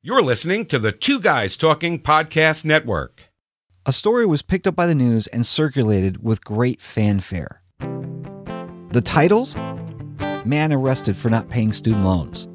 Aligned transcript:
You're 0.00 0.22
listening 0.22 0.66
to 0.66 0.78
the 0.78 0.92
Two 0.92 1.18
Guys 1.18 1.56
Talking 1.56 1.98
Podcast 1.98 2.64
Network. 2.64 3.32
A 3.84 3.90
story 3.90 4.26
was 4.26 4.42
picked 4.42 4.68
up 4.68 4.76
by 4.76 4.86
the 4.86 4.94
news 4.94 5.26
and 5.26 5.44
circulated 5.44 6.22
with 6.22 6.44
great 6.44 6.80
fanfare. 6.80 7.62
The 7.80 9.02
titles? 9.04 9.56
Man 10.44 10.72
arrested 10.72 11.16
for 11.16 11.30
not 11.30 11.48
paying 11.48 11.72
student 11.72 12.04
loans. 12.04 12.46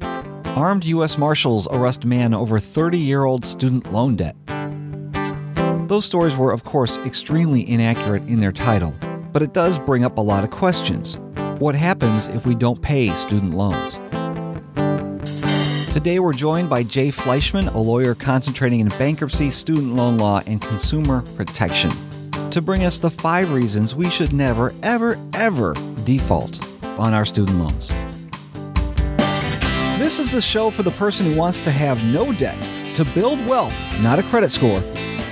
Armed 0.56 0.86
U.S. 0.86 1.18
Marshals 1.18 1.68
arrest 1.70 2.06
man 2.06 2.32
over 2.32 2.58
30-year-old 2.58 3.44
student 3.44 3.92
loan 3.92 4.16
debt. 4.16 4.36
Those 5.86 6.06
stories 6.06 6.34
were, 6.34 6.50
of 6.50 6.64
course, 6.64 6.96
extremely 7.04 7.68
inaccurate 7.68 8.22
in 8.22 8.40
their 8.40 8.52
title, 8.52 8.94
but 9.34 9.42
it 9.42 9.52
does 9.52 9.78
bring 9.80 10.02
up 10.02 10.16
a 10.16 10.22
lot 10.22 10.44
of 10.44 10.50
questions. 10.50 11.18
What 11.58 11.74
happens 11.74 12.26
if 12.28 12.46
we 12.46 12.54
don't 12.54 12.80
pay 12.80 13.12
student 13.12 13.52
loans? 13.52 14.00
Today 15.94 16.18
we're 16.18 16.32
joined 16.32 16.68
by 16.68 16.82
Jay 16.82 17.12
Fleischman, 17.12 17.72
a 17.72 17.78
lawyer 17.78 18.16
concentrating 18.16 18.80
in 18.80 18.88
bankruptcy, 18.88 19.48
student 19.48 19.94
loan 19.94 20.18
law, 20.18 20.42
and 20.44 20.60
consumer 20.60 21.22
protection, 21.36 21.88
to 22.50 22.60
bring 22.60 22.82
us 22.82 22.98
the 22.98 23.08
five 23.08 23.52
reasons 23.52 23.94
we 23.94 24.10
should 24.10 24.32
never, 24.32 24.72
ever, 24.82 25.16
ever 25.34 25.72
default 26.02 26.58
on 26.98 27.14
our 27.14 27.24
student 27.24 27.58
loans. 27.58 27.90
This 29.96 30.18
is 30.18 30.32
the 30.32 30.42
show 30.42 30.68
for 30.68 30.82
the 30.82 30.90
person 30.90 31.26
who 31.26 31.36
wants 31.36 31.60
to 31.60 31.70
have 31.70 32.02
no 32.12 32.32
debt, 32.32 32.58
to 32.96 33.04
build 33.04 33.38
wealth, 33.46 33.72
not 34.02 34.18
a 34.18 34.24
credit 34.24 34.50
score, 34.50 34.82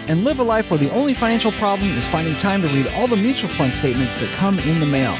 and 0.06 0.22
live 0.22 0.38
a 0.38 0.44
life 0.44 0.70
where 0.70 0.78
the 0.78 0.94
only 0.94 1.12
financial 1.12 1.50
problem 1.50 1.90
is 1.90 2.06
finding 2.06 2.36
time 2.36 2.62
to 2.62 2.68
read 2.68 2.86
all 2.94 3.08
the 3.08 3.16
mutual 3.16 3.50
fund 3.50 3.74
statements 3.74 4.16
that 4.16 4.30
come 4.34 4.60
in 4.60 4.78
the 4.78 4.86
mail. 4.86 5.16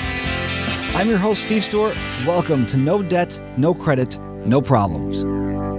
I'm 0.95 1.09
your 1.09 1.19
host, 1.19 1.43
Steve 1.43 1.65
Stewart. 1.65 1.97
Welcome 2.25 2.65
to 2.67 2.77
No 2.77 3.03
Debt, 3.03 3.41
No 3.57 3.75
Credit, 3.75 4.17
No 4.45 4.61
problems. 4.61 5.23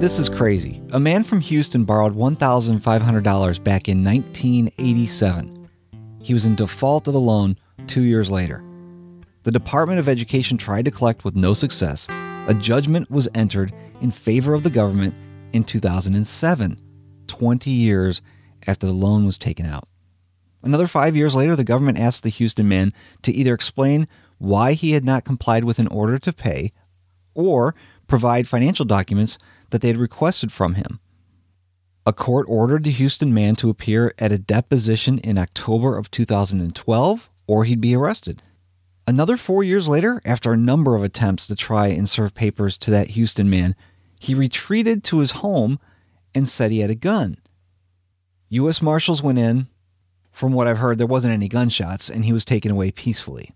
This 0.01 0.19
is 0.19 0.29
crazy. 0.29 0.81
A 0.93 0.99
man 0.99 1.25
from 1.25 1.41
Houston 1.41 1.83
borrowed 1.83 2.15
$1,500 2.15 3.63
back 3.63 3.89
in 3.89 4.03
1987. 4.03 5.69
He 6.21 6.33
was 6.33 6.45
in 6.45 6.55
default 6.55 7.07
of 7.07 7.13
the 7.13 7.19
loan 7.19 7.57
two 7.87 8.03
years 8.03 8.31
later. 8.31 8.63
The 9.43 9.51
Department 9.51 9.99
of 9.99 10.07
Education 10.07 10.57
tried 10.57 10.85
to 10.85 10.91
collect 10.91 11.25
with 11.25 11.35
no 11.35 11.53
success. 11.53 12.07
A 12.47 12.55
judgment 12.57 13.11
was 13.11 13.27
entered 13.35 13.73
in 13.99 14.11
favor 14.11 14.53
of 14.53 14.63
the 14.63 14.69
government 14.69 15.13
in 15.51 15.65
2007, 15.65 16.77
20 17.27 17.69
years 17.69 18.21
after 18.65 18.87
the 18.87 18.93
loan 18.93 19.25
was 19.25 19.37
taken 19.37 19.65
out. 19.65 19.89
Another 20.63 20.87
five 20.87 21.17
years 21.17 21.35
later, 21.35 21.57
the 21.57 21.65
government 21.65 21.99
asked 21.99 22.23
the 22.23 22.29
Houston 22.29 22.69
man 22.69 22.93
to 23.23 23.33
either 23.33 23.53
explain 23.53 24.07
why 24.37 24.71
he 24.71 24.93
had 24.93 25.03
not 25.03 25.25
complied 25.25 25.65
with 25.65 25.79
an 25.79 25.87
order 25.87 26.17
to 26.17 26.31
pay 26.31 26.71
or 27.33 27.75
provide 28.13 28.47
financial 28.47 28.85
documents 28.85 29.39
that 29.71 29.81
they 29.81 29.87
had 29.87 29.97
requested 29.97 30.51
from 30.51 30.75
him. 30.75 30.99
A 32.05 32.13
court 32.13 32.45
ordered 32.47 32.83
the 32.83 32.91
Houston 32.91 33.33
man 33.33 33.55
to 33.55 33.71
appear 33.71 34.13
at 34.19 34.31
a 34.31 34.37
deposition 34.37 35.17
in 35.17 35.39
October 35.39 35.97
of 35.97 36.11
2012 36.11 37.27
or 37.47 37.63
he'd 37.63 37.81
be 37.81 37.95
arrested. 37.95 38.43
Another 39.07 39.35
4 39.35 39.63
years 39.63 39.87
later, 39.87 40.21
after 40.25 40.51
a 40.51 40.57
number 40.57 40.95
of 40.95 41.01
attempts 41.01 41.47
to 41.47 41.55
try 41.55 41.87
and 41.87 42.07
serve 42.07 42.35
papers 42.35 42.77
to 42.77 42.91
that 42.91 43.07
Houston 43.07 43.49
man, 43.49 43.75
he 44.19 44.35
retreated 44.35 45.03
to 45.05 45.17
his 45.17 45.31
home 45.31 45.79
and 46.35 46.47
said 46.47 46.69
he 46.69 46.81
had 46.81 46.91
a 46.91 46.95
gun. 46.95 47.37
US 48.49 48.79
Marshals 48.79 49.23
went 49.23 49.39
in. 49.39 49.69
From 50.31 50.53
what 50.53 50.67
I've 50.67 50.77
heard, 50.77 50.99
there 50.99 51.07
wasn't 51.07 51.33
any 51.33 51.47
gunshots 51.47 52.11
and 52.11 52.25
he 52.25 52.33
was 52.33 52.45
taken 52.45 52.69
away 52.69 52.91
peacefully. 52.91 53.55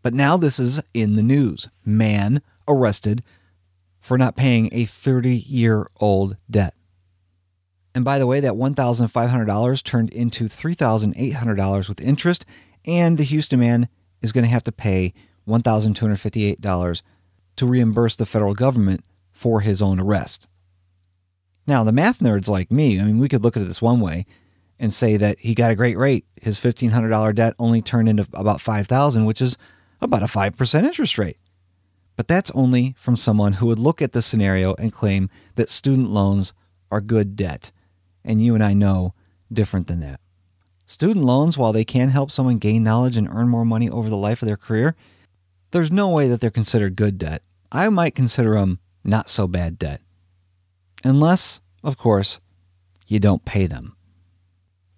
But 0.00 0.14
now 0.14 0.36
this 0.36 0.60
is 0.60 0.80
in 0.94 1.16
the 1.16 1.24
news. 1.24 1.68
Man 1.84 2.40
arrested 2.68 3.24
for 4.06 4.16
not 4.16 4.36
paying 4.36 4.68
a 4.70 4.86
30-year-old 4.86 6.36
debt. 6.48 6.74
And 7.92 8.04
by 8.04 8.20
the 8.20 8.26
way, 8.28 8.38
that 8.38 8.52
$1,500 8.52 9.82
turned 9.82 10.10
into 10.10 10.48
$3,800 10.48 11.88
with 11.88 12.00
interest, 12.00 12.46
and 12.84 13.18
the 13.18 13.24
Houston 13.24 13.58
man 13.58 13.88
is 14.22 14.30
going 14.30 14.44
to 14.44 14.50
have 14.50 14.62
to 14.62 14.70
pay 14.70 15.12
$1,258 15.48 17.02
to 17.56 17.66
reimburse 17.66 18.14
the 18.14 18.26
federal 18.26 18.54
government 18.54 19.04
for 19.32 19.62
his 19.62 19.82
own 19.82 19.98
arrest. 19.98 20.46
Now, 21.66 21.82
the 21.82 21.90
math 21.90 22.20
nerds 22.20 22.48
like 22.48 22.70
me, 22.70 23.00
I 23.00 23.02
mean, 23.02 23.18
we 23.18 23.28
could 23.28 23.42
look 23.42 23.56
at 23.56 23.66
this 23.66 23.82
one 23.82 23.98
way 23.98 24.24
and 24.78 24.94
say 24.94 25.16
that 25.16 25.40
he 25.40 25.52
got 25.52 25.72
a 25.72 25.76
great 25.76 25.98
rate. 25.98 26.24
His 26.40 26.60
$1,500 26.60 27.34
debt 27.34 27.54
only 27.58 27.82
turned 27.82 28.08
into 28.08 28.28
about 28.34 28.60
5000 28.60 29.24
which 29.24 29.42
is 29.42 29.58
about 30.00 30.22
a 30.22 30.26
5% 30.26 30.84
interest 30.84 31.18
rate. 31.18 31.38
But 32.16 32.28
that's 32.28 32.50
only 32.52 32.94
from 32.98 33.16
someone 33.16 33.54
who 33.54 33.66
would 33.66 33.78
look 33.78 34.00
at 34.00 34.12
the 34.12 34.22
scenario 34.22 34.74
and 34.74 34.92
claim 34.92 35.28
that 35.56 35.68
student 35.68 36.10
loans 36.10 36.54
are 36.90 37.00
good 37.00 37.36
debt. 37.36 37.70
And 38.24 38.44
you 38.44 38.54
and 38.54 38.64
I 38.64 38.72
know 38.72 39.14
different 39.52 39.86
than 39.86 40.00
that. 40.00 40.20
Student 40.86 41.24
loans, 41.24 41.58
while 41.58 41.72
they 41.72 41.84
can 41.84 42.08
help 42.10 42.30
someone 42.30 42.58
gain 42.58 42.82
knowledge 42.82 43.16
and 43.16 43.28
earn 43.28 43.48
more 43.48 43.64
money 43.64 43.90
over 43.90 44.08
the 44.08 44.16
life 44.16 44.40
of 44.40 44.46
their 44.46 44.56
career, 44.56 44.94
there's 45.72 45.90
no 45.90 46.08
way 46.08 46.28
that 46.28 46.40
they're 46.40 46.50
considered 46.50 46.96
good 46.96 47.18
debt. 47.18 47.42
I 47.70 47.88
might 47.88 48.14
consider 48.14 48.54
them 48.54 48.78
not 49.04 49.28
so 49.28 49.46
bad 49.46 49.78
debt. 49.78 50.00
Unless, 51.04 51.60
of 51.82 51.98
course, 51.98 52.40
you 53.06 53.20
don't 53.20 53.44
pay 53.44 53.66
them. 53.66 53.96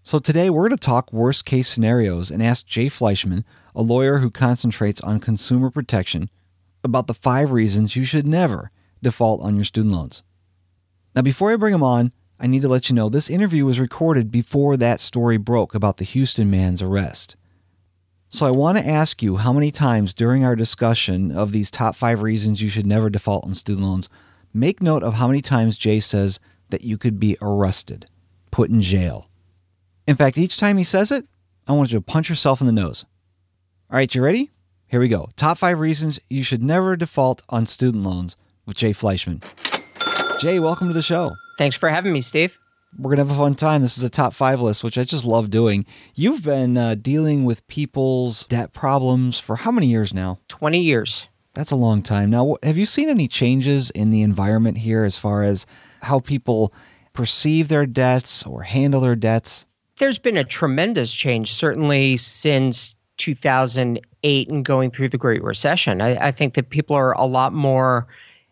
So 0.03 0.19
today 0.19 0.49
we're 0.49 0.69
going 0.69 0.79
to 0.79 0.87
talk 0.87 1.13
worst 1.13 1.45
case 1.45 1.69
scenarios 1.69 2.31
and 2.31 2.43
ask 2.43 2.67
Jay 2.67 2.87
Fleischman, 2.87 3.45
a 3.75 3.83
lawyer 3.83 4.19
who 4.19 4.31
concentrates 4.31 5.01
on 5.01 5.21
consumer 5.21 5.71
protection, 5.71 6.31
about 6.85 7.07
the 7.07 7.15
five 7.15 7.53
reasons 7.53 7.97
you 7.97 8.05
should 8.05 8.27
never 8.27 8.71
default 9.03 9.41
on 9.43 9.55
your 9.55 9.65
student 9.65 9.95
loans. 9.95 10.23
Now, 11.15 11.23
before 11.23 11.53
I 11.53 11.57
bring 11.57 11.75
him 11.75 11.83
on, 11.83 12.13
I 12.41 12.47
need 12.47 12.63
to 12.63 12.69
let 12.69 12.89
you 12.89 12.95
know 12.95 13.09
this 13.09 13.31
interview 13.31 13.65
was 13.65 13.81
recorded 13.81 14.31
before 14.31 14.77
that 14.77 15.01
story 15.01 15.37
broke 15.37 15.75
about 15.75 15.97
the 15.97 16.05
Houston 16.05 16.51
man's 16.51 16.83
arrest. 16.83 17.37
So 18.31 18.47
I 18.47 18.51
want 18.51 18.79
to 18.79 18.87
ask 18.87 19.23
you 19.23 19.37
how 19.39 19.53
many 19.53 19.71
times 19.71 20.15
during 20.15 20.45
our 20.45 20.55
discussion 20.55 21.33
of 21.33 21.51
these 21.51 21.71
top 21.71 21.97
five 21.97 22.23
reasons 22.23 22.63
you 22.63 22.69
should 22.69 22.87
never 22.87 23.11
default 23.11 23.45
on 23.45 23.55
student 23.55 23.87
loans, 23.87 24.09
make 24.53 24.83
note 24.83 25.03
of 25.03 25.15
how 25.15 25.27
many 25.27 25.41
times 25.41 25.79
Jay 25.79 25.99
says 25.99 26.39
that 26.69 26.83
you 26.83 26.99
could 26.99 27.19
be 27.19 27.37
arrested, 27.41 28.07
put 28.51 28.71
in 28.71 28.83
jail. 28.83 29.29
In 30.07 30.15
fact, 30.15 30.39
each 30.39 30.59
time 30.59 30.77
he 30.77 30.85
says 30.85 31.11
it, 31.11 31.27
I 31.67 31.73
want 31.73 31.91
you 31.91 31.99
to 31.99 32.05
punch 32.05 32.29
yourself 32.29 32.61
in 32.61 32.67
the 32.67 32.73
nose. 32.73 33.05
All 33.91 33.97
right, 33.97 34.15
you 34.15 34.23
ready? 34.23 34.51
Here 34.91 35.01
we 35.01 35.09
go. 35.09 35.29
Top 35.37 35.59
five 35.59 35.81
reasons 35.81 36.19
you 36.31 36.43
should 36.43 36.63
never 36.63 36.97
default 36.97 37.43
on 37.51 37.67
student 37.67 38.05
loans 38.05 38.37
with 38.65 38.79
Jay 38.79 38.95
Fleischman. 38.95 39.45
Jay, 40.41 40.59
welcome 40.59 40.89
to 40.89 40.95
the 40.95 41.03
show. 41.03 41.37
Thanks 41.59 41.77
for 41.77 41.91
having 41.91 42.11
me, 42.15 42.23
Steve. 42.23 42.59
We're 42.97 43.15
going 43.15 43.19
to 43.19 43.31
have 43.31 43.39
a 43.39 43.39
fun 43.39 43.55
time. 43.55 43.83
This 43.83 43.99
is 43.99 44.05
a 44.05 44.09
top 44.09 44.33
five 44.33 44.63
list, 44.63 44.83
which 44.83 44.97
I 44.97 45.05
just 45.05 45.27
love 45.27 45.51
doing. 45.51 45.85
You've 46.15 46.43
been 46.43 46.79
uh, 46.79 46.95
dealing 46.95 47.45
with 47.45 47.67
people's 47.69 48.47
debt 48.47 48.73
problems 48.73 49.39
for 49.39 49.57
how 49.57 49.71
many 49.71 49.89
years 49.89 50.15
now? 50.15 50.39
20 50.49 50.81
years. 50.81 51.29
That's 51.53 51.71
a 51.71 51.77
long 51.77 52.01
time. 52.01 52.31
Now, 52.31 52.57
have 52.63 52.79
you 52.79 52.87
seen 52.87 53.11
any 53.11 53.29
changes 53.29 53.91
in 53.91 54.09
the 54.09 54.23
environment 54.23 54.79
here 54.79 55.05
as 55.05 55.19
far 55.19 55.43
as 55.43 55.67
how 56.01 56.21
people 56.21 56.73
perceive 57.13 57.69
their 57.69 57.85
debts 57.85 58.43
or 58.47 58.63
handle 58.63 59.03
their 59.03 59.17
debts? 59.17 59.67
There's 59.99 60.19
been 60.19 60.39
a 60.39 60.45
tremendous 60.45 61.13
change, 61.13 61.53
certainly 61.53 62.17
since 62.17 62.97
2008 63.19 64.49
and 64.49 64.65
going 64.65 64.91
through 64.91 65.09
the 65.09 65.19
Great 65.19 65.43
Recession. 65.43 66.01
I, 66.01 66.29
I 66.29 66.31
think 66.31 66.55
that 66.55 66.71
people 66.71 66.97
are 66.97 67.13
a 67.13 67.27
lot 67.27 67.53
more 67.53 68.07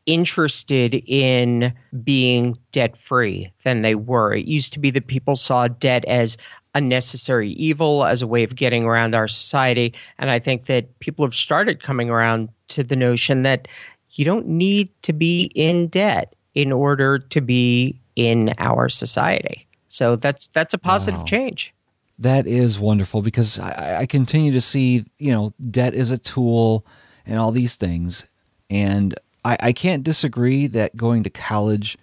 interested 0.07 0.95
in 1.07 1.75
being 2.05 2.57
debt 2.71 2.97
free 2.97 3.51
than 3.65 3.83
they 3.83 3.97
were. 3.97 4.35
It 4.35 4.47
used 4.47 4.73
to 4.75 4.79
be 4.79 4.91
that 4.91 5.09
people 5.09 5.35
saw 5.35 5.67
debt 5.67 6.05
as 6.05 6.37
a 6.75 6.81
necessary 6.81 7.51
evil 7.51 8.05
as 8.05 8.23
a 8.23 8.27
way 8.27 8.45
of 8.45 8.55
getting 8.55 8.85
around 8.85 9.15
our 9.15 9.27
society 9.27 9.95
and 10.19 10.29
I 10.29 10.39
think 10.39 10.67
that 10.67 10.99
people 10.99 11.25
have 11.25 11.35
started 11.35 11.83
coming 11.83 12.11
around 12.11 12.51
to 12.69 12.83
the 12.83 12.97
notion 12.97 13.45
that 13.45 13.67
you 14.11 14.27
don't 14.27 14.47
need 14.47 14.91
to 15.03 15.15
be 15.15 15.51
in 15.55 15.89
debt 15.89 16.35
in 16.55 16.73
order 16.73 17.19
to 17.19 17.41
be 17.41 17.99
in 18.15 18.53
our 18.59 18.89
society. 18.89 19.67
So 19.89 20.17
that's 20.17 20.49
that's 20.49 20.75
a 20.75 20.79
positive 20.79 21.21
wow. 21.21 21.27
change 21.27 21.73
that 22.19 22.47
is 22.47 22.79
wonderful 22.79 23.23
because 23.23 23.59
I, 23.59 23.99
I 24.01 24.07
continue 24.07 24.53
to 24.53 24.61
see, 24.61 25.05
you 25.19 25.33
know, 25.33 25.53
debt 25.71 25.95
is 25.95 26.11
a 26.11 26.19
tool 26.19 26.87
and 27.27 27.39
all 27.39 27.53
these 27.53 27.77
things. 27.77 28.27
And 28.71 29.15
I, 29.45 29.57
I 29.61 29.73
can't 29.73 30.03
disagree 30.03 30.67
that 30.69 30.97
going 30.97 31.23
to 31.25 31.31
college, 31.31 31.99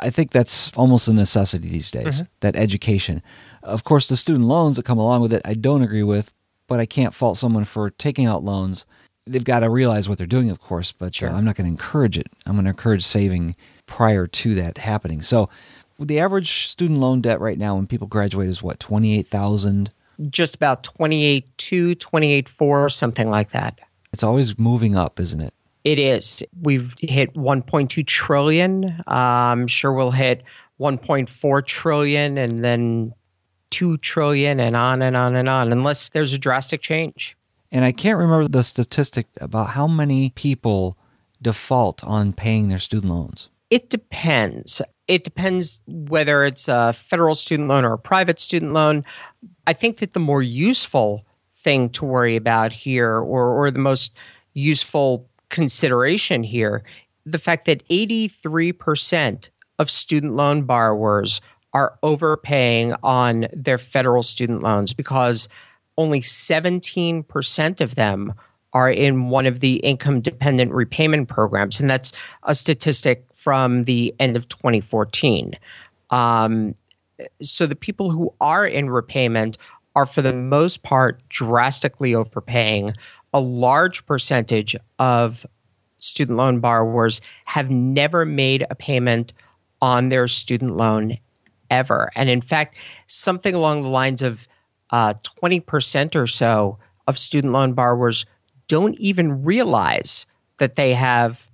I 0.00 0.10
think 0.10 0.30
that's 0.30 0.72
almost 0.74 1.08
a 1.08 1.12
necessity 1.12 1.68
these 1.68 1.90
days, 1.90 2.20
mm 2.20 2.26
-hmm. 2.26 2.28
that 2.40 2.56
education. 2.56 3.22
Of 3.62 3.82
course, 3.82 4.08
the 4.08 4.16
student 4.16 4.46
loans 4.46 4.76
that 4.76 4.86
come 4.86 5.00
along 5.00 5.22
with 5.22 5.32
it, 5.32 5.46
I 5.46 5.54
don't 5.54 5.84
agree 5.84 6.04
with, 6.04 6.30
but 6.66 6.80
I 6.80 6.86
can't 6.86 7.14
fault 7.14 7.38
someone 7.38 7.64
for 7.64 7.90
taking 7.90 8.28
out 8.28 8.44
loans. 8.44 8.86
They've 9.30 9.52
got 9.52 9.60
to 9.60 9.74
realize 9.74 10.08
what 10.08 10.18
they're 10.18 10.36
doing, 10.38 10.50
of 10.50 10.58
course, 10.58 10.94
but 10.98 11.14
sure. 11.14 11.30
uh, 11.30 11.38
I'm 11.38 11.44
not 11.44 11.56
going 11.56 11.68
to 11.68 11.82
encourage 11.82 12.20
it. 12.20 12.28
I'm 12.46 12.54
going 12.54 12.64
to 12.64 12.76
encourage 12.76 13.02
saving 13.02 13.56
prior 13.86 14.26
to 14.26 14.54
that 14.54 14.78
happening. 14.78 15.22
So 15.22 15.48
the 15.98 16.20
average 16.20 16.68
student 16.68 17.00
loan 17.00 17.20
debt 17.20 17.40
right 17.40 17.58
now 17.58 17.74
when 17.74 17.86
people 17.86 18.06
graduate 18.06 18.48
is 18.48 18.62
what 18.62 18.80
28,000 18.80 19.90
just 20.30 20.54
about 20.56 20.82
28.2 20.82 21.94
28.4 21.96 22.90
something 22.90 23.30
like 23.30 23.50
that. 23.50 23.78
It's 24.12 24.22
always 24.22 24.58
moving 24.58 24.96
up 24.96 25.20
isn't 25.20 25.40
it? 25.40 25.54
It 25.84 25.98
is. 25.98 26.42
We've 26.62 26.94
hit 27.00 27.34
1.2 27.34 28.06
trillion. 28.06 29.02
Um 29.06 29.66
sure 29.66 29.92
we'll 29.92 30.10
hit 30.10 30.42
1.4 30.80 31.66
trillion 31.66 32.38
and 32.38 32.64
then 32.64 33.12
2 33.70 33.98
trillion 33.98 34.60
and 34.60 34.76
on 34.76 35.02
and 35.02 35.16
on 35.16 35.36
and 35.36 35.48
on 35.48 35.72
unless 35.72 36.08
there's 36.10 36.32
a 36.32 36.38
drastic 36.38 36.80
change. 36.80 37.36
And 37.70 37.84
i 37.84 37.92
can't 37.92 38.18
remember 38.18 38.48
the 38.48 38.62
statistic 38.62 39.26
about 39.40 39.70
how 39.70 39.86
many 39.86 40.30
people 40.30 40.96
default 41.40 42.02
on 42.02 42.32
paying 42.32 42.68
their 42.68 42.78
student 42.78 43.12
loans. 43.12 43.48
It 43.70 43.90
depends 43.90 44.80
it 45.08 45.24
depends 45.24 45.80
whether 45.86 46.44
it's 46.44 46.68
a 46.68 46.92
federal 46.92 47.34
student 47.34 47.68
loan 47.68 47.84
or 47.84 47.94
a 47.94 47.98
private 47.98 48.38
student 48.38 48.74
loan. 48.74 49.04
I 49.66 49.72
think 49.72 49.98
that 49.98 50.12
the 50.12 50.20
more 50.20 50.42
useful 50.42 51.24
thing 51.50 51.88
to 51.90 52.04
worry 52.04 52.36
about 52.36 52.72
here 52.72 53.16
or 53.16 53.48
or 53.58 53.70
the 53.70 53.78
most 53.78 54.14
useful 54.52 55.28
consideration 55.48 56.42
here, 56.42 56.82
the 57.24 57.38
fact 57.38 57.64
that 57.66 57.86
83% 57.88 59.48
of 59.78 59.90
student 59.90 60.34
loan 60.34 60.62
borrowers 60.62 61.40
are 61.72 61.98
overpaying 62.02 62.94
on 63.02 63.46
their 63.52 63.78
federal 63.78 64.22
student 64.22 64.62
loans 64.62 64.92
because 64.92 65.48
only 65.96 66.20
17% 66.20 67.80
of 67.80 67.94
them 67.94 68.32
are 68.32 68.47
are 68.72 68.90
in 68.90 69.30
one 69.30 69.46
of 69.46 69.60
the 69.60 69.76
income 69.76 70.20
dependent 70.20 70.72
repayment 70.72 71.28
programs 71.28 71.80
and 71.80 71.88
that's 71.88 72.12
a 72.44 72.54
statistic 72.54 73.24
from 73.32 73.84
the 73.84 74.14
end 74.18 74.36
of 74.36 74.48
2014. 74.48 75.54
Um 76.10 76.74
so 77.42 77.66
the 77.66 77.76
people 77.76 78.10
who 78.10 78.32
are 78.40 78.66
in 78.66 78.90
repayment 78.90 79.58
are 79.96 80.06
for 80.06 80.22
the 80.22 80.32
most 80.32 80.82
part 80.82 81.20
drastically 81.28 82.14
overpaying. 82.14 82.94
A 83.32 83.40
large 83.40 84.06
percentage 84.06 84.76
of 84.98 85.44
student 85.96 86.38
loan 86.38 86.60
borrowers 86.60 87.20
have 87.44 87.70
never 87.70 88.24
made 88.24 88.64
a 88.70 88.74
payment 88.74 89.32
on 89.80 90.08
their 90.08 90.28
student 90.28 90.76
loan 90.76 91.18
ever. 91.70 92.10
And 92.14 92.30
in 92.30 92.40
fact, 92.40 92.76
something 93.08 93.54
along 93.54 93.82
the 93.82 93.88
lines 93.88 94.22
of 94.22 94.46
uh 94.90 95.14
20% 95.42 96.14
or 96.14 96.26
so 96.26 96.78
of 97.06 97.18
student 97.18 97.52
loan 97.52 97.72
borrowers 97.72 98.24
don't 98.68 98.94
even 98.98 99.42
realize 99.42 100.26
that 100.58 100.76
they 100.76 100.94
have 100.94 101.48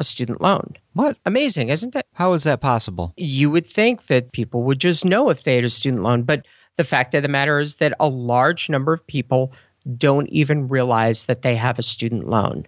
a 0.00 0.04
student 0.04 0.40
loan. 0.40 0.74
What? 0.94 1.16
Amazing, 1.24 1.68
isn't 1.68 1.94
it? 1.94 2.06
How 2.14 2.32
is 2.32 2.42
that 2.42 2.60
possible? 2.60 3.14
You 3.16 3.50
would 3.50 3.66
think 3.66 4.06
that 4.06 4.32
people 4.32 4.62
would 4.64 4.78
just 4.78 5.04
know 5.04 5.30
if 5.30 5.44
they 5.44 5.54
had 5.54 5.64
a 5.64 5.68
student 5.68 6.02
loan, 6.02 6.24
but 6.24 6.46
the 6.76 6.84
fact 6.84 7.14
of 7.14 7.22
the 7.22 7.28
matter 7.28 7.60
is 7.60 7.76
that 7.76 7.94
a 8.00 8.08
large 8.08 8.68
number 8.68 8.92
of 8.92 9.06
people 9.06 9.52
don't 9.96 10.28
even 10.28 10.68
realize 10.68 11.26
that 11.26 11.42
they 11.42 11.56
have 11.56 11.78
a 11.78 11.82
student 11.82 12.28
loan. 12.28 12.66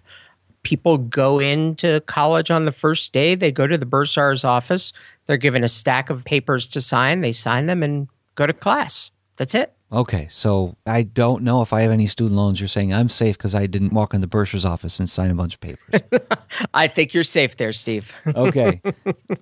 People 0.63 0.97
go 0.97 1.39
into 1.39 2.01
college 2.01 2.49
on 2.49 2.65
the 2.65 2.71
first 2.71 3.13
day, 3.13 3.35
they 3.35 3.51
go 3.51 3.67
to 3.67 3.77
the 3.77 3.85
bursar's 3.85 4.43
office, 4.43 4.93
they're 5.25 5.37
given 5.37 5.63
a 5.63 5.69
stack 5.69 6.09
of 6.09 6.25
papers 6.25 6.67
to 6.67 6.81
sign, 6.81 7.21
they 7.21 7.31
sign 7.31 7.67
them 7.67 7.83
and 7.83 8.07
go 8.35 8.47
to 8.47 8.53
class. 8.53 9.11
That's 9.35 9.55
it. 9.55 9.74
Okay, 9.91 10.27
so 10.31 10.75
I 10.87 11.03
don't 11.03 11.43
know 11.43 11.61
if 11.61 11.71
I 11.71 11.81
have 11.81 11.91
any 11.91 12.07
student 12.07 12.35
loans. 12.35 12.59
You're 12.59 12.67
saying 12.67 12.91
I'm 12.91 13.07
safe 13.07 13.37
because 13.37 13.53
I 13.53 13.67
didn't 13.67 13.93
walk 13.93 14.15
in 14.15 14.21
the 14.21 14.27
bursar's 14.27 14.65
office 14.65 14.99
and 14.99 15.07
sign 15.07 15.29
a 15.29 15.35
bunch 15.35 15.53
of 15.53 15.59
papers. 15.61 16.01
I 16.73 16.87
think 16.87 17.13
you're 17.13 17.23
safe 17.23 17.57
there, 17.57 17.71
Steve. 17.71 18.13
okay, 18.35 18.81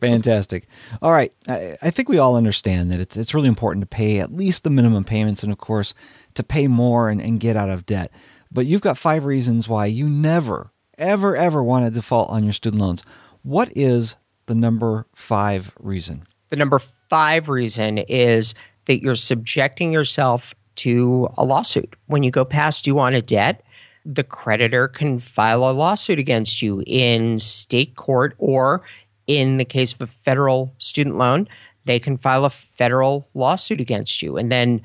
fantastic. 0.01 0.68
All 1.01 1.13
right, 1.13 1.34
I, 1.48 1.78
I 1.81 1.90
think 1.92 2.10
we 2.10 2.18
all 2.18 2.36
understand 2.36 2.92
that 2.92 3.00
it's 3.00 3.16
it's 3.16 3.34
really 3.34 3.48
important 3.48 3.84
to 3.84 3.88
pay 3.88 4.19
at 4.19 4.34
least 4.34 4.63
the 4.63 4.69
minimum 4.69 5.06
payments, 5.06 5.44
and 5.44 5.51
of 5.51 5.60
course, 5.60 5.94
to 6.34 6.44
pay 6.44 6.68
more 6.68 7.10
and, 7.10 7.22
and 7.22 7.40
get 7.40 7.56
out 7.56 7.69
of 7.69 7.86
debt. 7.86 8.12
But 8.51 8.66
you've 8.66 8.81
got 8.81 8.98
five 8.98 9.25
reasons 9.25 9.69
why 9.69 9.86
you 9.86 10.07
never, 10.07 10.72
ever, 10.98 11.36
ever 11.38 11.63
want 11.63 11.86
to 11.86 11.92
default 11.92 12.30
on 12.30 12.44
your 12.44 12.54
student 12.54 12.81
loans. 12.81 13.04
What 13.44 13.72
is 13.75 14.18
the 14.45 14.56
number 14.56 15.07
five 15.16 15.72
reason? 15.80 16.24
The 16.50 16.57
number 16.57 16.80
five 16.80 17.50
reason 17.50 17.98
is 17.98 18.54
that 18.85 19.01
you're 19.01 19.15
subjecting 19.15 19.91
yourself 19.91 20.53
to 20.75 21.30
a 21.38 21.45
lawsuit. 21.45 21.95
When 22.07 22.24
you 22.24 22.31
go 22.31 22.45
past 22.45 22.85
due 22.85 23.00
on 23.00 23.13
a 23.13 23.21
debt, 23.21 23.63
the 24.06 24.24
creditor 24.24 24.88
can 24.88 25.19
file 25.19 25.69
a 25.69 25.71
lawsuit 25.71 26.19
against 26.19 26.62
you 26.62 26.83
in 26.85 27.39
state 27.39 27.95
court 27.95 28.35
or 28.38 28.83
in 29.27 29.57
the 29.57 29.65
case 29.65 29.94
of 29.94 30.01
a 30.01 30.07
federal 30.07 30.74
student 30.77 31.18
loan, 31.18 31.47
they 31.85 32.00
can 32.00 32.18
file 32.18 32.45
a 32.45 32.50
federal 32.50 33.30
lawsuit 33.33 33.80
against 33.80 34.21
you. 34.21 34.38
And 34.38 34.51
then 34.51 34.81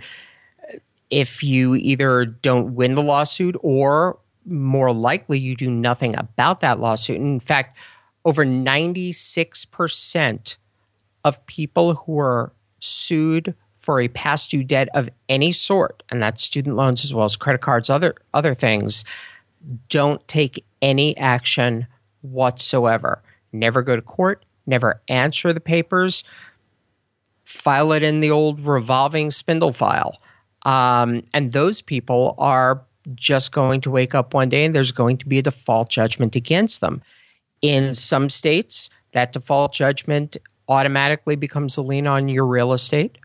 if 1.11 1.43
you 1.43 1.75
either 1.75 2.27
don't 2.27 2.75
win 2.75 2.95
the 2.95 3.03
lawsuit 3.03 3.57
or 3.61 4.19
more 4.45 4.93
likely 4.93 5.39
you 5.39 5.57
do 5.57 5.71
nothing 5.71 6.15
about 6.17 6.61
that 6.61 6.81
lawsuit. 6.81 7.17
In 7.17 7.41
fact, 7.41 7.77
over 8.25 8.45
96% 8.45 10.57
of 11.25 11.47
people 11.47 11.95
who 11.95 12.19
are 12.19 12.53
sued 12.81 13.55
for 13.89 14.03
a 14.03 14.09
past 14.09 14.51
due 14.51 14.63
debt 14.63 14.91
of 14.93 15.09
any 15.31 15.51
sort, 15.51 16.03
and 16.11 16.23
that's 16.23 16.43
student 16.43 16.77
loans 16.77 17.07
as 17.07 17.15
well 17.15 17.25
as 17.25 17.37
credit 17.37 17.63
cards, 17.63 17.89
other 17.89 18.15
other 18.35 18.53
things, 18.53 19.03
don't 19.89 20.29
take 20.29 20.63
any 20.83 21.17
action 21.17 21.87
whatsoever. 22.21 23.23
Never 23.51 23.81
go 23.81 23.97
to 23.97 24.03
court, 24.03 24.45
never 24.67 25.01
answer 25.09 25.55
the 25.55 25.61
papers, 25.61 26.23
file 27.47 27.93
it 27.93 28.03
in 28.03 28.21
the 28.21 28.31
old 28.31 28.61
revolving 28.61 29.31
spindle 29.31 29.73
file. 29.73 30.21
Um, 30.67 31.23
and 31.33 31.53
those 31.53 31.81
people 31.81 32.35
are 32.37 32.83
just 33.15 33.53
going 33.53 33.81
to 33.81 33.91
wake 33.91 34.15
up 34.15 34.35
one 34.35 34.51
day 34.51 34.67
and 34.67 34.75
there's 34.75 34.93
going 34.93 35.17
to 35.17 35.27
be 35.27 35.39
a 35.39 35.43
default 35.43 35.89
judgment 35.89 36.37
against 36.37 36.83
them. 36.83 37.01
In 37.63 37.95
some 37.95 38.29
states, 38.29 38.91
that 39.13 39.33
default 39.33 39.73
judgment 39.73 40.37
automatically 40.69 41.37
becomes 41.37 41.79
a 41.79 41.81
lien 41.81 42.07
on 42.07 42.29
your 42.29 42.45
real 42.45 42.75
estate. 42.75 43.17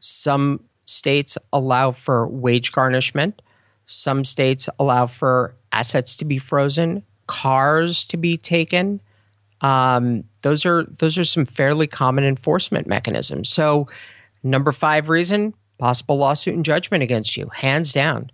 Some 0.00 0.60
states 0.86 1.38
allow 1.52 1.92
for 1.92 2.26
wage 2.28 2.72
garnishment. 2.72 3.42
Some 3.86 4.24
states 4.24 4.68
allow 4.78 5.06
for 5.06 5.54
assets 5.72 6.16
to 6.16 6.24
be 6.24 6.38
frozen, 6.38 7.02
cars 7.26 8.06
to 8.06 8.16
be 8.16 8.36
taken. 8.36 9.00
Um 9.60 10.24
those 10.42 10.64
are 10.64 10.84
those 10.98 11.18
are 11.18 11.24
some 11.24 11.44
fairly 11.44 11.86
common 11.86 12.24
enforcement 12.24 12.86
mechanisms. 12.86 13.48
So 13.48 13.88
number 14.42 14.72
5 14.72 15.08
reason, 15.08 15.54
possible 15.78 16.16
lawsuit 16.16 16.54
and 16.54 16.64
judgment 16.64 17.02
against 17.02 17.36
you, 17.36 17.48
hands 17.48 17.92
down. 17.92 18.30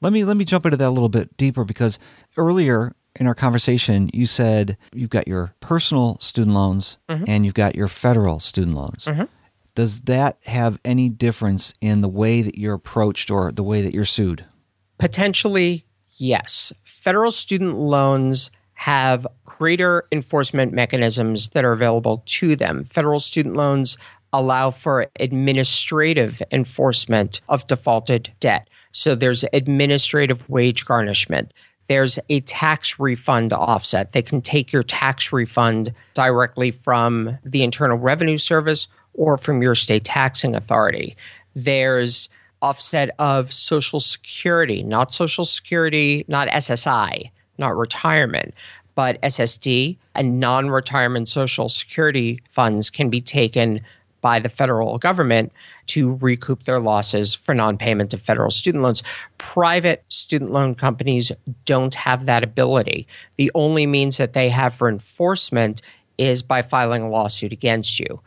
Let 0.00 0.12
me 0.12 0.24
let 0.24 0.36
me 0.36 0.44
jump 0.44 0.66
into 0.66 0.76
that 0.76 0.88
a 0.88 0.90
little 0.90 1.08
bit 1.08 1.36
deeper 1.36 1.64
because 1.64 1.98
earlier 2.36 2.94
in 3.16 3.26
our 3.26 3.34
conversation 3.34 4.10
you 4.12 4.26
said 4.26 4.76
you've 4.92 5.10
got 5.10 5.28
your 5.28 5.54
personal 5.60 6.18
student 6.20 6.54
loans 6.54 6.98
mm 7.08 7.16
-hmm. 7.16 7.28
and 7.28 7.44
you've 7.44 7.54
got 7.54 7.74
your 7.74 7.88
federal 7.88 8.40
student 8.40 8.76
loans. 8.76 9.06
Mm 9.06 9.14
-hmm 9.14 9.28
does 9.74 10.02
that 10.02 10.38
have 10.46 10.78
any 10.84 11.08
difference 11.08 11.74
in 11.80 12.00
the 12.00 12.08
way 12.08 12.42
that 12.42 12.58
you're 12.58 12.74
approached 12.74 13.30
or 13.30 13.50
the 13.52 13.62
way 13.62 13.82
that 13.82 13.94
you're 13.94 14.04
sued? 14.04 14.44
Potentially, 14.98 15.84
yes. 16.16 16.72
Federal 16.84 17.30
student 17.30 17.76
loans 17.76 18.50
have 18.74 19.26
greater 19.44 20.06
enforcement 20.12 20.72
mechanisms 20.72 21.50
that 21.50 21.64
are 21.64 21.72
available 21.72 22.22
to 22.26 22.56
them. 22.56 22.84
Federal 22.84 23.20
student 23.20 23.56
loans 23.56 23.96
allow 24.32 24.70
for 24.70 25.06
administrative 25.20 26.42
enforcement 26.50 27.40
of 27.48 27.66
defaulted 27.66 28.32
debt. 28.40 28.68
So 28.92 29.14
there's 29.14 29.44
administrative 29.52 30.48
wage 30.48 30.84
garnishment. 30.84 31.52
There's 31.86 32.18
a 32.28 32.40
tax 32.40 32.98
refund 32.98 33.52
offset. 33.52 34.12
They 34.12 34.22
can 34.22 34.40
take 34.40 34.72
your 34.72 34.82
tax 34.82 35.32
refund 35.32 35.92
directly 36.14 36.70
from 36.70 37.38
the 37.44 37.62
Internal 37.62 37.98
Revenue 37.98 38.38
Service 38.38 38.88
or 39.14 39.38
from 39.38 39.62
your 39.62 39.74
state 39.74 40.04
taxing 40.04 40.54
authority. 40.54 41.16
There's 41.54 42.28
offset 42.62 43.10
of 43.18 43.52
social 43.52 44.00
security, 44.00 44.82
not 44.82 45.12
social 45.12 45.44
security, 45.44 46.24
not 46.28 46.48
SSI, 46.48 47.30
not 47.58 47.76
retirement, 47.76 48.54
but 48.94 49.20
SSD 49.22 49.98
and 50.14 50.40
non-retirement 50.40 51.28
social 51.28 51.68
security 51.68 52.40
funds 52.48 52.90
can 52.90 53.10
be 53.10 53.20
taken 53.20 53.80
by 54.20 54.38
the 54.38 54.48
federal 54.48 54.96
government 54.96 55.52
to 55.84 56.14
recoup 56.14 56.62
their 56.62 56.80
losses 56.80 57.34
for 57.34 57.54
non-payment 57.54 58.14
of 58.14 58.22
federal 58.22 58.50
student 58.50 58.82
loans. 58.82 59.02
Private 59.36 60.02
student 60.08 60.50
loan 60.50 60.74
companies 60.74 61.30
don't 61.66 61.94
have 61.94 62.24
that 62.24 62.42
ability. 62.42 63.06
The 63.36 63.50
only 63.54 63.86
means 63.86 64.16
that 64.16 64.32
they 64.32 64.48
have 64.48 64.74
for 64.74 64.88
enforcement 64.88 65.82
is 66.16 66.42
by 66.42 66.62
filing 66.62 67.02
a 67.02 67.10
lawsuit 67.10 67.52
against 67.52 68.00
you 68.00 68.20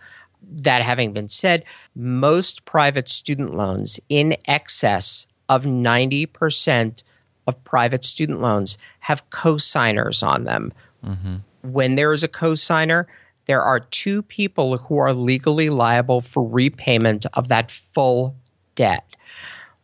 that 0.49 0.81
having 0.81 1.13
been 1.13 1.29
said, 1.29 1.63
most 1.95 2.65
private 2.65 3.09
student 3.09 3.55
loans 3.55 3.99
in 4.09 4.37
excess 4.47 5.27
of 5.49 5.63
90% 5.65 7.03
of 7.45 7.63
private 7.63 8.03
student 8.03 8.41
loans 8.41 8.77
have 9.01 9.29
co-signers 9.29 10.21
on 10.21 10.43
them. 10.43 10.73
Mhm. 11.05 11.41
When 11.63 11.95
there 11.95 12.13
is 12.13 12.23
a 12.23 12.27
cosigner, 12.27 13.05
there 13.45 13.61
are 13.61 13.79
two 13.79 14.21
people 14.21 14.77
who 14.77 14.97
are 14.97 15.13
legally 15.13 15.69
liable 15.69 16.21
for 16.21 16.43
repayment 16.43 17.25
of 17.33 17.47
that 17.47 17.71
full 17.71 18.35
debt. 18.75 19.05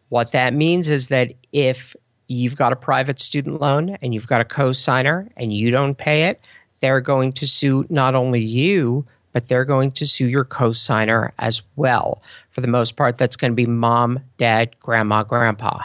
What 0.09 0.31
that 0.31 0.53
means 0.53 0.89
is 0.89 1.07
that 1.07 1.33
if 1.51 1.95
you've 2.27 2.55
got 2.55 2.73
a 2.73 2.75
private 2.75 3.19
student 3.19 3.61
loan 3.61 3.97
and 4.01 4.13
you've 4.13 4.27
got 4.27 4.41
a 4.41 4.45
co-signer 4.45 5.29
and 5.37 5.53
you 5.53 5.71
don't 5.71 5.97
pay 5.97 6.25
it, 6.25 6.41
they're 6.81 7.01
going 7.01 7.31
to 7.31 7.47
sue 7.47 7.85
not 7.89 8.15
only 8.15 8.41
you 8.41 9.05
but 9.33 9.49
they're 9.49 9.65
going 9.65 9.91
to 9.91 10.07
sue 10.07 10.27
your 10.27 10.45
co-signer 10.45 11.33
as 11.39 11.61
well. 11.75 12.21
For 12.51 12.61
the 12.61 12.67
most 12.67 12.95
part, 12.95 13.17
that's 13.17 13.35
going 13.35 13.51
to 13.51 13.55
be 13.55 13.65
mom, 13.65 14.21
dad, 14.37 14.79
grandma, 14.79 15.23
grandpa. 15.23 15.81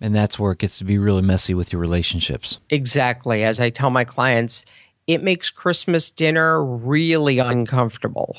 And 0.00 0.14
that's 0.14 0.38
where 0.38 0.52
it 0.52 0.58
gets 0.58 0.78
to 0.78 0.84
be 0.84 0.98
really 0.98 1.22
messy 1.22 1.54
with 1.54 1.72
your 1.72 1.80
relationships. 1.80 2.58
Exactly. 2.70 3.44
As 3.44 3.60
I 3.60 3.68
tell 3.68 3.90
my 3.90 4.04
clients, 4.04 4.64
it 5.06 5.22
makes 5.22 5.50
Christmas 5.50 6.10
dinner 6.10 6.64
really 6.64 7.38
uncomfortable. 7.38 8.36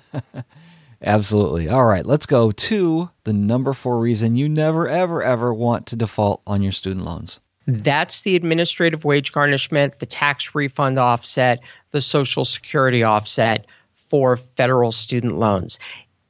Absolutely. 1.02 1.68
All 1.68 1.84
right, 1.84 2.04
let's 2.04 2.26
go 2.26 2.50
to 2.50 3.10
the 3.24 3.32
number 3.32 3.72
4 3.72 3.98
reason 3.98 4.36
you 4.36 4.48
never 4.48 4.88
ever 4.88 5.22
ever 5.22 5.52
want 5.52 5.86
to 5.86 5.96
default 5.96 6.42
on 6.46 6.62
your 6.62 6.72
student 6.72 7.04
loans. 7.04 7.40
That's 7.66 8.22
the 8.22 8.36
administrative 8.36 9.04
wage 9.04 9.32
garnishment, 9.32 9.98
the 9.98 10.06
tax 10.06 10.54
refund 10.54 10.98
offset, 10.98 11.60
the 11.94 12.00
Social 12.00 12.44
Security 12.44 13.04
offset 13.04 13.70
for 13.94 14.36
federal 14.36 14.90
student 14.90 15.38
loans. 15.38 15.78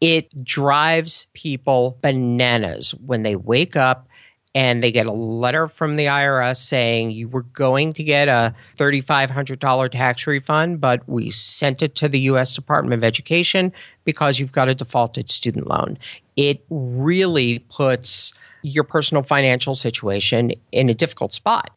It 0.03 0.45
drives 0.45 1.27
people 1.33 1.99
bananas 2.03 2.95
when 3.07 3.23
they 3.23 3.35
wake 3.35 3.75
up 3.75 4.07
and 4.55 4.83
they 4.83 4.93
get 4.93 5.07
a 5.07 5.13
letter 5.13 5.67
from 5.67 5.97
the 5.97 6.05
IRS 6.05 6.59
saying 6.59 7.13
you 7.13 7.29
were 7.29 7.43
going 7.43 7.95
to 7.95 8.05
get 8.05 8.29
a 8.29 8.55
$3500 8.77 9.91
tax 9.91 10.27
refund 10.27 10.83
but 10.83 11.09
we 11.09 11.31
sent 11.31 11.81
it 11.81 11.95
to 11.95 12.09
the 12.11 12.21
US 12.21 12.55
Department 12.55 12.93
of 12.93 13.03
Education 13.03 13.73
because 14.05 14.39
you've 14.39 14.53
got 14.53 14.69
a 14.69 14.75
defaulted 14.75 15.31
student 15.31 15.67
loan. 15.67 15.97
It 16.37 16.63
really 16.69 17.61
puts 17.71 18.35
your 18.61 18.85
personal 18.85 19.23
financial 19.23 19.75
situation 19.75 20.53
in 20.73 20.91
a 20.91 20.95
difficult 20.95 21.33
spot 21.33 21.71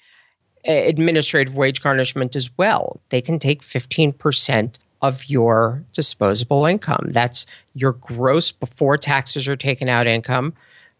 administrative 0.67 1.55
wage 1.55 1.81
garnishment 1.81 2.35
as 2.35 2.49
well. 2.57 2.99
They 3.09 3.21
can 3.21 3.39
take 3.39 3.61
15% 3.61 4.75
of 5.01 5.29
your 5.29 5.83
disposable 5.93 6.65
income. 6.65 7.09
That's 7.11 7.45
your 7.73 7.93
gross 7.93 8.51
before 8.51 8.97
taxes 8.97 9.47
are 9.47 9.55
taken 9.55 9.89
out 9.89 10.07
income 10.07 10.53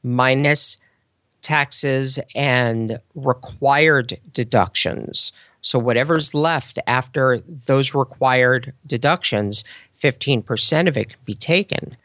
minus 0.03 0.77
taxes 1.41 2.19
and 2.35 2.99
required 3.15 4.19
deductions. 4.33 5.31
So 5.61 5.79
whatever's 5.79 6.33
left 6.33 6.79
after 6.87 7.39
those 7.65 7.93
required 7.93 8.73
deductions, 8.85 9.63
15% 9.99 10.87
of 10.87 10.97
it 10.97 11.09
can 11.09 11.19
be 11.25 11.33
taken. 11.33 11.97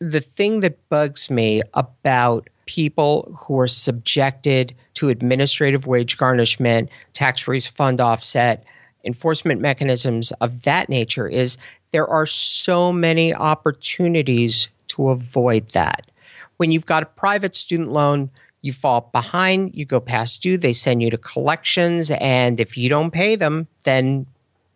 The 0.00 0.20
thing 0.20 0.60
that 0.60 0.88
bugs 0.88 1.30
me 1.30 1.62
about 1.74 2.48
people 2.66 3.32
who 3.36 3.58
are 3.58 3.66
subjected 3.66 4.74
to 4.94 5.08
administrative 5.08 5.86
wage 5.86 6.16
garnishment, 6.16 6.88
tax 7.12 7.48
refund 7.48 8.00
offset, 8.00 8.64
enforcement 9.04 9.60
mechanisms 9.60 10.32
of 10.40 10.62
that 10.62 10.88
nature 10.88 11.28
is 11.28 11.58
there 11.92 12.06
are 12.06 12.26
so 12.26 12.92
many 12.92 13.34
opportunities 13.34 14.68
to 14.88 15.10
avoid 15.10 15.68
that. 15.70 16.10
When 16.56 16.72
you've 16.72 16.86
got 16.86 17.02
a 17.02 17.06
private 17.06 17.54
student 17.54 17.90
loan, 17.90 18.30
you 18.62 18.72
fall 18.72 19.10
behind, 19.12 19.74
you 19.74 19.84
go 19.84 20.00
past 20.00 20.42
due, 20.42 20.56
they 20.56 20.72
send 20.72 21.02
you 21.02 21.10
to 21.10 21.18
collections 21.18 22.10
and 22.12 22.58
if 22.58 22.76
you 22.76 22.88
don't 22.88 23.10
pay 23.10 23.36
them, 23.36 23.68
then 23.84 24.26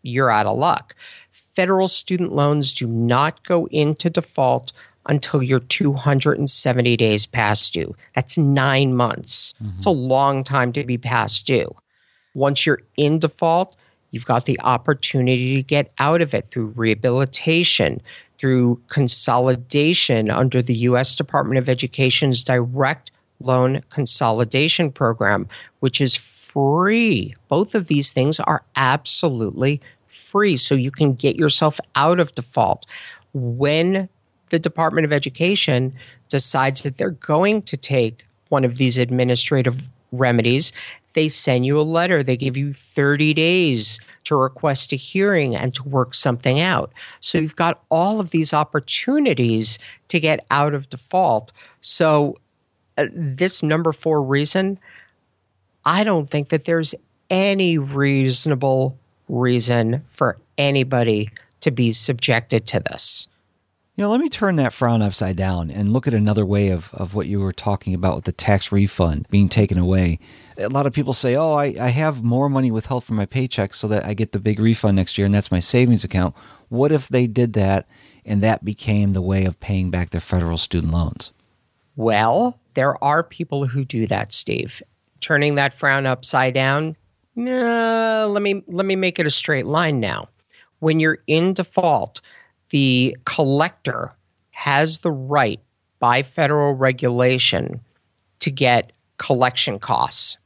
you're 0.02 0.30
out 0.30 0.46
of 0.46 0.58
luck. 0.58 0.94
Federal 1.32 1.88
student 1.88 2.32
loans 2.32 2.72
do 2.72 2.86
not 2.86 3.42
go 3.44 3.66
into 3.68 4.10
default 4.10 4.72
until 5.08 5.42
you're 5.42 5.58
270 5.58 6.96
days 6.96 7.26
past 7.26 7.74
due. 7.74 7.94
That's 8.14 8.38
9 8.38 8.94
months. 8.94 9.54
Mm 9.62 9.66
-hmm. 9.66 9.76
It's 9.76 9.86
a 9.86 9.90
long 9.90 10.44
time 10.44 10.72
to 10.72 10.84
be 10.84 10.98
past 10.98 11.46
due. 11.46 11.74
Once 12.34 12.66
you're 12.66 12.82
in 12.96 13.18
default, 13.18 13.74
you've 14.10 14.26
got 14.26 14.44
the 14.44 14.60
opportunity 14.60 15.56
to 15.56 15.74
get 15.74 15.90
out 15.98 16.20
of 16.22 16.34
it 16.34 16.50
through 16.50 16.72
rehabilitation, 16.76 18.00
through 18.38 18.80
consolidation 18.86 20.30
under 20.30 20.62
the 20.62 20.78
US 20.90 21.16
Department 21.16 21.58
of 21.58 21.68
Education's 21.68 22.44
direct 22.44 23.10
loan 23.40 23.82
consolidation 23.90 24.90
program, 24.90 25.46
which 25.80 26.00
is 26.00 26.14
free. 26.14 27.34
Both 27.48 27.74
of 27.74 27.86
these 27.86 28.10
things 28.10 28.40
are 28.40 28.62
absolutely 28.76 29.80
free 30.06 30.56
so 30.56 30.74
you 30.74 30.90
can 30.90 31.14
get 31.14 31.36
yourself 31.36 31.78
out 31.94 32.20
of 32.20 32.32
default. 32.32 32.86
When 33.32 34.08
the 34.50 34.58
Department 34.58 35.04
of 35.04 35.12
Education 35.12 35.94
decides 36.28 36.82
that 36.82 36.98
they're 36.98 37.10
going 37.10 37.62
to 37.62 37.76
take 37.76 38.26
one 38.48 38.64
of 38.64 38.76
these 38.76 38.98
administrative 38.98 39.88
remedies, 40.12 40.72
they 41.14 41.28
send 41.28 41.66
you 41.66 41.78
a 41.78 41.82
letter. 41.82 42.22
They 42.22 42.36
give 42.36 42.56
you 42.56 42.72
30 42.72 43.34
days 43.34 44.00
to 44.24 44.36
request 44.36 44.92
a 44.92 44.96
hearing 44.96 45.56
and 45.56 45.74
to 45.74 45.82
work 45.82 46.14
something 46.14 46.60
out. 46.60 46.92
So 47.20 47.38
you've 47.38 47.56
got 47.56 47.82
all 47.90 48.20
of 48.20 48.30
these 48.30 48.54
opportunities 48.54 49.78
to 50.08 50.20
get 50.20 50.44
out 50.50 50.74
of 50.74 50.88
default. 50.90 51.52
So 51.80 52.36
uh, 52.96 53.06
this 53.12 53.62
number 53.62 53.92
4 53.92 54.22
reason, 54.22 54.78
I 55.84 56.04
don't 56.04 56.28
think 56.28 56.50
that 56.50 56.66
there's 56.66 56.94
any 57.30 57.78
reasonable 57.78 58.96
reason 59.28 60.04
for 60.06 60.38
anybody 60.56 61.30
to 61.60 61.70
be 61.70 61.92
subjected 61.92 62.66
to 62.66 62.80
this. 62.80 63.28
You 63.98 64.04
know, 64.04 64.10
let 64.10 64.20
me 64.20 64.28
turn 64.28 64.54
that 64.56 64.72
frown 64.72 65.02
upside 65.02 65.34
down 65.34 65.72
and 65.72 65.92
look 65.92 66.06
at 66.06 66.14
another 66.14 66.46
way 66.46 66.68
of 66.68 66.94
of 66.94 67.16
what 67.16 67.26
you 67.26 67.40
were 67.40 67.52
talking 67.52 67.94
about 67.94 68.14
with 68.14 68.26
the 68.26 68.32
tax 68.32 68.70
refund 68.70 69.26
being 69.28 69.48
taken 69.48 69.76
away. 69.76 70.20
A 70.56 70.68
lot 70.68 70.86
of 70.86 70.92
people 70.92 71.12
say, 71.12 71.34
"Oh, 71.34 71.54
I 71.54 71.74
I 71.80 71.88
have 71.88 72.22
more 72.22 72.48
money 72.48 72.70
withheld 72.70 73.02
from 73.02 73.16
my 73.16 73.26
paycheck 73.26 73.74
so 73.74 73.88
that 73.88 74.06
I 74.06 74.14
get 74.14 74.30
the 74.30 74.38
big 74.38 74.60
refund 74.60 74.94
next 74.94 75.18
year 75.18 75.24
and 75.24 75.34
that's 75.34 75.50
my 75.50 75.58
savings 75.58 76.04
account." 76.04 76.36
What 76.68 76.92
if 76.92 77.08
they 77.08 77.26
did 77.26 77.54
that 77.54 77.88
and 78.24 78.40
that 78.40 78.64
became 78.64 79.14
the 79.14 79.20
way 79.20 79.44
of 79.44 79.58
paying 79.58 79.90
back 79.90 80.10
their 80.10 80.20
federal 80.20 80.58
student 80.58 80.92
loans? 80.92 81.32
Well, 81.96 82.60
there 82.74 83.02
are 83.02 83.24
people 83.24 83.66
who 83.66 83.84
do 83.84 84.06
that, 84.06 84.32
Steve. 84.32 84.80
Turning 85.18 85.56
that 85.56 85.74
frown 85.74 86.06
upside 86.06 86.54
down. 86.54 86.94
No, 87.34 88.28
let 88.30 88.44
me 88.44 88.62
let 88.68 88.86
me 88.86 88.94
make 88.94 89.18
it 89.18 89.26
a 89.26 89.30
straight 89.30 89.66
line 89.66 89.98
now. 89.98 90.28
When 90.78 91.00
you're 91.00 91.18
in 91.26 91.54
default, 91.54 92.20
the 92.70 93.16
collector 93.24 94.14
has 94.50 94.98
the 94.98 95.12
right 95.12 95.60
by 95.98 96.22
federal 96.22 96.74
regulation 96.74 97.80
to 98.40 98.50
get 98.50 98.92
collection 99.18 99.78
costs. 99.78 100.38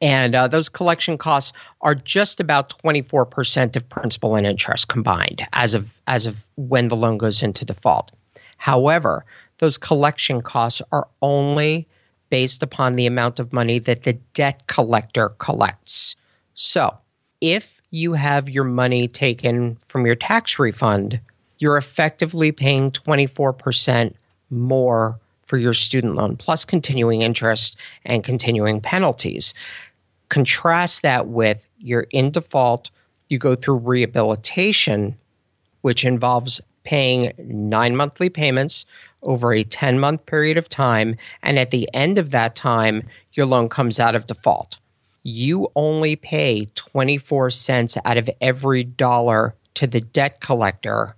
And 0.00 0.34
uh, 0.34 0.48
those 0.48 0.68
collection 0.68 1.18
costs 1.18 1.52
are 1.80 1.94
just 1.94 2.40
about 2.40 2.78
24% 2.82 3.74
of 3.74 3.88
principal 3.88 4.36
and 4.36 4.46
interest 4.46 4.88
combined 4.88 5.46
as 5.52 5.74
of 5.74 6.00
as 6.06 6.26
of 6.26 6.46
when 6.56 6.88
the 6.88 6.96
loan 6.96 7.18
goes 7.18 7.42
into 7.42 7.64
default. 7.64 8.12
However, 8.58 9.24
those 9.58 9.76
collection 9.76 10.40
costs 10.40 10.82
are 10.92 11.08
only 11.20 11.88
based 12.30 12.62
upon 12.62 12.94
the 12.94 13.06
amount 13.06 13.40
of 13.40 13.52
money 13.52 13.78
that 13.80 14.04
the 14.04 14.12
debt 14.34 14.66
collector 14.66 15.30
collects. 15.38 16.14
So, 16.54 16.98
if 17.40 17.80
you 17.90 18.12
have 18.12 18.48
your 18.48 18.64
money 18.64 19.08
taken 19.08 19.76
from 19.80 20.06
your 20.06 20.14
tax 20.14 20.58
refund 20.58 21.20
you're 21.58 21.76
effectively 21.76 22.52
paying 22.52 22.90
24% 22.90 24.14
more 24.50 25.18
for 25.44 25.56
your 25.56 25.74
student 25.74 26.14
loan 26.14 26.36
plus 26.36 26.64
continuing 26.64 27.22
interest 27.22 27.76
and 28.04 28.22
continuing 28.22 28.80
penalties. 28.80 29.54
Contrast 30.28 31.02
that 31.02 31.26
with 31.26 31.66
you're 31.78 32.06
in 32.10 32.30
default, 32.30 32.90
you 33.28 33.38
go 33.38 33.54
through 33.54 33.76
rehabilitation 33.76 35.16
which 35.80 36.04
involves 36.04 36.60
paying 36.82 37.32
9 37.38 37.96
monthly 37.96 38.28
payments 38.28 38.84
over 39.22 39.52
a 39.52 39.64
10 39.64 39.98
month 39.98 40.26
period 40.26 40.56
of 40.56 40.68
time 40.68 41.16
and 41.42 41.58
at 41.58 41.70
the 41.70 41.88
end 41.94 42.18
of 42.18 42.30
that 42.30 42.54
time 42.54 43.02
your 43.32 43.46
loan 43.46 43.68
comes 43.68 44.00
out 44.00 44.14
of 44.14 44.26
default. 44.26 44.78
You 45.22 45.68
only 45.76 46.16
pay 46.16 46.66
24 46.74 47.50
cents 47.50 47.98
out 48.04 48.16
of 48.16 48.30
every 48.40 48.84
dollar 48.84 49.54
to 49.74 49.86
the 49.86 50.00
debt 50.00 50.40
collector 50.40 51.14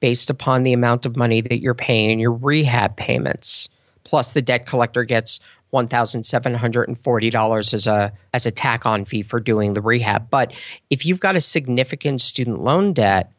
based 0.00 0.30
upon 0.30 0.62
the 0.62 0.72
amount 0.72 1.06
of 1.06 1.16
money 1.16 1.40
that 1.40 1.60
you're 1.60 1.74
paying 1.74 2.10
in 2.10 2.18
your 2.18 2.32
rehab 2.32 2.96
payments. 2.96 3.68
Plus 4.04 4.32
the 4.32 4.42
debt 4.42 4.66
collector 4.66 5.04
gets 5.04 5.40
$1,740 5.72 7.74
as 7.74 7.86
a 7.86 8.12
as 8.34 8.46
a 8.46 8.50
tack 8.50 8.86
on 8.86 9.04
fee 9.04 9.22
for 9.22 9.38
doing 9.38 9.74
the 9.74 9.80
rehab. 9.80 10.28
But 10.30 10.52
if 10.88 11.06
you've 11.06 11.20
got 11.20 11.36
a 11.36 11.40
significant 11.40 12.20
student 12.20 12.62
loan 12.62 12.92
debt, 12.92 13.32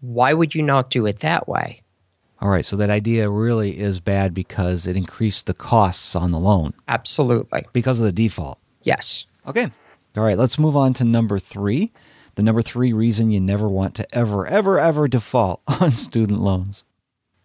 why 0.00 0.34
would 0.34 0.54
you 0.54 0.62
not 0.62 0.90
do 0.90 1.06
it 1.06 1.20
that 1.20 1.48
way? 1.48 1.82
All 2.40 2.50
right, 2.50 2.66
so 2.66 2.76
that 2.76 2.90
idea 2.90 3.30
really 3.30 3.78
is 3.78 3.98
bad 3.98 4.34
because 4.34 4.86
it 4.86 4.96
increased 4.96 5.46
the 5.46 5.54
costs 5.54 6.14
on 6.14 6.32
the 6.32 6.38
loan. 6.38 6.74
Absolutely. 6.86 7.64
Because 7.72 7.98
of 7.98 8.04
the 8.04 8.12
default. 8.12 8.58
Yes. 8.82 9.24
Okay. 9.46 9.70
All 10.16 10.22
right, 10.22 10.36
let's 10.36 10.58
move 10.58 10.76
on 10.76 10.92
to 10.94 11.04
number 11.04 11.38
3. 11.38 11.90
The 12.36 12.42
number 12.42 12.62
three 12.62 12.92
reason 12.92 13.30
you 13.30 13.40
never 13.40 13.66
want 13.66 13.94
to 13.96 14.14
ever, 14.14 14.46
ever, 14.46 14.78
ever 14.78 15.08
default 15.08 15.62
on 15.80 15.92
student 15.92 16.40
loans. 16.40 16.84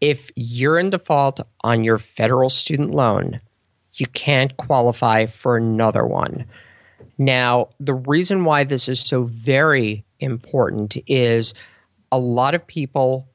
If 0.01 0.29
you're 0.35 0.77
in 0.77 0.89
default 0.89 1.39
on 1.61 1.83
your 1.83 1.97
federal 1.97 2.49
student 2.49 2.91
loan, 2.91 3.39
you 3.93 4.07
can't 4.07 4.55
qualify 4.57 5.25
for 5.25 5.57
another 5.57 6.05
one. 6.05 6.45
Now, 7.17 7.69
the 7.79 7.93
reason 7.93 8.43
why 8.43 8.63
this 8.63 8.89
is 8.89 8.99
so 8.99 9.23
very 9.23 10.03
important 10.19 10.97
is 11.07 11.53
a 12.11 12.19
lot 12.19 12.53
of 12.53 12.65
people 12.67 13.29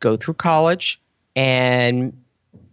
go 0.00 0.16
through 0.16 0.34
college 0.34 1.00
and 1.34 2.12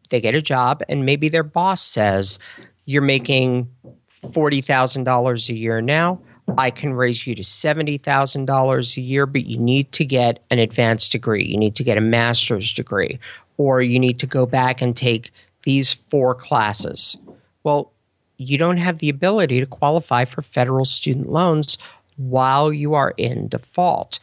they 0.10 0.20
get 0.20 0.36
a 0.36 0.42
job 0.42 0.84
and 0.90 1.06
maybe 1.06 1.30
their 1.30 1.44
boss 1.44 1.82
says 1.82 2.40
you're 2.86 3.02
making 3.02 3.70
$40,000 4.12 5.50
a 5.50 5.54
year 5.56 5.82
now 5.82 6.20
I 6.58 6.70
can 6.70 6.94
raise 6.94 7.25
you 7.25 7.36
to 7.36 7.42
$70,000 7.42 8.98
a 8.98 9.02
year, 9.02 9.25
but 9.25 9.46
you 9.46 9.58
need 9.58 9.92
to 9.94 10.06
get 10.06 10.44
an 10.52 10.60
advanced 10.60 11.12
degree. 11.12 11.44
You 11.44 11.58
need 11.58 11.75
to 11.75 11.84
get 11.84 11.98
a 11.98 12.02
master's 12.02 12.74
degree, 12.74 13.20
or 13.58 13.82
you 13.82 14.00
need 14.00 14.20
to 14.20 14.28
go 14.28 14.46
back 14.46 14.82
and 14.82 14.96
take 14.96 15.32
these 15.64 15.92
four 15.92 16.36
classes. 16.36 17.18
Well, 17.64 17.92
you 18.38 18.58
don't 18.58 18.78
have 18.78 19.00
the 19.00 19.10
ability 19.10 19.60
to 19.60 19.66
qualify 19.66 20.25
for 20.25 20.42
federal 20.42 20.86
student 20.86 21.30
loans 21.30 21.78
while 22.18 22.72
you 22.72 22.94
are 22.94 23.14
in 23.18 23.48
default. 23.48 24.20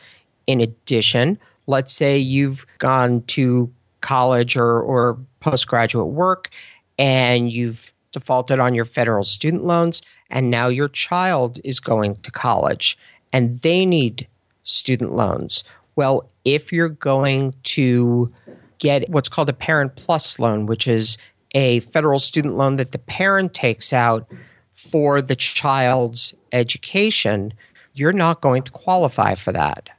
In 0.47 0.61
addition, 0.61 1.39
let's 1.67 1.93
say 1.93 2.19
you've 2.19 2.67
gone 2.79 3.23
to 3.23 3.73
college 4.01 4.57
or, 4.57 4.81
or 4.81 5.19
postgraduate 5.41 6.09
work 6.09 6.51
and 6.99 7.51
you've 7.51 7.93
defaulted 8.13 8.61
on 8.61 8.75
your 8.75 8.85
federal 8.85 9.25
student 9.25 9.65
loans 9.65 10.03
and 10.33 10.51
now 10.51 10.67
your 10.67 10.89
child 10.89 11.61
is 11.63 11.79
going 11.79 12.15
to 12.17 12.31
college 12.31 12.99
and 13.33 13.61
they 13.61 13.87
need 13.87 14.27
student 14.65 15.15
loans. 15.15 15.63
Well, 15.95 16.29
if 16.45 16.73
you're 16.73 16.89
going 16.89 17.53
to 17.65 18.33
get 18.79 19.09
what's 19.11 19.29
called 19.29 19.51
a 19.51 19.53
parent 19.55 19.95
plus 19.95 20.39
loan, 20.39 20.67
which 20.67 20.89
is 20.89 21.19
a 21.55 21.81
federal 21.81 22.19
student 22.19 22.57
loan 22.57 22.77
that 22.77 22.93
the 22.93 22.99
parent 22.99 23.55
takes 23.55 23.93
out 23.93 24.27
for 24.73 25.21
the 25.21 25.37
child's 25.37 26.35
education, 26.51 27.53
you're 27.93 28.13
not 28.13 28.41
going 28.41 28.63
to 28.63 28.73
qualify 28.73 29.35
for 29.35 29.53
that. 29.53 29.91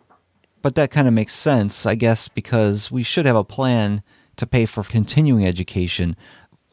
But 0.61 0.75
that 0.75 0.91
kind 0.91 1.07
of 1.07 1.13
makes 1.13 1.33
sense, 1.33 1.85
I 1.85 1.95
guess, 1.95 2.27
because 2.27 2.91
we 2.91 3.03
should 3.03 3.25
have 3.25 3.35
a 3.35 3.43
plan 3.43 4.01
to 4.37 4.47
pay 4.47 4.65
for 4.65 4.83
continuing 4.83 5.45
education, 5.45 6.15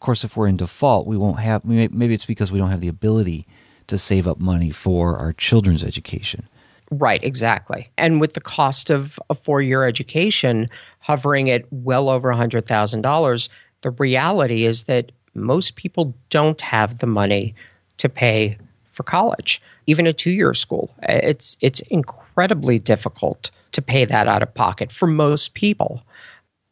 course, 0.00 0.24
if 0.24 0.36
we're 0.36 0.48
in 0.48 0.56
default, 0.56 1.06
we 1.06 1.16
won't 1.16 1.40
have, 1.40 1.64
maybe 1.64 2.14
it's 2.14 2.26
because 2.26 2.50
we 2.50 2.58
don't 2.58 2.70
have 2.70 2.80
the 2.80 2.88
ability 2.88 3.46
to 3.86 3.98
save 3.98 4.26
up 4.26 4.40
money 4.40 4.70
for 4.70 5.16
our 5.16 5.32
children's 5.32 5.82
education. 5.82 6.48
Right, 6.90 7.22
exactly. 7.22 7.88
And 7.96 8.20
with 8.20 8.34
the 8.34 8.40
cost 8.40 8.90
of 8.90 9.18
a 9.30 9.34
four-year 9.34 9.84
education 9.84 10.68
hovering 10.98 11.50
at 11.50 11.64
well 11.70 12.08
over 12.08 12.32
$100,000, 12.32 13.48
the 13.82 13.90
reality 13.90 14.64
is 14.64 14.84
that 14.84 15.12
most 15.34 15.76
people 15.76 16.14
don't 16.30 16.60
have 16.60 16.98
the 16.98 17.06
money 17.06 17.54
to 17.98 18.08
pay 18.08 18.58
for 18.88 19.04
college, 19.04 19.62
even 19.86 20.06
a 20.06 20.12
two-year 20.12 20.52
school. 20.52 20.92
It's, 21.02 21.56
it's 21.60 21.80
incredibly 21.82 22.78
difficult 22.78 23.52
to 23.72 23.82
pay 23.82 24.04
that 24.04 24.26
out 24.26 24.42
of 24.42 24.52
pocket 24.54 24.90
for 24.90 25.06
most 25.06 25.54
people. 25.54 26.02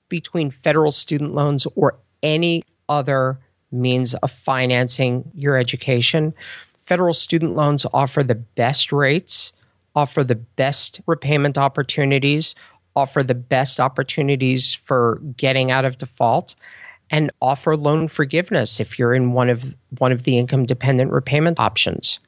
Between 0.08 0.50
federal 0.50 0.90
student 0.90 1.34
loans 1.34 1.66
or 1.76 1.98
any 2.22 2.62
other 2.88 3.38
means 3.70 4.14
of 4.14 4.30
financing 4.30 5.30
your 5.34 5.56
education. 5.56 6.34
Federal 6.84 7.12
student 7.12 7.54
loans 7.54 7.86
offer 7.92 8.22
the 8.22 8.34
best 8.34 8.92
rates, 8.92 9.52
offer 9.94 10.24
the 10.24 10.36
best 10.36 11.00
repayment 11.06 11.58
opportunities, 11.58 12.54
offer 12.96 13.22
the 13.22 13.34
best 13.34 13.78
opportunities 13.78 14.74
for 14.74 15.20
getting 15.36 15.70
out 15.70 15.84
of 15.84 15.98
default 15.98 16.54
and 17.10 17.30
offer 17.40 17.76
loan 17.76 18.08
forgiveness 18.08 18.80
if 18.80 18.98
you're 18.98 19.14
in 19.14 19.32
one 19.32 19.48
of 19.48 19.76
one 19.98 20.12
of 20.12 20.24
the 20.24 20.38
income 20.38 20.66
dependent 20.66 21.10
repayment 21.10 21.58
options. 21.58 22.20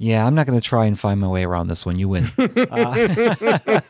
Yeah, 0.00 0.24
I'm 0.24 0.34
not 0.36 0.46
going 0.46 0.58
to 0.58 0.64
try 0.64 0.86
and 0.86 0.98
find 0.98 1.20
my 1.20 1.26
way 1.26 1.44
around 1.44 1.66
this 1.66 1.84
one. 1.84 1.98
You 1.98 2.08
win. 2.08 2.30
uh, 2.38 2.46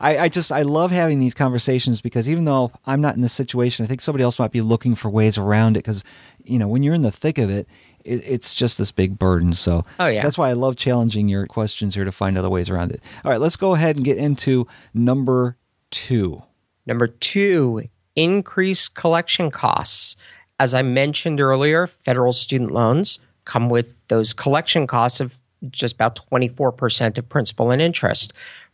I 0.00 0.18
I 0.18 0.28
just 0.28 0.50
I 0.50 0.62
love 0.62 0.90
having 0.90 1.20
these 1.20 1.34
conversations 1.34 2.00
because 2.00 2.28
even 2.28 2.46
though 2.46 2.72
I'm 2.86 3.02
not 3.02 3.14
in 3.14 3.20
this 3.20 3.34
situation, 3.34 3.84
I 3.84 3.88
think 3.88 4.00
somebody 4.00 4.24
else 4.24 4.38
might 4.38 4.50
be 4.50 4.62
looking 4.62 4.94
for 4.94 5.10
ways 5.10 5.36
around 5.36 5.76
it 5.76 5.82
cuz 5.82 6.02
you 6.44 6.58
know, 6.58 6.66
when 6.66 6.82
you're 6.82 6.94
in 6.94 7.02
the 7.02 7.12
thick 7.12 7.36
of 7.36 7.50
it, 7.50 7.68
it 8.04 8.22
it's 8.26 8.54
just 8.54 8.78
this 8.78 8.90
big 8.90 9.18
burden. 9.18 9.54
So 9.54 9.82
oh, 10.00 10.06
yeah. 10.06 10.22
that's 10.22 10.38
why 10.38 10.48
I 10.48 10.54
love 10.54 10.76
challenging 10.76 11.28
your 11.28 11.46
questions 11.46 11.94
here 11.94 12.04
to 12.04 12.12
find 12.12 12.38
other 12.38 12.50
ways 12.50 12.70
around 12.70 12.92
it. 12.92 13.02
All 13.24 13.30
right, 13.30 13.40
let's 13.40 13.56
go 13.56 13.74
ahead 13.74 13.96
and 13.96 14.04
get 14.04 14.16
into 14.16 14.66
number 14.94 15.58
2. 15.90 16.42
Number 16.86 17.06
2, 17.06 17.82
increase 18.16 18.88
collection 18.88 19.50
costs. 19.50 20.16
As 20.58 20.74
I 20.74 20.82
mentioned 20.82 21.40
earlier, 21.40 21.86
federal 21.86 22.32
student 22.32 22.72
loans 22.72 23.20
come 23.44 23.68
with 23.68 24.06
those 24.08 24.32
collection 24.32 24.86
costs 24.86 25.20
of 25.20 25.38
just 25.70 25.94
about 25.94 26.18
24% 26.30 27.18
of 27.18 27.28
principal 27.28 27.70
and 27.70 27.80
interest. 27.80 28.32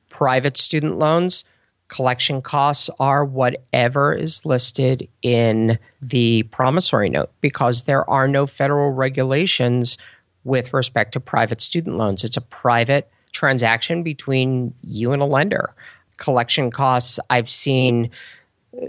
Private 0.08 0.56
student 0.56 0.98
loans 0.98 1.44
collection 1.88 2.40
costs 2.42 2.88
are 3.00 3.24
whatever 3.24 4.12
is 4.12 4.44
listed 4.44 5.08
in 5.22 5.78
the 6.00 6.44
promissory 6.44 7.08
note 7.08 7.30
because 7.40 7.82
there 7.82 8.08
are 8.08 8.28
no 8.28 8.46
federal 8.46 8.90
regulations 8.90 9.98
with 10.44 10.72
respect 10.72 11.12
to 11.12 11.20
private 11.20 11.60
student 11.60 11.96
loans. 11.96 12.24
It's 12.24 12.36
a 12.36 12.42
private 12.42 13.10
transaction 13.32 14.02
between 14.02 14.74
you 14.82 15.12
and 15.12 15.20
a 15.20 15.26
lender. 15.26 15.74
Collection 16.18 16.70
costs 16.70 17.18
I've 17.30 17.50
seen 17.50 18.10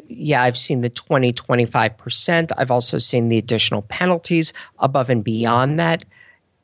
yeah, 0.08 0.43
I've 0.43 0.58
seen 0.58 0.82
the 0.82 0.89
20, 0.89 1.34
25%. 1.34 2.52
I've 2.58 2.71
also 2.71 2.97
seen 2.97 3.30
the 3.30 3.38
additional 3.38 3.82
penalties 3.84 4.54
above 4.80 5.10
and 5.10 5.23
beyond 5.23 5.80
that. 5.80 6.06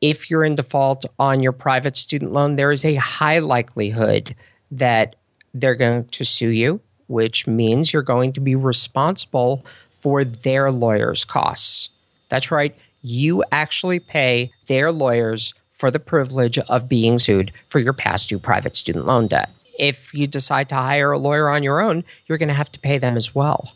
If 0.01 0.29
you're 0.29 0.43
in 0.43 0.55
default 0.55 1.05
on 1.17 1.41
your 1.41 1.51
private 1.51 1.97
student 1.97 2.31
loan, 2.33 2.55
there 2.55 2.71
is 2.71 2.85
a 2.85 2.95
high 2.95 3.39
likelihood 3.39 4.35
that 4.71 5.15
they're 5.53 5.75
going 5.75 6.05
to 6.05 6.23
sue 6.23 6.49
you, 6.49 6.81
which 7.07 7.47
means 7.47 7.93
you're 7.93 8.03
going 8.03 8.33
to 8.33 8.41
be 8.41 8.55
responsible 8.55 9.65
for 10.01 10.23
their 10.23 10.71
lawyers' 10.71 11.23
costs. 11.23 11.89
That's 12.29 12.51
right. 12.51 12.75
You 13.01 13.43
actually 13.51 13.99
pay 13.99 14.51
their 14.67 14.91
lawyers 14.91 15.53
for 15.71 15.91
the 15.91 15.99
privilege 15.99 16.57
of 16.57 16.89
being 16.89 17.19
sued 17.19 17.51
for 17.67 17.79
your 17.79 17.93
past 17.93 18.29
due 18.29 18.39
private 18.39 18.75
student 18.75 19.05
loan 19.05 19.27
debt 19.27 19.49
if 19.77 20.13
you 20.13 20.27
decide 20.27 20.69
to 20.69 20.75
hire 20.75 21.11
a 21.11 21.19
lawyer 21.19 21.49
on 21.49 21.63
your 21.63 21.81
own, 21.81 22.03
you're 22.27 22.38
going 22.38 22.49
to 22.49 22.55
have 22.55 22.71
to 22.73 22.79
pay 22.79 22.97
them 22.97 23.15
as 23.15 23.33
well. 23.35 23.73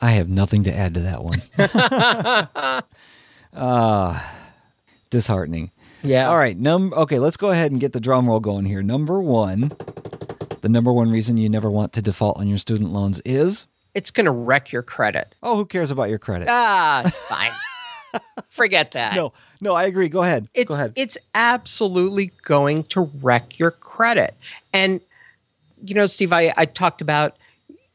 I 0.00 0.12
have 0.12 0.28
nothing 0.28 0.64
to 0.64 0.74
add 0.74 0.94
to 0.94 1.00
that 1.00 1.22
one. 1.22 2.82
uh 3.52 4.20
disheartening. 5.10 5.70
Yeah. 6.02 6.28
All 6.30 6.38
right, 6.38 6.56
num 6.56 6.94
okay, 6.94 7.18
let's 7.18 7.36
go 7.36 7.50
ahead 7.50 7.70
and 7.72 7.80
get 7.80 7.92
the 7.92 8.00
drum 8.00 8.26
roll 8.26 8.40
going 8.40 8.64
here. 8.64 8.82
Number 8.82 9.20
1. 9.20 9.72
The 10.62 10.68
number 10.68 10.92
one 10.92 11.10
reason 11.10 11.38
you 11.38 11.48
never 11.48 11.70
want 11.70 11.92
to 11.94 12.02
default 12.02 12.38
on 12.38 12.46
your 12.46 12.58
student 12.58 12.90
loans 12.90 13.20
is 13.24 13.66
it's 13.94 14.10
going 14.10 14.26
to 14.26 14.30
wreck 14.30 14.72
your 14.72 14.82
credit. 14.82 15.34
Oh, 15.42 15.56
who 15.56 15.64
cares 15.64 15.90
about 15.90 16.10
your 16.10 16.18
credit? 16.18 16.48
Ah, 16.50 17.02
it's 17.04 17.18
fine. 17.22 17.52
Forget 18.48 18.92
that. 18.92 19.14
No, 19.14 19.32
no, 19.60 19.74
I 19.74 19.84
agree. 19.84 20.08
Go 20.08 20.22
ahead. 20.22 20.48
It's, 20.54 20.68
Go 20.68 20.74
ahead. 20.74 20.92
It's 20.96 21.18
absolutely 21.34 22.32
going 22.42 22.84
to 22.84 23.02
wreck 23.20 23.58
your 23.58 23.70
credit. 23.72 24.34
And, 24.72 25.00
you 25.84 25.94
know, 25.94 26.06
Steve, 26.06 26.32
I, 26.32 26.52
I 26.56 26.64
talked 26.64 27.00
about 27.00 27.36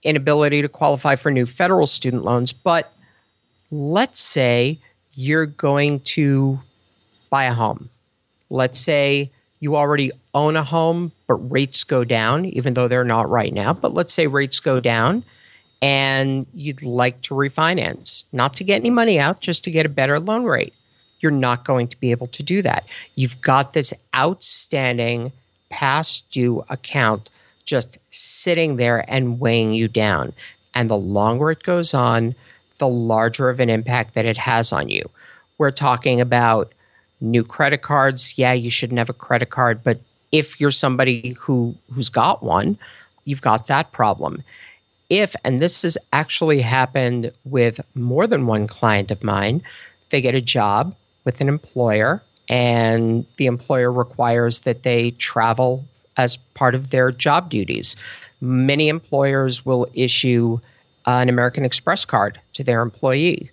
inability 0.04 0.62
to 0.62 0.70
qualify 0.70 1.16
for 1.16 1.32
new 1.32 1.46
federal 1.46 1.88
student 1.88 2.24
loans, 2.24 2.54
but 2.54 2.94
let's 3.72 4.20
say 4.20 4.80
you're 5.14 5.48
going 5.48 6.00
to 6.02 6.60
buy 7.30 7.46
a 7.46 7.54
home. 7.54 7.90
Let's 8.50 8.80
say 8.80 9.32
you 9.60 9.76
already 9.76 10.12
own 10.34 10.56
a 10.56 10.64
home, 10.64 11.12
but 11.28 11.36
rates 11.36 11.84
go 11.84 12.04
down, 12.04 12.46
even 12.46 12.76
though 12.76 12.88
they're 12.88 13.04
not 13.04 13.30
right 13.30 13.52
now. 13.52 13.74
But 13.74 13.94
let's 13.94 14.14
say 14.14 14.28
rates 14.28 14.60
go 14.60 14.80
down 14.80 15.24
and 15.82 16.46
you'd 16.54 16.84
like 16.84 17.22
to 17.22 17.34
refinance, 17.34 18.24
not 18.32 18.54
to 18.56 18.64
get 18.64 18.82
any 18.82 18.90
money 18.90 19.20
out, 19.20 19.42
just 19.42 19.64
to 19.66 19.72
get 19.72 19.86
a 19.86 19.90
better 19.90 20.20
loan 20.20 20.44
rate. 20.44 20.74
You're 21.20 21.32
not 21.32 21.66
going 21.66 21.88
to 21.88 22.00
be 22.00 22.12
able 22.12 22.28
to 22.28 22.44
do 22.44 22.62
that. 22.62 22.86
You've 23.16 23.40
got 23.42 23.74
this 23.74 23.94
outstanding 24.16 25.32
past 25.70 26.30
due 26.30 26.64
account 26.70 27.30
just 27.66 27.98
sitting 28.12 28.78
there 28.78 29.04
and 29.08 29.40
weighing 29.40 29.74
you 29.74 29.88
down. 29.88 30.34
And 30.74 30.90
the 30.90 30.98
longer 30.98 31.52
it 31.52 31.64
goes 31.64 31.94
on, 31.94 32.36
the 32.78 32.88
larger 32.88 33.50
of 33.50 33.60
an 33.60 33.70
impact 33.70 34.14
that 34.14 34.26
it 34.26 34.38
has 34.38 34.72
on 34.72 34.90
you. 34.90 35.10
We're 35.58 35.72
talking 35.72 36.22
about 36.22 36.74
new 37.22 37.44
credit 37.44 37.82
cards. 37.82 38.38
Yeah, 38.38 38.54
you 38.54 38.70
shouldn't 38.70 39.00
have 39.00 39.10
a 39.10 39.14
credit 39.14 39.50
card, 39.50 39.84
but 39.84 40.00
if 40.32 40.60
you're 40.60 40.72
somebody 40.72 41.36
who 41.40 41.76
who's 41.92 42.10
got 42.10 42.44
one, 42.44 42.78
you've 43.24 43.42
got 43.42 43.68
that 43.68 43.92
problem 43.92 44.44
if 45.10 45.36
and 45.44 45.60
this 45.60 45.84
has 45.84 45.98
actually 46.14 46.62
happened 46.62 47.32
with 47.44 47.80
more 47.94 48.28
than 48.28 48.48
one 48.48 48.68
client 48.68 49.12
of 49.12 49.24
mine, 49.24 49.62
they 50.10 50.22
get 50.22 50.36
a 50.36 50.42
job 50.42 50.96
with 51.24 51.42
an 51.42 51.48
employer 51.48 52.24
and 52.48 53.26
the 53.38 53.48
employer 53.48 53.92
requires 53.92 54.60
that 54.62 54.84
they 54.84 55.12
travel 55.12 55.86
as 56.18 56.38
part 56.54 56.76
of 56.76 56.92
their 56.92 57.12
job 57.12 57.50
duties. 57.50 57.96
Many 58.42 58.88
employers 58.88 59.66
will 59.66 59.88
issue 59.94 60.60
an 61.06 61.30
American 61.30 61.66
Express 61.66 62.06
card 62.06 62.40
to 62.54 62.64
their 62.64 62.82
employee 62.82 63.52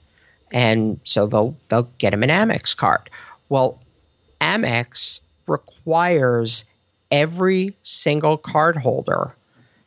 and 0.53 1.01
so 1.05 1.27
they'll 1.27 1.57
they'll 1.69 1.89
get 1.99 2.11
them 2.11 2.23
an 2.23 2.29
Amex 2.29 2.77
card. 2.77 3.09
Well, 3.49 3.81
Amex 4.41 5.21
requires 5.47 6.65
every 7.11 7.75
single 7.83 8.37
card 8.37 8.77
holder 8.77 9.35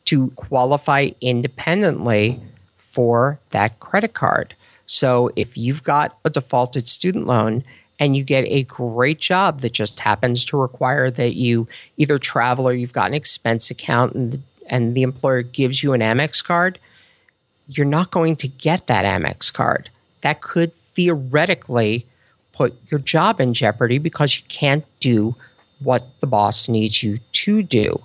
to 0.06 0.30
qualify 0.30 1.10
independently 1.20 2.40
for 2.76 3.38
that 3.50 3.78
credit 3.80 4.14
card. 4.14 4.54
So 4.86 5.30
if 5.36 5.56
you've 5.56 5.82
got 5.82 6.18
a 6.24 6.30
defaulted 6.30 6.88
student 6.88 7.26
loan 7.26 7.64
and 7.98 8.16
you 8.16 8.24
get 8.24 8.44
a 8.46 8.62
great 8.64 9.18
job 9.18 9.60
that 9.60 9.72
just 9.72 10.00
happens 10.00 10.44
to 10.46 10.56
require 10.56 11.10
that 11.10 11.34
you 11.34 11.66
either 11.96 12.18
travel 12.18 12.68
or 12.68 12.72
you've 12.72 12.92
got 12.92 13.08
an 13.08 13.14
expense 13.14 13.70
account 13.70 14.14
and 14.14 14.32
the, 14.32 14.40
and 14.68 14.94
the 14.94 15.02
employer 15.02 15.42
gives 15.42 15.82
you 15.82 15.92
an 15.92 16.00
Amex 16.00 16.42
card, 16.42 16.78
you're 17.68 17.86
not 17.86 18.10
going 18.10 18.36
to 18.36 18.48
get 18.48 18.86
that 18.86 19.04
Amex 19.04 19.52
card. 19.52 19.90
That 20.20 20.40
could 20.40 20.72
theoretically 20.94 22.06
put 22.52 22.74
your 22.90 23.00
job 23.00 23.40
in 23.40 23.54
jeopardy 23.54 23.98
because 23.98 24.36
you 24.36 24.42
can't 24.48 24.84
do 25.00 25.34
what 25.80 26.06
the 26.20 26.26
boss 26.26 26.68
needs 26.68 27.02
you 27.02 27.18
to 27.32 27.62
do 27.62 28.02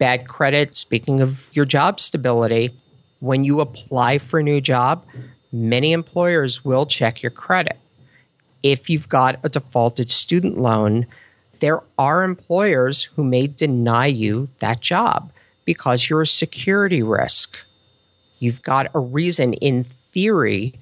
bad 0.00 0.26
credit, 0.26 0.76
speaking 0.76 1.20
of 1.20 1.46
your 1.52 1.64
job 1.64 2.00
stability, 2.00 2.70
when 3.20 3.44
you 3.44 3.60
apply 3.60 4.18
for 4.18 4.40
a 4.40 4.42
new 4.42 4.60
job, 4.60 5.04
many 5.52 5.92
employers 5.92 6.64
will 6.64 6.86
check 6.86 7.22
your 7.22 7.30
credit. 7.30 7.78
If 8.64 8.90
you've 8.90 9.08
got 9.08 9.38
a 9.44 9.48
defaulted 9.48 10.10
student 10.10 10.58
loan, 10.58 11.06
there 11.60 11.82
are 11.98 12.24
employers 12.24 13.04
who 13.04 13.22
may 13.22 13.46
deny 13.46 14.06
you 14.06 14.48
that 14.58 14.80
job 14.80 15.30
because 15.64 16.08
you're 16.08 16.22
a 16.22 16.26
security 16.26 17.02
risk. 17.02 17.58
You've 18.38 18.62
got 18.62 18.88
a 18.94 18.98
reason 18.98 19.52
in 19.54 19.84
theory 19.84 20.74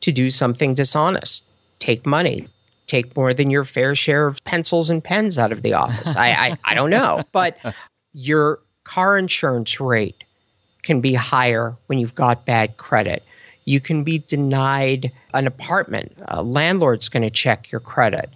to 0.00 0.12
do 0.12 0.30
something 0.30 0.74
dishonest. 0.74 1.44
Take 1.80 2.06
money, 2.06 2.48
take 2.86 3.16
more 3.16 3.34
than 3.34 3.50
your 3.50 3.64
fair 3.64 3.96
share 3.96 4.28
of 4.28 4.42
pencils 4.44 4.90
and 4.90 5.02
pens 5.02 5.38
out 5.38 5.50
of 5.50 5.62
the 5.62 5.72
office. 5.72 6.16
I 6.16 6.30
I 6.30 6.56
I 6.64 6.74
don't 6.74 6.90
know, 6.90 7.22
but 7.32 7.56
your 8.14 8.60
car 8.84 9.18
insurance 9.18 9.80
rate 9.80 10.24
can 10.82 11.00
be 11.00 11.14
higher 11.14 11.76
when 11.86 11.98
you've 11.98 12.14
got 12.14 12.46
bad 12.46 12.76
credit. 12.76 13.22
You 13.64 13.80
can 13.80 14.04
be 14.04 14.18
denied 14.18 15.10
an 15.32 15.46
apartment. 15.46 16.16
A 16.28 16.42
landlord's 16.42 17.08
going 17.08 17.22
to 17.22 17.30
check 17.30 17.70
your 17.70 17.80
credit. 17.80 18.30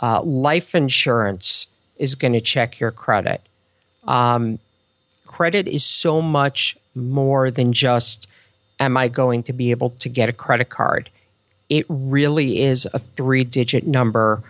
Uh 0.00 0.22
life 0.22 0.74
insurance 0.74 1.66
is 1.96 2.14
going 2.14 2.34
to 2.34 2.40
check 2.40 2.78
your 2.78 2.90
credit. 2.90 3.40
Um 4.06 4.58
credit 5.26 5.66
is 5.66 5.84
so 5.84 6.22
much 6.22 6.76
more 6.94 7.50
than 7.50 7.72
just 7.72 8.26
am 8.78 8.96
I 8.96 9.08
going 9.08 9.42
to 9.44 9.52
be 9.52 9.70
able 9.70 9.90
to 9.90 10.08
get 10.08 10.28
a 10.28 10.32
credit 10.32 10.68
card? 10.68 11.10
It 11.68 11.86
really 11.88 12.62
is 12.62 12.86
a 12.92 13.00
three 13.16 13.44
digit 13.44 13.86
number 13.86 14.42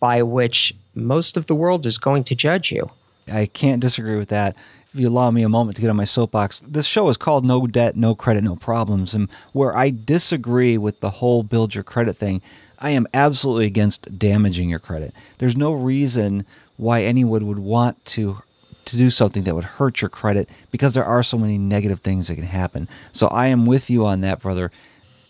by 0.00 0.22
which 0.22 0.74
most 0.94 1.36
of 1.36 1.46
the 1.46 1.54
world 1.54 1.86
is 1.86 1.96
going 1.98 2.24
to 2.24 2.34
judge 2.34 2.70
you. 2.72 2.90
I 3.30 3.46
can't 3.46 3.80
disagree 3.80 4.16
with 4.16 4.28
that. 4.28 4.56
If 4.92 5.00
you 5.00 5.08
allow 5.08 5.30
me 5.30 5.42
a 5.42 5.48
moment 5.48 5.76
to 5.76 5.82
get 5.82 5.90
on 5.90 5.96
my 5.96 6.04
soapbox, 6.04 6.60
this 6.66 6.86
show 6.86 7.08
is 7.08 7.16
called 7.16 7.44
No 7.44 7.66
Debt, 7.66 7.96
No 7.96 8.14
Credit, 8.14 8.42
No 8.42 8.56
Problems. 8.56 9.12
And 9.12 9.30
where 9.52 9.76
I 9.76 9.90
disagree 9.90 10.78
with 10.78 11.00
the 11.00 11.10
whole 11.10 11.42
build 11.42 11.74
your 11.74 11.84
credit 11.84 12.16
thing, 12.16 12.40
I 12.78 12.90
am 12.90 13.06
absolutely 13.12 13.66
against 13.66 14.18
damaging 14.18 14.70
your 14.70 14.78
credit. 14.78 15.12
There's 15.38 15.56
no 15.56 15.72
reason 15.72 16.46
why 16.76 17.02
anyone 17.02 17.46
would 17.46 17.58
want 17.58 18.02
to 18.06 18.38
to 18.86 18.96
do 18.96 19.10
something 19.10 19.44
that 19.44 19.54
would 19.54 19.64
hurt 19.64 20.00
your 20.00 20.08
credit 20.08 20.48
because 20.70 20.94
there 20.94 21.04
are 21.04 21.22
so 21.22 21.36
many 21.36 21.58
negative 21.58 22.00
things 22.00 22.28
that 22.28 22.36
can 22.36 22.44
happen. 22.44 22.88
So 23.12 23.28
I 23.28 23.48
am 23.48 23.66
with 23.66 23.90
you 23.90 24.06
on 24.06 24.22
that, 24.22 24.40
brother. 24.40 24.70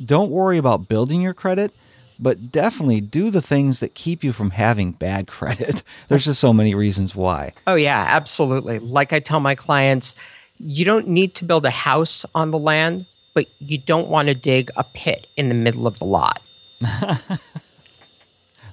Don't 0.04 0.30
worry 0.30 0.58
about 0.58 0.88
building 0.88 1.20
your 1.20 1.34
credit 1.34 1.74
but 2.18 2.50
definitely 2.50 3.00
do 3.00 3.30
the 3.30 3.42
things 3.42 3.80
that 3.80 3.94
keep 3.94 4.24
you 4.24 4.32
from 4.32 4.50
having 4.50 4.92
bad 4.92 5.26
credit. 5.28 5.82
There's 6.08 6.24
just 6.24 6.40
so 6.40 6.52
many 6.52 6.74
reasons 6.74 7.14
why. 7.14 7.52
Oh 7.66 7.74
yeah, 7.74 8.04
absolutely. 8.08 8.78
Like 8.78 9.12
I 9.12 9.20
tell 9.20 9.40
my 9.40 9.54
clients, 9.54 10.14
you 10.58 10.84
don't 10.84 11.08
need 11.08 11.34
to 11.36 11.44
build 11.44 11.64
a 11.64 11.70
house 11.70 12.24
on 12.34 12.50
the 12.50 12.58
land, 12.58 13.06
but 13.34 13.46
you 13.58 13.78
don't 13.78 14.08
want 14.08 14.28
to 14.28 14.34
dig 14.34 14.70
a 14.76 14.84
pit 14.84 15.26
in 15.36 15.48
the 15.48 15.54
middle 15.54 15.86
of 15.86 15.98
the 15.98 16.04
lot. 16.04 16.42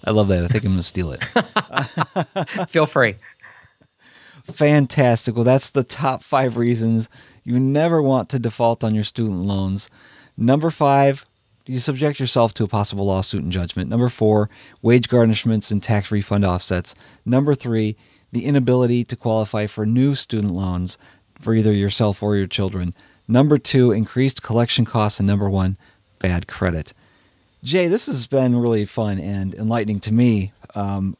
I 0.06 0.12
love 0.12 0.28
that. 0.28 0.44
I 0.44 0.48
think 0.48 0.64
I'm 0.66 0.72
going 0.72 0.78
to 0.78 0.84
steal 0.84 1.12
it. 1.12 1.24
Feel 2.70 2.86
free. 2.86 3.16
Fantastic. 4.44 5.36
Well, 5.36 5.44
that's 5.44 5.72
the 5.72 5.84
top 5.84 6.24
5 6.24 6.58
reasons 6.58 7.10
you 7.44 7.60
never 7.60 8.02
want 8.02 8.30
to 8.30 8.40
default 8.40 8.84
on 8.84 8.94
your 8.94 9.04
student 9.04 9.42
loans. 9.42 9.90
Number 10.38 10.70
5, 10.70 11.26
You 11.68 11.80
subject 11.80 12.20
yourself 12.20 12.54
to 12.56 12.64
a 12.64 12.68
possible 12.68 13.08
lawsuit 13.08 13.42
and 13.42 13.52
judgment? 13.52 13.90
Number 13.90 14.08
4, 14.08 14.50
wage 14.84 15.08
garnishments 15.10 15.72
and 15.72 15.82
tax 15.82 16.12
refund 16.12 16.46
offsets. 16.46 16.94
Number 17.26 17.56
3, 17.56 17.98
the 18.32 18.46
inability 18.46 19.04
to 19.06 19.16
qualify 19.16 19.66
for 19.66 19.84
new 19.84 20.14
student 20.14 20.54
loans 20.54 21.00
for 21.40 21.56
either 21.56 21.74
yourself 21.74 22.22
or 22.22 22.36
your 22.36 22.46
children. 22.46 22.94
Number 23.28 23.58
2, 23.58 23.92
increased 23.92 24.44
collection 24.44 24.86
costs 24.86 25.20
and 25.20 25.26
number 25.26 25.50
1, 25.50 25.76
bad 26.20 26.48
credit. 26.48 26.94
Jay, 27.64 27.88
this 27.88 28.06
has 28.06 28.28
been 28.28 28.56
really 28.56 28.86
fun 28.86 29.18
and 29.18 29.56
enlightening 29.56 30.00
to 30.02 30.14
me. 30.14 30.54
Um 30.76 31.18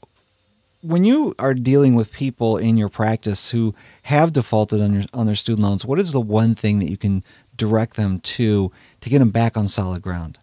when 0.86 1.04
you 1.04 1.34
are 1.40 1.54
dealing 1.54 1.96
with 1.96 2.12
people 2.12 2.58
in 2.58 2.78
your 2.78 2.90
practice 2.90 3.50
who 3.50 3.74
have 4.04 4.34
defaulted 4.34 4.82
on 4.82 4.94
your 4.94 5.04
on 5.14 5.26
their 5.26 5.36
student 5.36 5.66
loans, 5.66 5.86
what 5.86 6.00
is 6.00 6.12
the 6.12 6.22
one 6.22 6.56
thing 6.56 6.80
that 6.80 6.90
you 6.90 6.98
can 6.98 7.24
direct 7.56 7.96
them 7.96 8.20
to 8.20 8.72
to 9.02 9.10
get 9.10 9.20
them 9.20 9.32
back 9.32 9.58
on 9.58 9.68
solid 9.68 10.02
ground? 10.02 10.38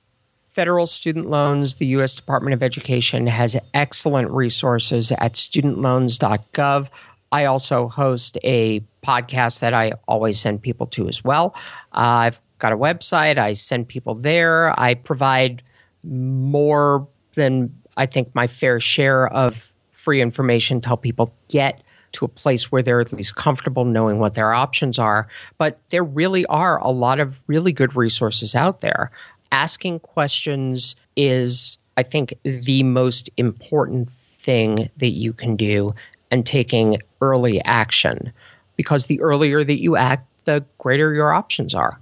Federal 0.48 0.87
student 0.87 1.31
loans, 1.31 1.76
the 1.76 1.87
US 1.87 2.14
Department 2.14 2.55
of 2.55 2.62
Education 2.62 3.26
has 3.26 3.57
excellent 3.72 4.31
resources 4.31 5.12
at 5.12 5.33
studentloans.gov. 5.35 6.90
I 7.31 7.44
also 7.46 7.88
host 7.88 8.37
a 8.44 8.81
podcast 9.02 9.61
that 9.61 9.72
I 9.72 9.92
always 10.07 10.38
send 10.38 10.61
people 10.61 10.87
to 10.87 11.09
as 11.09 11.24
well. 11.24 11.55
Uh, 11.92 12.28
I've 12.28 12.40
got 12.59 12.72
a 12.72 12.76
website, 12.76 13.38
I 13.38 13.55
send 13.55 13.88
people 13.88 14.14
there. 14.14 14.78
I 14.78 14.94
provide 14.94 15.62
more 16.05 17.09
than 17.35 17.74
I 17.96 18.05
think 18.05 18.35
my 18.35 18.46
fair 18.46 18.78
share 18.78 19.28
of 19.28 19.71
free 19.92 20.20
information 20.20 20.81
to 20.81 20.88
help 20.88 21.02
people 21.02 21.35
get 21.48 21.83
to 22.12 22.24
a 22.24 22.28
place 22.28 22.70
where 22.70 22.83
they're 22.83 23.00
at 23.00 23.12
least 23.12 23.37
comfortable 23.37 23.85
knowing 23.85 24.18
what 24.18 24.35
their 24.35 24.52
options 24.52 24.98
are. 24.98 25.26
But 25.59 25.78
there 25.90 26.05
really 26.05 26.44
are 26.46 26.78
a 26.78 26.90
lot 26.90 27.20
of 27.20 27.40
really 27.46 27.72
good 27.72 27.96
resources 27.96 28.55
out 28.55 28.81
there. 28.81 29.11
Asking 29.50 30.00
questions 30.00 30.96
is, 31.16 31.78
I 31.96 32.02
think, 32.02 32.35
the 32.42 32.83
most 32.83 33.31
important 33.37 34.11
thing 34.40 34.90
that 34.96 35.11
you 35.11 35.33
can 35.33 35.57
do 35.57 35.94
and 36.31 36.44
taking 36.44 36.98
early 37.20 37.62
action 37.64 38.33
because 38.76 39.07
the 39.07 39.20
earlier 39.20 39.62
that 39.62 39.81
you 39.81 39.96
act, 39.96 40.28
the 40.44 40.64
greater 40.78 41.12
your 41.12 41.33
options 41.33 41.74
are. 41.74 42.00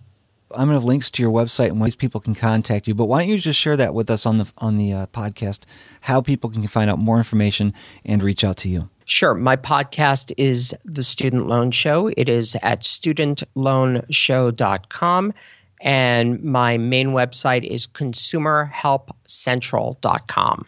I'm 0.52 0.66
going 0.66 0.68
to 0.68 0.74
have 0.74 0.84
links 0.84 1.10
to 1.12 1.22
your 1.22 1.32
website 1.32 1.68
and 1.68 1.80
ways 1.80 1.94
people 1.94 2.20
can 2.20 2.34
contact 2.34 2.86
you. 2.88 2.94
But 2.94 3.06
why 3.06 3.20
don't 3.20 3.28
you 3.28 3.38
just 3.38 3.58
share 3.58 3.76
that 3.76 3.94
with 3.94 4.10
us 4.10 4.26
on 4.26 4.36
the 4.38 4.50
on 4.58 4.76
the 4.78 4.92
uh, 4.92 5.06
podcast? 5.06 5.60
How 6.02 6.20
people 6.20 6.50
can 6.50 6.66
find 6.66 6.90
out 6.90 6.98
more 6.98 7.18
information 7.18 7.72
and 8.04 8.20
reach 8.22 8.44
out 8.44 8.56
to 8.58 8.68
you. 8.68 8.90
Sure. 9.04 9.34
My 9.34 9.56
podcast 9.56 10.32
is 10.36 10.76
The 10.84 11.02
Student 11.02 11.48
Loan 11.48 11.72
Show. 11.72 12.12
It 12.16 12.28
is 12.28 12.56
at 12.62 12.82
studentloanshow.com 12.82 15.34
and 15.80 16.44
my 16.44 16.78
main 16.78 17.08
website 17.08 17.64
is 17.64 17.86
consumerhelpcentral.com. 17.86 20.66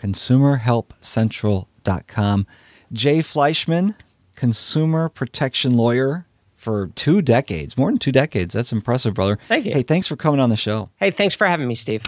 consumerhelpcentral.com. 0.00 2.46
Jay 2.92 3.18
Fleischman, 3.18 3.94
consumer 4.34 5.08
protection 5.08 5.76
lawyer 5.76 6.26
for 6.68 6.88
two 6.88 7.22
decades, 7.22 7.78
more 7.78 7.90
than 7.90 7.96
two 7.96 8.12
decades. 8.12 8.52
That's 8.52 8.72
impressive, 8.72 9.14
brother. 9.14 9.38
Thank 9.48 9.64
you. 9.64 9.72
Hey, 9.72 9.82
thanks 9.82 10.06
for 10.06 10.16
coming 10.16 10.38
on 10.38 10.50
the 10.50 10.56
show. 10.56 10.90
Hey, 10.96 11.10
thanks 11.10 11.34
for 11.34 11.46
having 11.46 11.66
me, 11.66 11.74
Steve. 11.74 12.02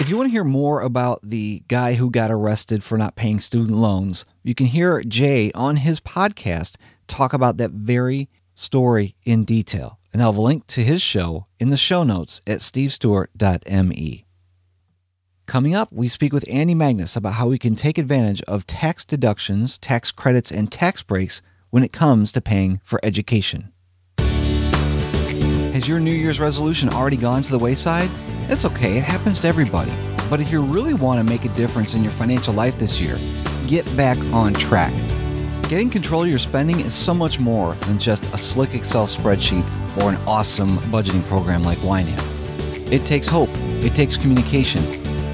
If 0.00 0.08
you 0.08 0.16
want 0.16 0.26
to 0.26 0.32
hear 0.32 0.42
more 0.42 0.80
about 0.80 1.20
the 1.22 1.62
guy 1.68 1.94
who 1.94 2.10
got 2.10 2.32
arrested 2.32 2.82
for 2.82 2.98
not 2.98 3.14
paying 3.14 3.38
student 3.38 3.76
loans, 3.76 4.26
you 4.42 4.52
can 4.52 4.66
hear 4.66 5.00
Jay 5.04 5.52
on 5.52 5.76
his 5.76 6.00
podcast 6.00 6.74
talk 7.06 7.32
about 7.32 7.56
that 7.58 7.70
very 7.70 8.28
story 8.56 9.14
in 9.24 9.44
detail. 9.44 10.00
And 10.12 10.20
I'll 10.20 10.32
have 10.32 10.36
a 10.36 10.40
link 10.40 10.66
to 10.68 10.82
his 10.82 11.00
show 11.00 11.44
in 11.60 11.70
the 11.70 11.76
show 11.76 12.02
notes 12.02 12.40
at 12.48 12.58
stevestewart.me. 12.58 14.26
Coming 15.46 15.74
up, 15.76 15.92
we 15.92 16.08
speak 16.08 16.32
with 16.32 16.48
Andy 16.50 16.74
Magnus 16.74 17.14
about 17.14 17.34
how 17.34 17.46
we 17.46 17.60
can 17.60 17.76
take 17.76 17.96
advantage 17.96 18.42
of 18.42 18.66
tax 18.66 19.04
deductions, 19.04 19.78
tax 19.78 20.10
credits, 20.10 20.50
and 20.50 20.72
tax 20.72 21.00
breaks– 21.04 21.42
when 21.74 21.82
it 21.82 21.92
comes 21.92 22.30
to 22.30 22.40
paying 22.40 22.80
for 22.84 23.00
education. 23.02 23.72
Has 24.18 25.88
your 25.88 25.98
New 25.98 26.12
Year's 26.12 26.38
resolution 26.38 26.88
already 26.88 27.16
gone 27.16 27.42
to 27.42 27.50
the 27.50 27.58
wayside? 27.58 28.08
It's 28.48 28.64
okay, 28.64 28.96
it 28.96 29.02
happens 29.02 29.40
to 29.40 29.48
everybody. 29.48 29.90
But 30.30 30.38
if 30.38 30.52
you 30.52 30.62
really 30.62 30.94
want 30.94 31.18
to 31.18 31.24
make 31.24 31.44
a 31.44 31.48
difference 31.48 31.94
in 31.94 32.04
your 32.04 32.12
financial 32.12 32.54
life 32.54 32.78
this 32.78 33.00
year, 33.00 33.18
get 33.66 33.84
back 33.96 34.16
on 34.32 34.54
track. 34.54 34.92
Getting 35.68 35.90
control 35.90 36.22
of 36.22 36.28
your 36.28 36.38
spending 36.38 36.78
is 36.78 36.94
so 36.94 37.12
much 37.12 37.40
more 37.40 37.74
than 37.86 37.98
just 37.98 38.32
a 38.32 38.38
slick 38.38 38.76
Excel 38.76 39.08
spreadsheet 39.08 39.64
or 40.00 40.10
an 40.10 40.16
awesome 40.28 40.76
budgeting 40.92 41.24
program 41.24 41.64
like 41.64 41.78
YNAB. 41.78 42.92
It 42.92 43.04
takes 43.04 43.26
hope, 43.26 43.50
it 43.82 43.96
takes 43.96 44.16
communication, 44.16 44.84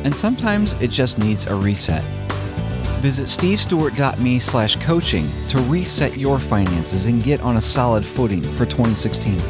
and 0.06 0.16
sometimes 0.16 0.72
it 0.80 0.88
just 0.88 1.18
needs 1.18 1.44
a 1.44 1.54
reset. 1.54 2.02
Visit 3.00 3.28
stevestewart.me 3.28 4.38
slash 4.40 4.76
coaching 4.76 5.26
to 5.48 5.58
reset 5.62 6.18
your 6.18 6.38
finances 6.38 7.06
and 7.06 7.22
get 7.22 7.40
on 7.40 7.56
a 7.56 7.60
solid 7.60 8.04
footing 8.04 8.42
for 8.42 8.66
2016. 8.66 9.40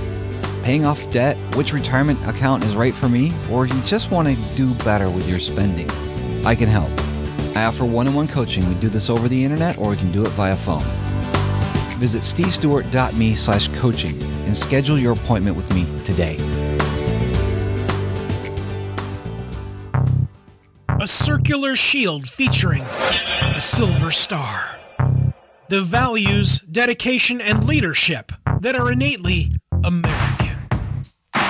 Paying 0.63 0.85
off 0.85 1.13
debt, 1.13 1.37
which 1.57 1.73
retirement 1.73 2.25
account 2.29 2.63
is 2.63 2.77
right 2.77 2.95
for 2.95 3.09
me, 3.09 3.33
or 3.51 3.67
you 3.67 3.81
just 3.83 4.13
want 4.13 4.29
to 4.29 4.37
do 4.55 4.73
better 4.85 5.11
with 5.11 5.29
your 5.29 5.41
spending, 5.41 5.91
I 6.47 6.55
can 6.55 6.69
help. 6.69 6.91
I 7.57 7.65
offer 7.65 7.85
one-on-one 7.85 8.29
coaching. 8.29 8.69
We 8.69 8.77
do 8.77 8.89
this 8.89 9.11
over 9.11 9.29
the 9.29 9.45
internet 9.45 9.79
or 9.79 9.91
we 9.91 9.97
can 9.97 10.13
do 10.13 10.23
it 10.23 10.31
via 10.31 10.55
phone. 10.55 10.85
Visit 11.99 12.23
stevestewart.me 12.23 13.35
slash 13.35 13.67
coaching 13.81 14.23
and 14.47 14.57
schedule 14.57 14.97
your 14.97 15.15
appointment 15.15 15.57
with 15.57 15.69
me 15.75 15.87
today. 16.05 16.37
a 21.01 21.07
circular 21.07 21.75
shield 21.75 22.29
featuring 22.29 22.83
a 22.83 23.61
silver 23.61 24.11
star. 24.11 24.61
The 25.71 25.81
values, 25.81 26.61
dedication, 26.61 27.41
and 27.41 27.65
leadership 27.65 28.33
that 28.61 28.77
are 28.77 28.93
innately 28.93 29.57
American. 29.83 30.59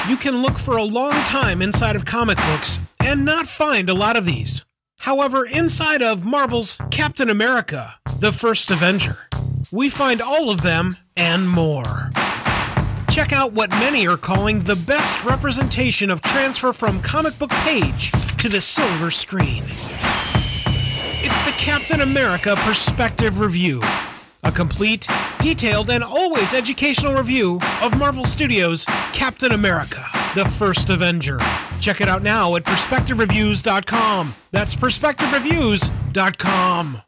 You 0.08 0.16
can 0.16 0.40
look 0.40 0.56
for 0.56 0.76
a 0.76 0.84
long 0.84 1.14
time 1.24 1.62
inside 1.62 1.96
of 1.96 2.04
comic 2.04 2.38
books 2.38 2.78
and 3.00 3.24
not 3.24 3.48
find 3.48 3.88
a 3.88 3.94
lot 3.94 4.16
of 4.16 4.24
these. 4.24 4.64
However, 4.98 5.44
inside 5.44 6.00
of 6.00 6.24
Marvel's 6.24 6.78
Captain 6.92 7.28
America, 7.28 7.96
the 8.20 8.30
first 8.30 8.70
Avenger, 8.70 9.18
we 9.72 9.90
find 9.90 10.22
all 10.22 10.50
of 10.50 10.62
them 10.62 10.96
and 11.16 11.48
more. 11.48 12.12
Check 13.10 13.32
out 13.32 13.52
what 13.52 13.70
many 13.70 14.06
are 14.06 14.16
calling 14.16 14.60
the 14.60 14.80
best 14.86 15.24
representation 15.24 16.10
of 16.10 16.22
transfer 16.22 16.72
from 16.72 17.02
comic 17.02 17.36
book 17.40 17.50
page 17.50 18.12
to 18.38 18.48
the 18.48 18.60
silver 18.60 19.10
screen. 19.10 19.64
It's 21.22 21.42
the 21.42 21.50
Captain 21.58 22.02
America 22.02 22.54
Perspective 22.58 23.40
Review, 23.40 23.82
a 24.44 24.52
complete, 24.52 25.08
detailed, 25.40 25.90
and 25.90 26.04
always 26.04 26.54
educational 26.54 27.14
review 27.14 27.58
of 27.82 27.98
Marvel 27.98 28.24
Studios' 28.24 28.84
Captain 29.12 29.50
America, 29.50 30.06
the 30.36 30.44
First 30.44 30.88
Avenger. 30.88 31.40
Check 31.80 32.00
it 32.00 32.08
out 32.08 32.22
now 32.22 32.54
at 32.54 32.62
PerspectiveReviews.com. 32.62 34.36
That's 34.52 34.76
PerspectiveReviews.com. 34.76 37.02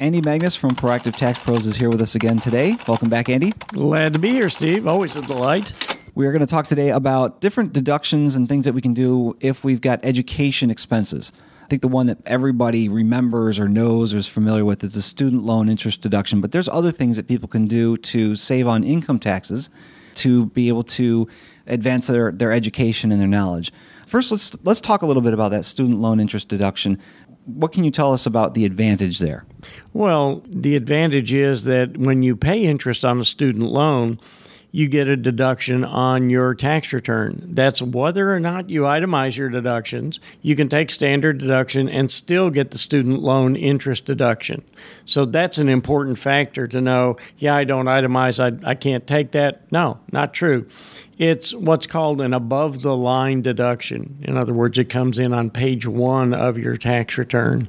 Andy 0.00 0.22
Magnus 0.22 0.56
from 0.56 0.70
Proactive 0.70 1.14
Tax 1.14 1.38
Pros 1.40 1.66
is 1.66 1.76
here 1.76 1.90
with 1.90 2.00
us 2.00 2.14
again 2.14 2.38
today. 2.38 2.74
Welcome 2.88 3.10
back, 3.10 3.28
Andy. 3.28 3.52
Glad 3.68 4.14
to 4.14 4.18
be 4.18 4.30
here, 4.30 4.48
Steve. 4.48 4.88
Always 4.88 5.14
a 5.14 5.20
delight. 5.20 5.74
We 6.14 6.26
are 6.26 6.32
going 6.32 6.40
to 6.40 6.46
talk 6.46 6.64
today 6.64 6.88
about 6.88 7.42
different 7.42 7.74
deductions 7.74 8.34
and 8.34 8.48
things 8.48 8.64
that 8.64 8.72
we 8.72 8.80
can 8.80 8.94
do 8.94 9.36
if 9.40 9.62
we've 9.62 9.82
got 9.82 10.02
education 10.02 10.70
expenses. 10.70 11.32
I 11.62 11.66
think 11.66 11.82
the 11.82 11.88
one 11.88 12.06
that 12.06 12.16
everybody 12.24 12.88
remembers 12.88 13.60
or 13.60 13.68
knows 13.68 14.14
or 14.14 14.16
is 14.16 14.26
familiar 14.26 14.64
with 14.64 14.82
is 14.82 14.94
the 14.94 15.02
student 15.02 15.42
loan 15.42 15.68
interest 15.68 16.00
deduction, 16.00 16.40
but 16.40 16.52
there's 16.52 16.66
other 16.66 16.92
things 16.92 17.18
that 17.18 17.28
people 17.28 17.46
can 17.46 17.66
do 17.66 17.98
to 17.98 18.34
save 18.36 18.66
on 18.66 18.84
income 18.84 19.18
taxes 19.18 19.68
to 20.14 20.46
be 20.46 20.68
able 20.68 20.82
to 20.82 21.28
advance 21.66 22.06
their 22.06 22.32
their 22.32 22.52
education 22.52 23.12
and 23.12 23.20
their 23.20 23.28
knowledge. 23.28 23.70
First 24.06 24.32
let's 24.32 24.56
let's 24.64 24.80
talk 24.80 25.02
a 25.02 25.06
little 25.06 25.22
bit 25.22 25.34
about 25.34 25.50
that 25.50 25.66
student 25.66 26.00
loan 26.00 26.20
interest 26.20 26.48
deduction 26.48 26.98
what 27.46 27.72
can 27.72 27.84
you 27.84 27.90
tell 27.90 28.12
us 28.12 28.26
about 28.26 28.54
the 28.54 28.64
advantage 28.64 29.18
there? 29.18 29.44
Well, 29.92 30.42
the 30.46 30.76
advantage 30.76 31.32
is 31.32 31.64
that 31.64 31.96
when 31.96 32.22
you 32.22 32.36
pay 32.36 32.64
interest 32.64 33.04
on 33.04 33.20
a 33.20 33.24
student 33.24 33.64
loan, 33.64 34.20
you 34.72 34.86
get 34.88 35.08
a 35.08 35.16
deduction 35.16 35.84
on 35.84 36.30
your 36.30 36.54
tax 36.54 36.92
return. 36.92 37.40
That's 37.54 37.82
whether 37.82 38.32
or 38.32 38.38
not 38.38 38.70
you 38.70 38.82
itemize 38.82 39.36
your 39.36 39.48
deductions. 39.48 40.20
You 40.42 40.54
can 40.54 40.68
take 40.68 40.90
standard 40.90 41.38
deduction 41.38 41.88
and 41.88 42.10
still 42.10 42.50
get 42.50 42.70
the 42.70 42.78
student 42.78 43.20
loan 43.20 43.56
interest 43.56 44.04
deduction. 44.04 44.62
So 45.06 45.24
that's 45.24 45.58
an 45.58 45.68
important 45.68 46.18
factor 46.18 46.68
to 46.68 46.80
know, 46.80 47.16
yeah, 47.38 47.56
I 47.56 47.64
don't 47.64 47.86
itemize, 47.86 48.38
I 48.38 48.68
I 48.68 48.74
can't 48.74 49.06
take 49.06 49.32
that. 49.32 49.70
No, 49.72 49.98
not 50.12 50.34
true. 50.34 50.68
It's 51.20 51.52
what's 51.52 51.86
called 51.86 52.22
an 52.22 52.32
above 52.32 52.80
the 52.80 52.96
line 52.96 53.42
deduction. 53.42 54.18
In 54.22 54.38
other 54.38 54.54
words, 54.54 54.78
it 54.78 54.88
comes 54.88 55.18
in 55.18 55.34
on 55.34 55.50
page 55.50 55.86
1 55.86 56.32
of 56.32 56.56
your 56.56 56.78
tax 56.78 57.18
return. 57.18 57.68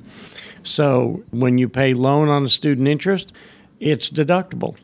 So 0.63 1.21
when 1.31 1.57
you 1.57 1.67
pay 1.67 1.93
loan 1.93 2.29
on 2.29 2.45
a 2.45 2.47
student 2.47 2.87
interest, 2.87 3.33
it's 3.81 4.09
deductible. 4.09 4.77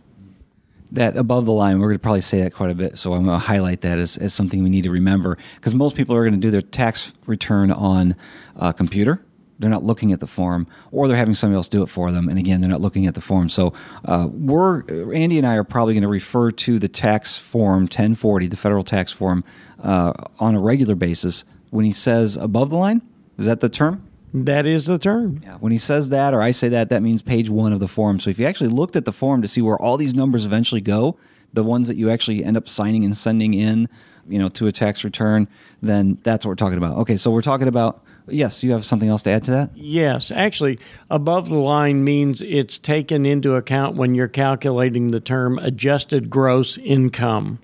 That 0.92 1.16
above 1.16 1.46
the 1.46 1.54
line, 1.54 1.80
we're 1.80 1.88
going 1.88 2.00
to 2.00 2.04
probably 2.04 2.20
say 2.20 2.42
that 2.42 2.54
quite 2.54 2.70
a 2.70 2.76
bit, 2.76 2.98
so 2.98 3.14
I'm 3.14 3.24
going 3.24 3.40
to 3.40 3.46
highlight 3.46 3.82
that 3.82 4.00
as, 4.00 4.18
as 4.18 4.34
something 4.34 4.62
we 4.62 4.70
need 4.70 4.84
to 4.84 4.92
remember 4.92 5.38
because 5.56 5.74
most 5.74 5.96
people 5.96 6.14
are 6.14 6.24
going 6.24 6.34
to 6.34 6.46
do 6.46 6.52
their 6.52 6.62
tax 6.62 7.14
return 7.26 7.72
on 7.72 8.18
a 8.58 8.74
computer 8.74 9.24
they're 9.60 9.70
not 9.70 9.84
looking 9.84 10.12
at 10.12 10.20
the 10.20 10.28
form 10.28 10.68
or 10.92 11.08
they're 11.08 11.18
having 11.18 11.34
somebody 11.34 11.56
else 11.56 11.68
do 11.68 11.84
it 11.84 11.88
for 11.88 12.12
them 12.12 12.30
and 12.30 12.38
again 12.38 12.62
they're 12.62 12.70
not 12.70 12.82
looking 12.82 13.08
at 13.08 13.16
the 13.16 13.22
form 13.22 13.50
so 13.50 13.74
uh 14.06 14.28
we're 14.32 14.84
Andy 15.14 15.38
and 15.38 15.48
I 15.48 15.56
are 15.56 15.64
probably 15.64 15.94
going 15.94 16.04
to 16.04 16.08
refer 16.08 16.52
to 16.52 16.80
the 16.80 16.88
tax 16.88 17.38
form 17.38 17.84
1040 17.84 18.48
the 18.48 18.56
federal 18.56 18.84
tax 18.84 19.12
form 19.12 19.44
uh 19.84 20.14
on 20.40 20.56
a 20.56 20.60
regular 20.60 20.96
basis 20.96 21.44
when 21.70 21.86
he 21.86 21.92
says 21.92 22.38
above 22.38 22.70
the 22.70 22.78
line 22.78 23.02
is 23.38 23.46
that 23.46 23.60
the 23.60 23.70
term 23.70 24.04
That 24.34 24.66
is 24.66 24.86
the 24.86 24.98
term. 24.98 25.42
Yeah, 25.44 25.56
when 25.58 25.72
he 25.72 25.78
says 25.78 26.10
that 26.10 26.34
or 26.34 26.42
I 26.42 26.52
say 26.52 26.68
that 26.70 26.90
that 26.90 27.02
means 27.02 27.22
page 27.22 27.50
1 27.50 27.72
of 27.74 27.80
the 27.80 27.88
form. 27.88 28.20
So 28.20 28.30
if 28.30 28.38
you 28.38 28.46
actually 28.46 28.70
looked 28.70 28.96
at 28.96 29.06
the 29.06 29.14
form 29.14 29.42
to 29.42 29.48
see 29.48 29.62
where 29.62 29.78
all 29.78 29.96
these 29.98 30.14
numbers 30.14 30.46
eventually 30.46 30.82
go, 30.82 31.18
the 31.54 31.64
ones 31.64 31.88
that 31.88 31.96
you 31.96 32.10
actually 32.10 32.44
end 32.44 32.58
up 32.58 32.68
signing 32.68 33.06
and 33.06 33.16
sending 33.16 33.54
in, 33.54 33.88
you 34.28 34.38
know, 34.38 34.50
to 34.50 34.68
a 34.68 34.72
tax 34.72 35.04
return, 35.04 35.48
then 35.82 36.18
that's 36.24 36.46
what 36.46 36.50
we're 36.50 36.56
talking 36.56 36.78
about. 36.78 36.98
Okay, 36.98 37.16
so 37.16 37.32
we're 37.32 37.42
talking 37.42 37.70
about 37.70 38.04
Yes, 38.30 38.64
you 38.64 38.72
have 38.72 38.86
something 38.86 39.10
else 39.10 39.24
to 39.24 39.30
add 39.30 39.44
to 39.46 39.52
that? 39.52 39.76
Yes, 39.76 40.32
actually, 40.32 40.80
above 41.10 41.50
the 41.50 41.56
line 41.56 42.04
means 42.04 42.42
it's 42.42 42.78
taken 42.78 43.26
into 43.26 43.56
account 43.56 43.96
when 43.96 44.16
you're 44.16 44.28
calculating 44.28 45.10
the 45.10 45.20
term 45.20 45.58
adjusted 45.60 46.30
gross 46.30 46.78
income. 46.78 47.60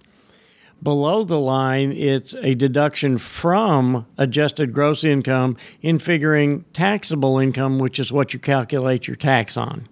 Below 0.82 1.23
the 1.23 1.39
line, 1.39 1.91
it's 1.93 2.34
a 2.36 2.56
deduction 2.56 3.17
from 3.17 4.06
adjusted 4.17 4.73
gross 4.73 5.04
income 5.04 5.58
in 5.82 5.99
figuring 5.99 6.65
taxable 6.73 7.39
income, 7.39 7.80
which 7.80 7.99
is 7.99 8.12
what 8.12 8.34
you 8.34 8.39
calculate 8.39 9.08
your 9.08 9.15
tax 9.15 9.56
on. 9.56 9.88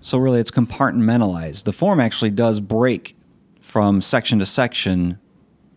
So 0.00 0.18
really 0.18 0.40
it's 0.40 0.50
compartmentalized. 0.50 1.64
The 1.64 1.72
form 1.72 2.00
actually 2.00 2.30
does 2.30 2.60
break 2.60 3.16
from 3.60 4.00
section 4.00 4.38
to 4.38 4.46
section 4.46 5.18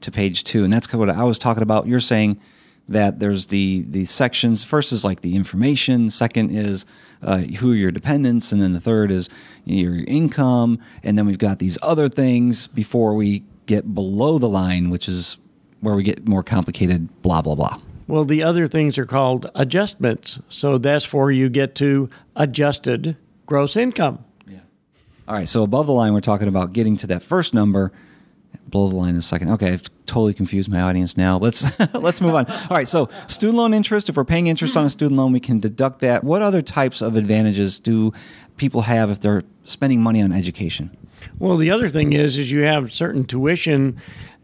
to 0.02 0.12
page 0.12 0.44
2, 0.44 0.63
and 0.63 0.72
that's 0.72 0.91
what 0.94 1.10
I 1.10 1.24
was 1.24 1.38
talking 1.38 1.63
about. 1.63 1.86
You're 1.88 2.00
saying– 2.00 2.39
that 2.91 3.19
there's 3.19 3.47
the 3.47 3.86
the 3.89 4.06
sections. 4.06 4.63
First 4.63 4.91
is 4.91 5.04
like 5.04 5.21
the 5.21 5.36
information. 5.36 6.12
Second 6.12 6.51
is 6.51 6.86
uh 7.21 7.39
who 7.39 7.73
are 7.73 7.75
your 7.75 7.91
dependents. 7.91 8.51
And 8.51 8.62
then 8.62 8.73
the 8.73 8.82
third 8.82 9.12
is 9.12 9.30
your 9.65 10.04
income. 10.06 10.80
And 11.04 11.17
then 11.17 11.25
we've 11.25 11.38
got 11.38 11.60
these 11.60 11.77
other 11.82 12.10
things 12.10 12.67
before 12.67 13.13
we 13.13 13.43
get 13.65 13.93
below 13.93 14.38
the 14.38 14.49
line 14.49 14.89
which 14.89 15.08
is 15.08 15.38
where 15.80 15.95
we 15.95 16.04
get 16.04 16.27
more 16.27 16.43
complicated 16.43 17.21
blah 17.21 17.41
blah 17.41 17.56
blah. 17.56 17.80
Well 18.08 18.25
the 18.25 18.43
other 18.43 18.67
things 18.67 18.97
are 18.97 19.06
called 19.06 19.49
adjustments. 19.56 20.39
So 20.49 20.77
that's 20.77 21.12
where 21.13 21.32
you 21.32 21.49
get 21.49 21.75
to 21.75 22.10
adjusted 22.36 23.15
gross 23.45 23.77
income. 23.77 24.23
Yeah. 24.47 24.60
All 25.27 25.36
right. 25.36 25.47
So 25.47 25.63
above 25.63 25.88
the 25.88 25.93
line 25.93 26.13
we're 26.13 26.21
talking 26.21 26.47
about 26.47 26.73
getting 26.73 26.97
to 26.97 27.08
that 27.08 27.23
first 27.23 27.54
number 27.54 27.91
below 28.71 28.89
the 28.89 28.95
line 28.95 29.12
in 29.12 29.17
a 29.17 29.21
second. 29.21 29.49
Okay, 29.51 29.73
I've 29.73 29.84
totally 30.05 30.34
confused 30.34 30.69
my 30.69 30.81
audience 30.81 31.17
now. 31.17 31.38
Let's 31.38 31.79
let's 31.93 32.21
move 32.21 32.36
on. 32.36 32.45
All 32.45 32.77
right, 32.77 32.88
so 32.88 33.10
student 33.27 33.57
loan 33.57 33.73
interest 33.73 34.10
if 34.10 34.17
we're 34.17 34.23
paying 34.25 34.47
interest 34.47 34.75
on 34.75 34.86
a 34.86 34.89
student 34.89 35.17
loan, 35.17 35.31
we 35.31 35.39
can 35.39 35.60
deduct 35.60 35.99
that. 35.99 36.23
What 36.23 36.41
other 36.41 36.62
types 36.62 37.01
of 37.01 37.15
advantages 37.15 37.79
do 37.79 38.12
people 38.57 38.81
have 38.81 39.10
if 39.10 39.19
they're 39.19 39.43
spending 39.65 40.01
money 40.01 40.21
on 40.21 40.31
education? 40.31 40.95
Well, 41.39 41.57
the 41.57 41.71
other 41.71 41.89
thing 41.89 42.13
is 42.13 42.38
is 42.38 42.51
you 42.51 42.62
have 42.62 42.93
certain 42.93 43.23
tuition 43.25 43.99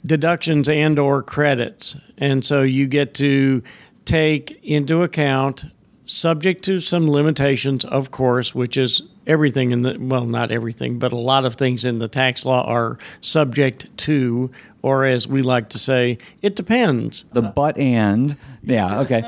deductions 0.06 0.70
and 0.70 0.98
or 0.98 1.22
credits. 1.22 1.96
And 2.18 2.46
so 2.46 2.62
you 2.62 2.88
get 2.88 3.14
to 3.16 3.62
take 4.06 4.60
into 4.64 5.04
account 5.04 5.66
subject 6.06 6.64
to 6.66 6.80
some 6.80 7.10
limitations 7.10 7.84
of 7.86 8.12
course, 8.12 8.56
which 8.56 8.78
is 8.78 9.02
everything 9.28 9.72
in 9.72 9.84
the 9.84 9.98
well 10.00 10.26
not 10.26 10.50
everything 10.52 10.98
but 10.98 11.14
a 11.14 11.18
lot 11.18 11.46
of 11.46 11.56
things 11.56 11.86
in 11.86 12.00
the 12.00 12.08
tax 12.08 12.46
law 12.46 12.64
are 12.64 12.98
subject 13.22 13.96
to 13.98 14.50
or 14.82 15.06
as 15.06 15.28
we 15.28 15.42
like 15.42 15.70
to 15.70 15.80
say 15.80 16.18
it 16.42 16.56
depends. 16.56 17.26
The 17.34 17.42
but 17.42 17.78
and 17.78 18.38
yeah 18.64 19.02
okay. 19.02 19.24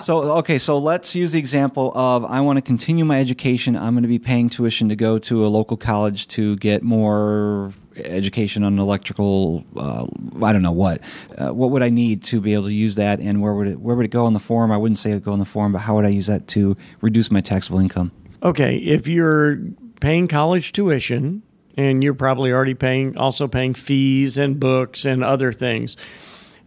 So 0.00 0.22
okay 0.38 0.58
so 0.58 0.78
let's 0.78 1.14
use 1.14 1.32
the 1.32 1.38
example 1.38 1.92
of 1.94 2.24
I 2.24 2.40
want 2.40 2.56
to 2.56 2.62
continue 2.62 3.04
my 3.04 3.20
education. 3.20 3.76
I'm 3.76 3.94
going 3.94 4.02
to 4.02 4.08
be 4.08 4.18
paying 4.18 4.48
tuition 4.48 4.88
to 4.88 4.96
go 4.96 5.18
to 5.18 5.44
a 5.44 5.48
local 5.48 5.76
college 5.76 6.28
to 6.28 6.56
get 6.56 6.82
more 6.82 7.72
education 7.96 8.64
on 8.64 8.78
electrical 8.78 9.64
uh, 9.76 10.06
I 10.42 10.52
don't 10.52 10.62
know 10.62 10.72
what. 10.72 11.02
Uh, 11.36 11.50
what 11.50 11.70
would 11.70 11.82
I 11.82 11.90
need 11.90 12.22
to 12.24 12.40
be 12.40 12.54
able 12.54 12.64
to 12.64 12.72
use 12.72 12.94
that 12.94 13.20
and 13.20 13.42
where 13.42 13.52
would 13.52 13.68
it 13.68 13.80
where 13.80 13.96
would 13.96 14.06
it 14.06 14.12
go 14.12 14.24
on 14.24 14.32
the 14.32 14.40
form? 14.40 14.72
I 14.72 14.76
wouldn't 14.76 14.98
say 14.98 15.12
it 15.12 15.24
go 15.24 15.32
on 15.32 15.40
the 15.40 15.44
form 15.44 15.72
but 15.72 15.80
how 15.80 15.94
would 15.96 16.06
I 16.06 16.10
use 16.10 16.26
that 16.28 16.48
to 16.48 16.76
reduce 17.00 17.30
my 17.30 17.40
taxable 17.40 17.80
income? 17.80 18.12
Okay, 18.42 18.76
if 18.76 19.06
you're 19.06 19.58
paying 20.00 20.26
college 20.26 20.72
tuition 20.72 21.42
and 21.76 22.02
you're 22.02 22.14
probably 22.14 22.52
already 22.52 22.74
paying 22.74 23.16
also 23.16 23.46
paying 23.46 23.72
fees 23.72 24.36
and 24.36 24.58
books 24.58 25.04
and 25.04 25.22
other 25.22 25.52
things, 25.52 25.96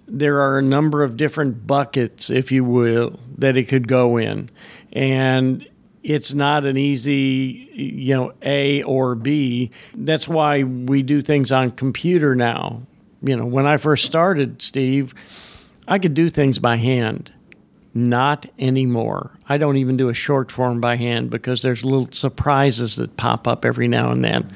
there 0.07 0.39
are 0.39 0.57
a 0.57 0.61
number 0.61 1.03
of 1.03 1.17
different 1.17 1.67
buckets, 1.67 2.29
if 2.29 2.51
you 2.51 2.63
will, 2.63 3.19
that 3.37 3.57
it 3.57 3.65
could 3.65 3.87
go 3.87 4.17
in. 4.17 4.49
And 4.93 5.67
it's 6.01 6.33
not 6.33 6.65
an 6.65 6.77
easy, 6.77 7.69
you 7.73 8.15
know, 8.15 8.33
A 8.41 8.83
or 8.83 9.15
B. 9.15 9.71
That's 9.95 10.27
why 10.27 10.63
we 10.63 11.01
do 11.01 11.21
things 11.21 11.51
on 11.51 11.71
computer 11.71 12.35
now. 12.35 12.83
You 13.21 13.35
know, 13.35 13.45
when 13.45 13.65
I 13.65 13.77
first 13.77 14.05
started, 14.05 14.61
Steve, 14.61 15.13
I 15.87 15.99
could 15.99 16.13
do 16.13 16.29
things 16.29 16.59
by 16.59 16.77
hand. 16.77 17.33
Not 17.97 18.45
anymore. 18.59 19.31
I 19.47 19.57
don't 19.57 19.77
even 19.77 19.95
do 19.95 20.09
a 20.09 20.13
short 20.13 20.51
form 20.51 20.81
by 20.81 20.97
hand 20.97 21.29
because 21.29 21.61
there's 21.61 21.85
little 21.85 22.11
surprises 22.11 22.97
that 22.97 23.15
pop 23.15 23.47
up 23.47 23.63
every 23.63 23.87
now 23.87 24.11
and 24.11 24.21
then. 24.21 24.53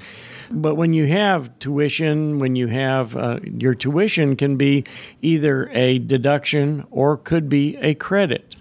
But 0.52 0.76
when 0.76 0.92
you 0.92 1.08
have 1.08 1.58
tuition, 1.60 2.40
when 2.40 2.58
you 2.58 2.68
have 2.68 3.16
uh, 3.16 3.40
your 3.44 3.76
tuition 3.76 4.36
can 4.36 4.58
be 4.58 4.84
either 5.22 5.70
a 5.70 6.00
deduction 6.00 6.86
or 6.92 7.16
could 7.16 7.48
be 7.48 7.78
a 7.78 7.94
credit. 7.94 8.58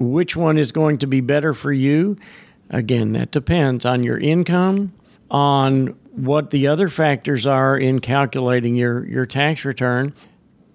Which 0.00 0.34
one 0.34 0.58
is 0.58 0.72
going 0.72 0.98
to 0.98 1.06
be 1.06 1.20
better 1.20 1.54
for 1.54 1.72
you? 1.72 2.16
Again, 2.70 3.12
that 3.12 3.30
depends 3.30 3.86
on 3.86 4.02
your 4.02 4.18
income, 4.18 4.92
on 5.30 5.88
what 6.10 6.50
the 6.50 6.66
other 6.66 6.88
factors 6.88 7.46
are 7.46 7.78
in 7.78 8.00
calculating 8.00 8.74
your 8.74 9.06
your 9.06 9.26
tax 9.26 9.64
return 9.64 10.12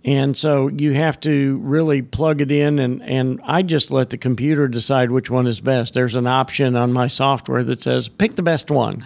And 0.07 0.37
so 0.37 0.69
you 0.69 0.93
have 0.93 1.19
to 1.21 1.57
really 1.57 2.01
plug 2.01 2.39
it 2.39 2.49
in 2.49 2.79
and 2.79 3.03
and 3.03 3.41
I 3.43 3.61
just 3.61 3.91
let 3.91 4.09
the 4.09 4.17
computer 4.17 4.69
decide 4.69 5.11
which 5.11 5.29
one 5.29 5.47
is 5.47 5.59
best. 5.59 5.93
There's 5.93 6.15
an 6.15 6.25
option 6.25 6.77
on 6.77 6.93
my 6.93 7.07
software 7.07 7.61
that 7.65 7.83
says 7.83 8.07
pick 8.07 8.35
the 8.35 8.41
best 8.41 8.71
one. 8.71 9.05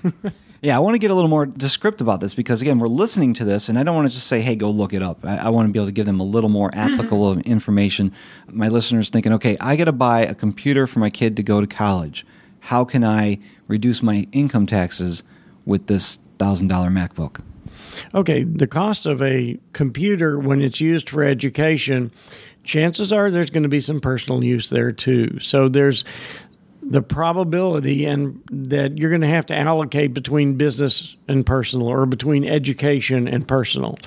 yeah, 0.60 0.74
I 0.74 0.80
want 0.80 0.96
to 0.96 0.98
get 0.98 1.12
a 1.12 1.14
little 1.14 1.30
more 1.30 1.46
descriptive 1.46 2.08
about 2.08 2.20
this 2.20 2.34
because 2.34 2.60
again, 2.60 2.80
we're 2.80 2.88
listening 2.88 3.34
to 3.34 3.44
this 3.44 3.68
and 3.68 3.78
I 3.78 3.84
don't 3.84 3.94
want 3.94 4.08
to 4.08 4.12
just 4.12 4.26
say, 4.26 4.40
"Hey, 4.40 4.56
go 4.56 4.68
look 4.68 4.92
it 4.92 5.00
up." 5.00 5.24
I, 5.24 5.36
I 5.36 5.48
want 5.50 5.68
to 5.68 5.72
be 5.72 5.78
able 5.78 5.86
to 5.86 5.92
give 5.92 6.06
them 6.06 6.18
a 6.18 6.24
little 6.24 6.50
more 6.50 6.70
applicable 6.74 7.34
mm 7.34 7.38
-hmm. 7.38 7.46
information. 7.46 8.12
My 8.50 8.68
listeners 8.68 9.10
thinking, 9.10 9.32
"Okay, 9.34 9.56
I 9.60 9.76
got 9.76 9.86
to 9.86 9.92
buy 9.92 10.26
a 10.26 10.34
computer 10.34 10.88
for 10.88 10.98
my 10.98 11.10
kid 11.10 11.36
to 11.36 11.42
go 11.44 11.64
to 11.64 11.76
college. 11.76 12.26
How 12.60 12.84
can 12.84 13.04
I 13.04 13.38
reduce 13.68 14.04
my 14.04 14.26
income 14.32 14.66
taxes 14.66 15.22
with 15.64 15.86
this 15.86 16.18
$1,000 16.38 16.92
MacBook?" 16.92 17.51
okay, 18.14 18.44
the 18.44 18.66
cost 18.66 19.06
of 19.06 19.22
a 19.22 19.58
computer 19.72 20.38
when 20.38 20.60
it's 20.60 20.80
used 20.80 21.10
for 21.10 21.24
education, 21.24 22.10
chances 22.64 23.12
are 23.12 23.30
there's 23.30 23.50
going 23.50 23.62
to 23.62 23.68
be 23.68 23.80
some 23.80 24.00
personal 24.00 24.42
use 24.42 24.70
there 24.70 24.92
too. 24.92 25.38
So 25.40 25.68
there's 25.68 26.04
the 26.82 27.02
probability 27.02 28.04
and 28.06 28.42
that 28.50 28.98
you're 28.98 29.10
going 29.10 29.22
to 29.22 29.28
have 29.28 29.46
to 29.46 29.56
allocate 29.56 30.14
between 30.14 30.54
business 30.54 31.16
and 31.28 31.46
personal 31.46 31.86
or 31.86 32.06
between 32.06 32.44
education 32.44 33.28
and 33.28 33.46
personal. 33.46 33.98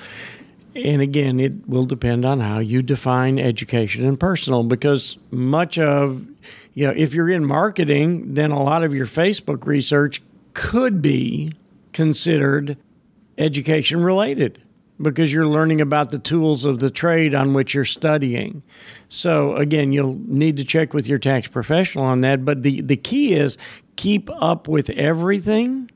And 0.74 1.00
again, 1.00 1.40
it 1.40 1.66
will 1.66 1.86
depend 1.86 2.26
on 2.26 2.40
how 2.40 2.58
you 2.58 2.82
define 2.82 3.38
education 3.38 4.04
and 4.04 4.20
personal 4.20 4.62
because 4.62 5.16
much 5.30 5.78
of 5.78 6.26
you 6.74 6.86
know, 6.86 6.92
if 6.94 7.14
you're 7.14 7.30
in 7.30 7.46
marketing, 7.46 8.34
then 8.34 8.52
a 8.52 8.62
lot 8.62 8.84
of 8.84 8.94
your 8.94 9.06
Facebook 9.06 9.64
research 9.64 10.20
could 10.52 11.00
be 11.00 11.54
considered 11.94 12.76
education 13.38 14.02
related 14.02 14.62
because 15.00 15.32
you're 15.32 15.46
learning 15.46 15.80
about 15.80 16.10
the 16.10 16.18
tools 16.18 16.64
of 16.64 16.78
the 16.78 16.90
trade 16.90 17.34
on 17.34 17.52
which 17.52 17.74
you're 17.74 17.84
studying. 17.84 18.62
So 19.08 19.54
again, 19.56 19.92
you'll 19.92 20.18
need 20.26 20.56
to 20.56 20.64
check 20.64 20.94
with 20.94 21.06
your 21.06 21.18
tax 21.18 21.48
professional 21.48 22.04
on 22.04 22.22
that, 22.22 22.44
but 22.44 22.62
the 22.62 22.80
the 22.80 22.96
key 22.96 23.34
is 23.34 23.58
keep 23.96 24.30
up 24.40 24.68
with 24.68 24.90
everything 24.90 25.90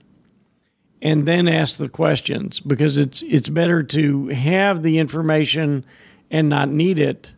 and 1.03 1.27
then 1.27 1.49
ask 1.49 1.79
the 1.79 1.89
questions 1.89 2.61
because 2.61 2.97
it's 2.97 3.23
it's 3.23 3.49
better 3.49 3.83
to 3.83 4.29
have 4.29 4.83
the 4.83 4.99
information 4.99 5.85
and 6.31 6.49
not 6.49 6.69
need 6.69 6.99
it 6.99 7.33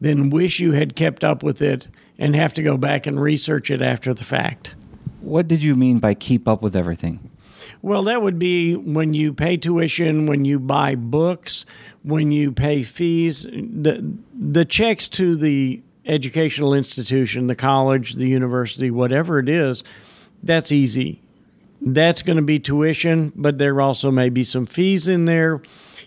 than 0.00 0.30
wish 0.30 0.60
you 0.60 0.72
had 0.72 0.96
kept 0.96 1.24
up 1.24 1.42
with 1.42 1.62
it 1.62 1.88
and 2.18 2.34
have 2.34 2.52
to 2.54 2.62
go 2.62 2.76
back 2.76 3.06
and 3.06 3.20
research 3.20 3.70
it 3.70 3.80
after 3.80 4.12
the 4.12 4.24
fact. 4.24 4.74
What 5.20 5.48
did 5.48 5.62
you 5.62 5.74
mean 5.74 5.98
by 5.98 6.14
keep 6.14 6.46
up 6.46 6.62
with 6.62 6.76
everything? 6.76 7.30
Well, 7.82 8.04
that 8.04 8.22
would 8.22 8.38
be 8.38 8.74
when 8.74 9.14
you 9.14 9.32
pay 9.32 9.56
tuition, 9.56 10.26
when 10.26 10.44
you 10.44 10.58
buy 10.58 10.94
books, 10.94 11.66
when 12.02 12.32
you 12.32 12.52
pay 12.52 12.82
fees, 12.82 13.42
the 13.42 14.16
the 14.32 14.64
checks 14.64 15.08
to 15.08 15.36
the 15.36 15.82
educational 16.04 16.72
institution, 16.72 17.46
the 17.46 17.54
college, 17.54 18.14
the 18.14 18.28
university, 18.28 18.90
whatever 18.90 19.38
it 19.38 19.48
is, 19.48 19.84
that's 20.42 20.72
easy. 20.72 21.20
That's 21.80 22.22
going 22.22 22.36
to 22.36 22.42
be 22.42 22.58
tuition, 22.58 23.32
but 23.36 23.58
there 23.58 23.80
also 23.80 24.10
may 24.10 24.28
be 24.28 24.44
some 24.44 24.66
fees 24.66 25.08
in 25.08 25.26
there. 25.26 25.60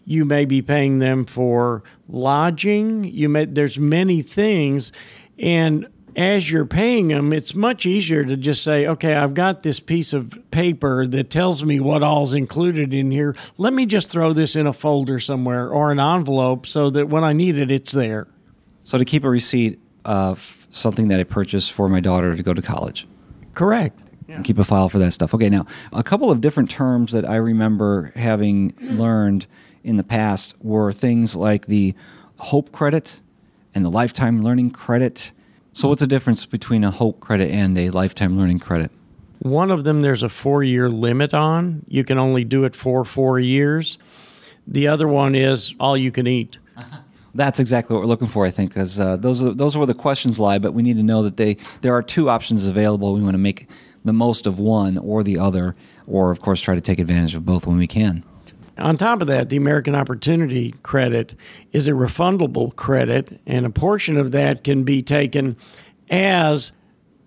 You 0.06 0.26
may 0.26 0.46
be 0.46 0.62
paying 0.62 1.00
them 1.00 1.26
for 1.26 1.84
lodging. 2.08 3.04
You 3.04 3.30
may 3.30 3.46
there's 3.46 3.78
many 3.78 4.22
things 4.22 4.92
and 5.38 5.88
as 6.20 6.52
you're 6.52 6.66
paying 6.66 7.08
them, 7.08 7.32
it's 7.32 7.56
much 7.56 7.86
easier 7.86 8.26
to 8.26 8.36
just 8.36 8.62
say, 8.62 8.86
okay, 8.86 9.16
I've 9.16 9.34
got 9.34 9.64
this 9.64 9.80
piece 9.80 10.12
of 10.12 10.38
paper 10.52 11.08
that 11.08 11.30
tells 11.30 11.64
me 11.64 11.80
what 11.80 12.04
all's 12.04 12.34
included 12.34 12.94
in 12.94 13.10
here. 13.10 13.38
Let 13.58 13.72
me 13.72 13.86
just 13.86 14.10
throw 14.10 14.34
this 14.34 14.58
in 14.58 14.68
a 14.68 14.74
folder 14.74 15.22
somewhere 15.22 15.70
or 15.70 15.94
an 15.94 16.00
envelope 16.00 16.68
so 16.68 16.90
that 16.90 17.08
when 17.08 17.24
I 17.24 17.32
need 17.32 17.58
it, 17.58 17.72
it's 17.72 17.94
there. 17.94 18.28
So 18.84 18.98
to 18.98 19.06
keep 19.06 19.24
a 19.24 19.30
receipt 19.30 19.80
of 20.04 20.68
something 20.72 21.08
that 21.08 21.22
I 21.22 21.24
purchased 21.24 21.72
for 21.72 21.88
my 21.88 22.02
daughter 22.02 22.36
to 22.36 22.44
go 22.44 22.54
to 22.54 22.62
college. 22.62 23.08
Correct. 23.54 23.98
Yeah. 24.28 24.36
And 24.36 24.46
keep 24.46 24.58
a 24.60 24.66
file 24.66 24.90
for 24.90 25.00
that 25.00 25.12
stuff. 25.12 25.34
Okay, 25.34 25.50
now, 25.50 25.66
a 25.94 26.04
couple 26.04 26.30
of 26.30 26.42
different 26.42 26.70
terms 26.70 27.14
that 27.14 27.28
I 27.28 27.38
remember 27.38 28.12
having 28.16 28.74
learned 28.82 29.48
in 29.86 29.96
the 29.96 30.04
past 30.04 30.54
were 30.62 30.92
things 30.92 31.34
like 31.34 31.68
the 31.68 31.96
hope 32.38 32.74
credit 32.74 33.22
and 33.74 33.86
the 33.86 33.90
lifetime 33.90 34.44
learning 34.44 34.72
credit 34.72 35.32
So 35.72 35.88
what's 35.88 36.02
the 36.02 36.08
difference 36.08 36.46
between 36.46 36.84
a 36.84 36.92
Hope 36.92 37.20
credit 37.20 37.52
and 37.52 37.78
a 37.78 37.92
lifetime 37.92 38.38
learning 38.38 38.60
credit? 38.60 38.92
One 39.40 39.72
of 39.72 39.84
them 39.84 40.02
there's 40.02 40.24
a 40.24 40.28
4-year 40.28 40.90
limit 40.90 41.34
on. 41.34 41.86
You 41.88 42.04
can 42.04 42.18
only 42.18 42.44
do 42.44 42.64
it 42.66 42.76
for 42.76 43.06
4 43.06 43.40
years. 43.40 43.98
The 44.68 44.88
other 44.88 45.08
one 45.08 45.36
is 45.36 45.74
all 45.80 45.96
you 45.96 46.12
can 46.12 46.28
eat. 46.28 46.58
That's 47.36 47.60
exactly 47.60 47.94
what 47.94 48.02
we're 48.02 48.08
looking 48.08 48.28
for 48.28 48.46
I 48.46 48.52
think 48.52 48.74
cuz 48.74 49.00
uh, 49.00 49.16
those 49.16 49.44
are 49.44 49.54
those 49.54 49.76
are 49.76 49.80
where 49.80 49.86
the 49.86 49.94
questions 49.94 50.40
lie 50.40 50.58
but 50.58 50.74
we 50.74 50.82
need 50.82 50.98
to 50.98 51.04
know 51.04 51.22
that 51.24 51.38
they 51.38 51.58
there 51.82 51.94
are 51.94 52.02
two 52.02 52.30
options 52.30 52.68
available. 52.68 53.14
We 53.14 53.22
want 53.22 53.36
to 53.36 53.38
make 53.38 53.68
the 54.04 54.14
most 54.14 54.48
of 54.48 54.58
one 54.58 54.98
or 54.98 55.24
the 55.24 55.38
other 55.38 55.76
or 56.08 56.32
of 56.32 56.42
course 56.42 56.60
try 56.60 56.74
to 56.76 56.82
take 56.82 57.00
advantage 57.00 57.36
of 57.36 57.46
both 57.46 57.68
when 57.68 57.78
we 57.78 57.88
can. 57.88 58.24
On 58.80 58.98
top 58.98 59.22
of 59.22 59.28
that, 59.28 59.50
the 59.50 59.58
American 59.58 59.96
Opportunity 59.96 60.74
Credit 60.84 61.36
is 61.72 61.88
a 61.88 61.92
refundable 61.92 62.76
credit, 62.76 63.40
and 63.46 63.66
a 63.66 63.70
portion 63.70 64.18
of 64.18 64.32
that 64.32 64.64
can 64.64 64.84
be 64.84 65.02
taken 65.02 65.58
as 66.10 66.72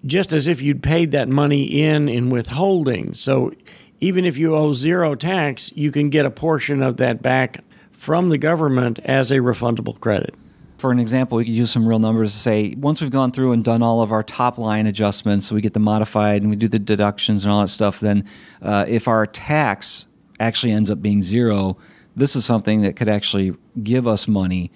just 0.05 0.33
as 0.33 0.47
if 0.49 0.61
you'd 0.61 0.83
paid 0.83 1.12
that 1.12 1.29
money 1.29 1.65
in 1.65 2.09
in 2.09 2.31
withholding. 2.31 3.15
So 3.15 3.53
even 4.01 4.25
if 4.25 4.37
you 4.37 4.57
owe 4.57 4.73
zero 4.73 5.15
tax, 5.15 5.73
you 5.77 5.93
can 5.93 6.11
get 6.11 6.27
a 6.27 6.31
portion 6.31 6.83
of 6.83 6.97
that 6.97 7.23
back 7.23 7.62
from 7.93 8.31
the 8.31 8.38
government 8.38 8.99
as 9.05 9.31
a 9.31 9.37
refundable 9.37 9.99
credit. 10.01 10.35
For 10.79 10.91
an 10.91 10.99
example, 10.99 11.38
we 11.38 11.45
could 11.45 11.55
use 11.55 11.71
some 11.71 11.87
real 11.87 12.01
numbers 12.01 12.33
to 12.33 12.38
say 12.41 12.75
once 12.77 13.01
we've 13.01 13.12
gone 13.12 13.31
through 13.31 13.53
and 13.53 13.62
done 13.62 13.83
all 13.83 14.03
of 14.03 14.11
our 14.11 14.25
top 14.25 14.59
line 14.59 14.88
adjustments, 14.88 15.47
so 15.47 15.55
we 15.55 15.61
get 15.61 15.75
the 15.75 15.81
modified 15.81 16.43
and 16.43 16.51
we 16.51 16.57
do 16.57 16.67
the 16.67 16.81
deductions 16.81 17.45
and 17.45 17.53
all 17.53 17.61
that 17.61 17.69
stuff, 17.69 18.01
then 18.01 18.25
uh, 18.61 18.85
if 18.88 19.07
our 19.07 19.25
tax 19.25 20.07
actually 20.42 20.72
ends 20.72 20.90
up 20.90 21.00
being 21.00 21.22
zero, 21.22 21.78
this 22.14 22.37
is 22.37 22.44
something 22.44 22.83
that 22.83 22.96
could 22.96 23.09
actually 23.09 23.55
give 23.83 24.07
us 24.07 24.28
money, 24.28 24.70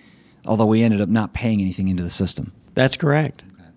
although 0.47 0.67
we 0.67 0.83
ended 0.83 1.01
up 1.01 1.09
not 1.09 1.35
paying 1.35 1.61
anything 1.61 1.89
into 1.89 2.03
the 2.03 2.11
system. 2.11 2.53
That's 2.75 2.97
correct. 2.97 3.43
Okay. 3.55 3.71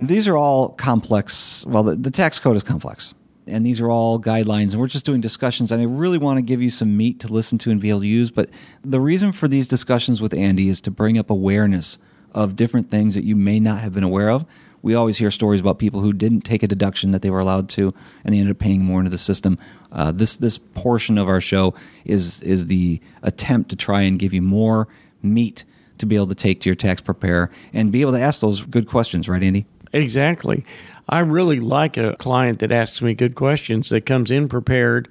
These 0.00 0.28
are 0.28 0.36
all 0.36 0.68
complex. 0.70 1.66
Well, 1.66 1.82
the, 1.82 1.96
the 1.96 2.10
tax 2.10 2.38
code 2.38 2.56
is 2.56 2.62
complex. 2.62 3.14
And 3.44 3.66
these 3.66 3.80
are 3.80 3.90
all 3.90 4.20
guidelines, 4.20 4.70
and 4.70 4.80
we're 4.80 4.86
just 4.86 5.04
doing 5.04 5.20
discussions. 5.20 5.72
And 5.72 5.82
I 5.82 5.84
really 5.84 6.18
want 6.18 6.38
to 6.38 6.42
give 6.42 6.62
you 6.62 6.70
some 6.70 6.96
meat 6.96 7.18
to 7.20 7.28
listen 7.28 7.58
to 7.58 7.72
and 7.72 7.80
be 7.80 7.90
able 7.90 8.00
to 8.00 8.06
use. 8.06 8.30
But 8.30 8.50
the 8.84 9.00
reason 9.00 9.32
for 9.32 9.48
these 9.48 9.66
discussions 9.66 10.20
with 10.20 10.32
Andy 10.32 10.68
is 10.68 10.80
to 10.82 10.92
bring 10.92 11.18
up 11.18 11.28
awareness 11.28 11.98
of 12.32 12.54
different 12.54 12.88
things 12.88 13.16
that 13.16 13.24
you 13.24 13.34
may 13.34 13.58
not 13.58 13.80
have 13.80 13.92
been 13.92 14.04
aware 14.04 14.30
of. 14.30 14.46
We 14.80 14.94
always 14.94 15.18
hear 15.18 15.30
stories 15.30 15.60
about 15.60 15.78
people 15.78 16.00
who 16.00 16.12
didn't 16.12 16.40
take 16.42 16.62
a 16.62 16.68
deduction 16.68 17.12
that 17.12 17.22
they 17.22 17.30
were 17.30 17.40
allowed 17.40 17.68
to 17.70 17.94
and 18.24 18.34
they 18.34 18.38
ended 18.38 18.56
up 18.56 18.58
paying 18.58 18.84
more 18.84 19.00
into 19.00 19.10
the 19.10 19.18
system. 19.18 19.58
Uh, 19.92 20.10
this 20.10 20.36
this 20.36 20.58
portion 20.58 21.18
of 21.18 21.28
our 21.28 21.40
show 21.40 21.74
is 22.04 22.40
is 22.42 22.66
the 22.66 23.00
attempt 23.22 23.70
to 23.70 23.76
try 23.76 24.02
and 24.02 24.18
give 24.18 24.32
you 24.32 24.42
more 24.42 24.88
meat 25.22 25.64
to 25.98 26.06
be 26.06 26.16
able 26.16 26.26
to 26.26 26.34
take 26.34 26.60
to 26.60 26.68
your 26.68 26.74
tax 26.74 27.00
preparer 27.00 27.50
and 27.72 27.92
be 27.92 28.00
able 28.00 28.12
to 28.12 28.20
ask 28.20 28.40
those 28.40 28.62
good 28.62 28.88
questions, 28.88 29.28
right, 29.28 29.42
Andy? 29.42 29.66
Exactly. 29.92 30.64
I 31.08 31.20
really 31.20 31.60
like 31.60 31.96
a 31.96 32.16
client 32.16 32.60
that 32.60 32.72
asks 32.72 33.02
me 33.02 33.14
good 33.14 33.34
questions 33.34 33.90
that 33.90 34.06
comes 34.06 34.30
in 34.30 34.48
prepared 34.48 35.08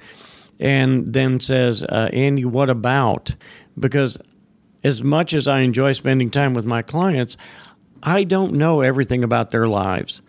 and 0.60 1.14
then 1.14 1.40
says, 1.40 1.84
uh, 1.84 2.10
Andy, 2.12 2.46
what 2.46 2.70
about? 2.70 3.36
Because 3.80 4.18
as 4.84 5.04
much 5.04 5.34
as 5.34 5.48
I 5.48 5.60
enjoy 5.60 5.94
spending 5.94 6.30
time 6.30 6.54
with 6.54 6.66
my 6.66 6.82
clients, 6.82 7.38
I 8.04 8.24
don't 8.24 8.54
know 8.54 8.82
everything 8.82 9.24
about 9.24 9.52
their 9.52 9.68
lives 9.68 10.22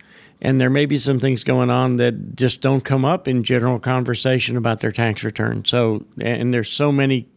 and 0.43 0.59
there 0.59 0.69
may 0.69 0.85
be 0.85 0.97
some 0.97 1.19
things 1.19 1.45
going 1.45 1.69
on 1.69 1.95
that 1.95 2.35
just 2.35 2.59
don't 2.59 2.83
come 2.83 3.05
up 3.05 3.29
in 3.29 3.43
general 3.43 3.79
conversation 3.79 4.57
about 4.57 4.81
their 4.81 4.91
tax 4.91 5.23
return. 5.23 5.63
So, 5.63 6.05
and 6.19 6.53
there's 6.53 6.69
so 6.69 6.91
many 6.91 7.27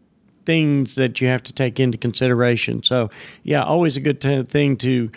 things 0.45 0.97
that 0.97 1.21
you 1.21 1.29
have 1.29 1.43
to 1.45 1.53
take 1.53 1.79
into 1.79 1.97
consideration. 1.97 2.83
So, 2.83 3.11
yeah, 3.45 3.63
always 3.63 3.97
a 3.97 4.01
good 4.01 4.21
thing 4.49 4.77
to 4.79 5.11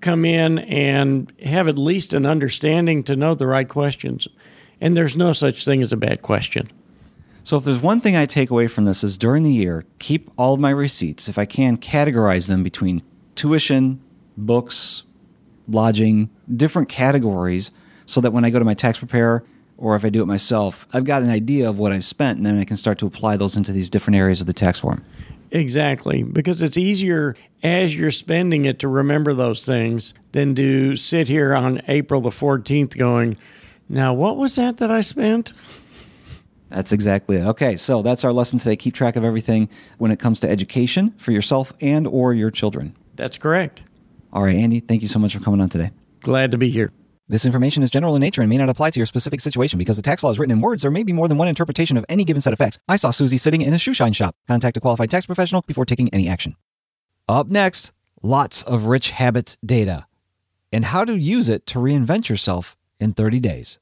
come 0.00 0.24
in 0.24 0.60
and 0.60 1.32
have 1.44 1.66
at 1.66 1.78
least 1.78 2.14
an 2.14 2.26
understanding 2.26 3.02
to 3.04 3.16
know 3.16 3.34
the 3.34 3.46
right 3.46 3.68
questions. 3.68 4.28
And 4.80 4.96
there's 4.96 5.16
no 5.16 5.32
such 5.32 5.64
thing 5.64 5.82
as 5.82 5.92
a 5.92 5.96
bad 5.96 6.22
question. 6.22 6.68
So 7.42 7.56
if 7.56 7.64
there's 7.64 7.80
one 7.80 8.00
thing 8.00 8.14
I 8.14 8.26
take 8.26 8.50
away 8.50 8.68
from 8.68 8.84
this 8.84 9.02
is 9.02 9.18
during 9.18 9.42
the 9.42 9.52
year, 9.52 9.84
keep 9.98 10.30
all 10.38 10.54
of 10.54 10.60
my 10.60 10.70
receipts 10.70 11.28
if 11.28 11.38
I 11.38 11.44
can 11.44 11.76
categorize 11.76 12.46
them 12.46 12.62
between 12.62 13.02
tuition, 13.34 14.00
books, 14.36 15.02
lodging, 15.74 16.30
different 16.54 16.88
categories 16.88 17.70
so 18.06 18.20
that 18.20 18.32
when 18.32 18.44
I 18.44 18.50
go 18.50 18.58
to 18.58 18.64
my 18.64 18.74
tax 18.74 18.98
preparer 18.98 19.44
or 19.76 19.96
if 19.96 20.04
I 20.04 20.10
do 20.10 20.22
it 20.22 20.26
myself, 20.26 20.86
I've 20.92 21.04
got 21.04 21.22
an 21.22 21.30
idea 21.30 21.68
of 21.68 21.78
what 21.78 21.92
I've 21.92 22.04
spent 22.04 22.38
and 22.38 22.46
then 22.46 22.58
I 22.58 22.64
can 22.64 22.76
start 22.76 22.98
to 22.98 23.06
apply 23.06 23.36
those 23.36 23.56
into 23.56 23.72
these 23.72 23.90
different 23.90 24.16
areas 24.16 24.40
of 24.40 24.46
the 24.46 24.52
tax 24.52 24.78
form. 24.78 25.04
Exactly, 25.50 26.22
because 26.22 26.62
it's 26.62 26.78
easier 26.78 27.36
as 27.62 27.94
you're 27.94 28.10
spending 28.10 28.64
it 28.64 28.78
to 28.78 28.88
remember 28.88 29.34
those 29.34 29.66
things 29.66 30.14
than 30.32 30.54
to 30.54 30.96
sit 30.96 31.28
here 31.28 31.54
on 31.54 31.82
April 31.88 32.22
the 32.22 32.30
14th 32.30 32.96
going, 32.96 33.36
now 33.88 34.14
what 34.14 34.38
was 34.38 34.56
that 34.56 34.78
that 34.78 34.90
I 34.90 35.02
spent? 35.02 35.52
That's 36.70 36.90
exactly 36.90 37.36
it. 37.36 37.44
Okay, 37.44 37.76
so 37.76 38.00
that's 38.00 38.24
our 38.24 38.32
lesson 38.32 38.58
today. 38.58 38.76
Keep 38.76 38.94
track 38.94 39.14
of 39.16 39.24
everything 39.24 39.68
when 39.98 40.10
it 40.10 40.18
comes 40.18 40.40
to 40.40 40.48
education 40.48 41.12
for 41.18 41.32
yourself 41.32 41.74
and 41.82 42.06
or 42.06 42.32
your 42.32 42.50
children. 42.50 42.96
That's 43.14 43.36
correct. 43.36 43.82
All 44.32 44.42
right, 44.42 44.56
Andy, 44.56 44.80
thank 44.80 45.02
you 45.02 45.08
so 45.08 45.18
much 45.18 45.34
for 45.36 45.42
coming 45.42 45.60
on 45.60 45.68
today. 45.68 45.90
Glad 46.20 46.52
to 46.52 46.58
be 46.58 46.70
here. 46.70 46.92
This 47.28 47.44
information 47.46 47.82
is 47.82 47.90
general 47.90 48.16
in 48.16 48.20
nature 48.20 48.42
and 48.42 48.50
may 48.50 48.58
not 48.58 48.68
apply 48.68 48.90
to 48.90 48.98
your 48.98 49.06
specific 49.06 49.40
situation 49.40 49.78
because 49.78 49.96
the 49.96 50.02
tax 50.02 50.22
law 50.22 50.30
is 50.30 50.38
written 50.38 50.52
in 50.52 50.60
words. 50.60 50.82
There 50.82 50.90
may 50.90 51.02
be 51.02 51.12
more 51.12 51.28
than 51.28 51.38
one 51.38 51.48
interpretation 51.48 51.96
of 51.96 52.04
any 52.08 52.24
given 52.24 52.42
set 52.42 52.52
of 52.52 52.58
facts. 52.58 52.78
I 52.88 52.96
saw 52.96 53.10
Susie 53.10 53.38
sitting 53.38 53.62
in 53.62 53.72
a 53.72 53.76
shoeshine 53.76 54.14
shop. 54.14 54.34
Contact 54.48 54.76
a 54.76 54.80
qualified 54.80 55.10
tax 55.10 55.26
professional 55.26 55.62
before 55.62 55.84
taking 55.84 56.08
any 56.10 56.28
action. 56.28 56.56
Up 57.28 57.48
next, 57.48 57.92
lots 58.22 58.62
of 58.62 58.84
rich 58.84 59.10
habit 59.10 59.56
data 59.64 60.06
and 60.72 60.86
how 60.86 61.04
to 61.04 61.16
use 61.16 61.48
it 61.48 61.66
to 61.66 61.78
reinvent 61.78 62.28
yourself 62.28 62.76
in 62.98 63.12
30 63.12 63.40
days. 63.40 63.78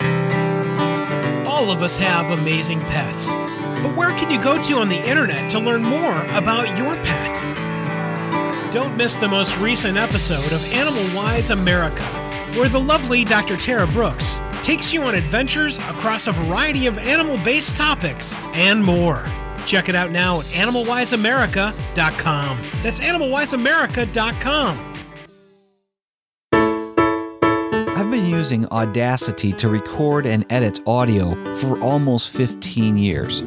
All 0.00 1.70
of 1.70 1.82
us 1.82 1.96
have 1.96 2.30
amazing 2.30 2.80
pets, 2.80 3.34
but 3.82 3.96
where 3.96 4.16
can 4.18 4.30
you 4.30 4.40
go 4.40 4.60
to 4.62 4.78
on 4.78 4.88
the 4.88 5.08
internet 5.08 5.50
to 5.50 5.58
learn 5.58 5.82
more 5.82 6.16
about 6.34 6.78
your 6.78 6.96
pet? 6.96 7.69
Don't 8.70 8.96
miss 8.96 9.16
the 9.16 9.26
most 9.26 9.58
recent 9.58 9.98
episode 9.98 10.52
of 10.52 10.64
Animal 10.72 11.02
Wise 11.12 11.50
America, 11.50 12.04
where 12.54 12.68
the 12.68 12.78
lovely 12.78 13.24
Dr. 13.24 13.56
Tara 13.56 13.88
Brooks 13.88 14.40
takes 14.62 14.92
you 14.92 15.02
on 15.02 15.16
adventures 15.16 15.80
across 15.80 16.28
a 16.28 16.32
variety 16.32 16.86
of 16.86 16.96
animal-based 16.96 17.74
topics 17.74 18.36
and 18.54 18.84
more. 18.84 19.24
Check 19.66 19.88
it 19.88 19.96
out 19.96 20.12
now 20.12 20.38
at 20.38 20.46
animalwiseamerica.com. 20.46 22.62
That's 22.84 23.00
animalwiseamerica.com. 23.00 24.86
I've 27.96 28.10
been 28.10 28.26
using 28.26 28.68
Audacity 28.68 29.52
to 29.54 29.68
record 29.68 30.26
and 30.26 30.46
edit 30.48 30.78
audio 30.86 31.34
for 31.56 31.76
almost 31.80 32.30
15 32.30 32.96
years. 32.96 33.42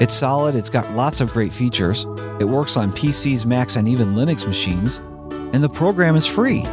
It's 0.00 0.14
solid, 0.14 0.54
it's 0.54 0.70
got 0.70 0.90
lots 0.92 1.20
of 1.20 1.30
great 1.30 1.52
features, 1.52 2.06
it 2.40 2.48
works 2.48 2.78
on 2.78 2.90
PCs, 2.90 3.44
Macs, 3.44 3.76
and 3.76 3.86
even 3.86 4.14
Linux 4.14 4.46
machines, 4.46 4.96
and 5.52 5.62
the 5.62 5.68
program 5.68 6.16
is 6.16 6.24
free. 6.24 6.64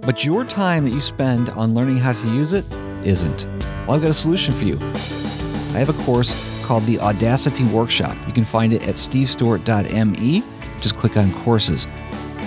But 0.00 0.24
your 0.24 0.46
time 0.46 0.84
that 0.84 0.94
you 0.94 1.02
spend 1.02 1.50
on 1.50 1.74
learning 1.74 1.98
how 1.98 2.14
to 2.14 2.26
use 2.28 2.54
it 2.54 2.64
isn't. 3.04 3.44
Well, 3.86 3.92
I've 3.96 4.00
got 4.00 4.12
a 4.12 4.14
solution 4.14 4.54
for 4.54 4.64
you. 4.64 4.78
I 4.78 5.78
have 5.78 5.90
a 5.90 6.04
course 6.04 6.64
called 6.64 6.86
the 6.86 6.98
Audacity 7.00 7.64
Workshop. 7.64 8.16
You 8.26 8.32
can 8.32 8.46
find 8.46 8.72
it 8.72 8.80
at 8.88 8.94
stevestewart.me. 8.94 10.42
Just 10.80 10.96
click 10.96 11.18
on 11.18 11.30
Courses. 11.44 11.86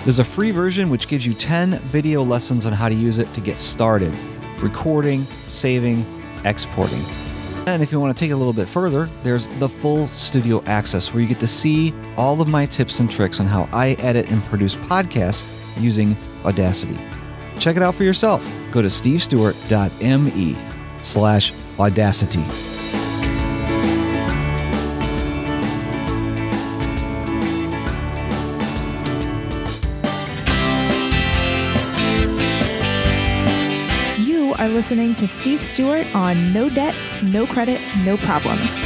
There's 0.03 0.17
a 0.17 0.23
free 0.23 0.49
version 0.49 0.89
which 0.89 1.09
gives 1.09 1.27
you 1.27 1.35
10 1.35 1.77
video 1.77 2.23
lessons 2.23 2.65
on 2.65 2.73
how 2.73 2.89
to 2.89 2.95
use 2.95 3.19
it 3.19 3.31
to 3.35 3.39
get 3.39 3.59
started. 3.59 4.15
Recording, 4.61 5.21
saving, 5.21 6.03
exporting. 6.43 7.03
And 7.67 7.83
if 7.83 7.91
you 7.91 7.99
want 7.99 8.15
to 8.15 8.19
take 8.19 8.31
it 8.31 8.33
a 8.33 8.37
little 8.37 8.53
bit 8.53 8.67
further, 8.67 9.07
there's 9.23 9.47
the 9.59 9.69
full 9.69 10.07
studio 10.07 10.63
access 10.65 11.13
where 11.13 11.21
you 11.21 11.27
get 11.27 11.39
to 11.39 11.47
see 11.47 11.93
all 12.17 12.41
of 12.41 12.47
my 12.47 12.65
tips 12.65 12.99
and 12.99 13.09
tricks 13.09 13.39
on 13.39 13.45
how 13.45 13.69
I 13.71 13.91
edit 13.99 14.31
and 14.31 14.43
produce 14.45 14.75
podcasts 14.75 15.79
using 15.81 16.15
Audacity. 16.43 16.97
Check 17.59 17.77
it 17.77 17.83
out 17.83 17.93
for 17.93 18.03
yourself. 18.03 18.43
Go 18.71 18.81
to 18.81 18.87
stevestewart.me 18.87 20.57
slash 21.03 21.53
audacity. 21.79 22.80
listening 34.81 35.13
to 35.13 35.27
Steve 35.27 35.63
Stewart 35.63 36.07
on 36.15 36.51
No 36.53 36.67
Debt, 36.67 36.95
No 37.21 37.45
Credit, 37.45 37.79
No 38.03 38.17
Problems. 38.17 38.79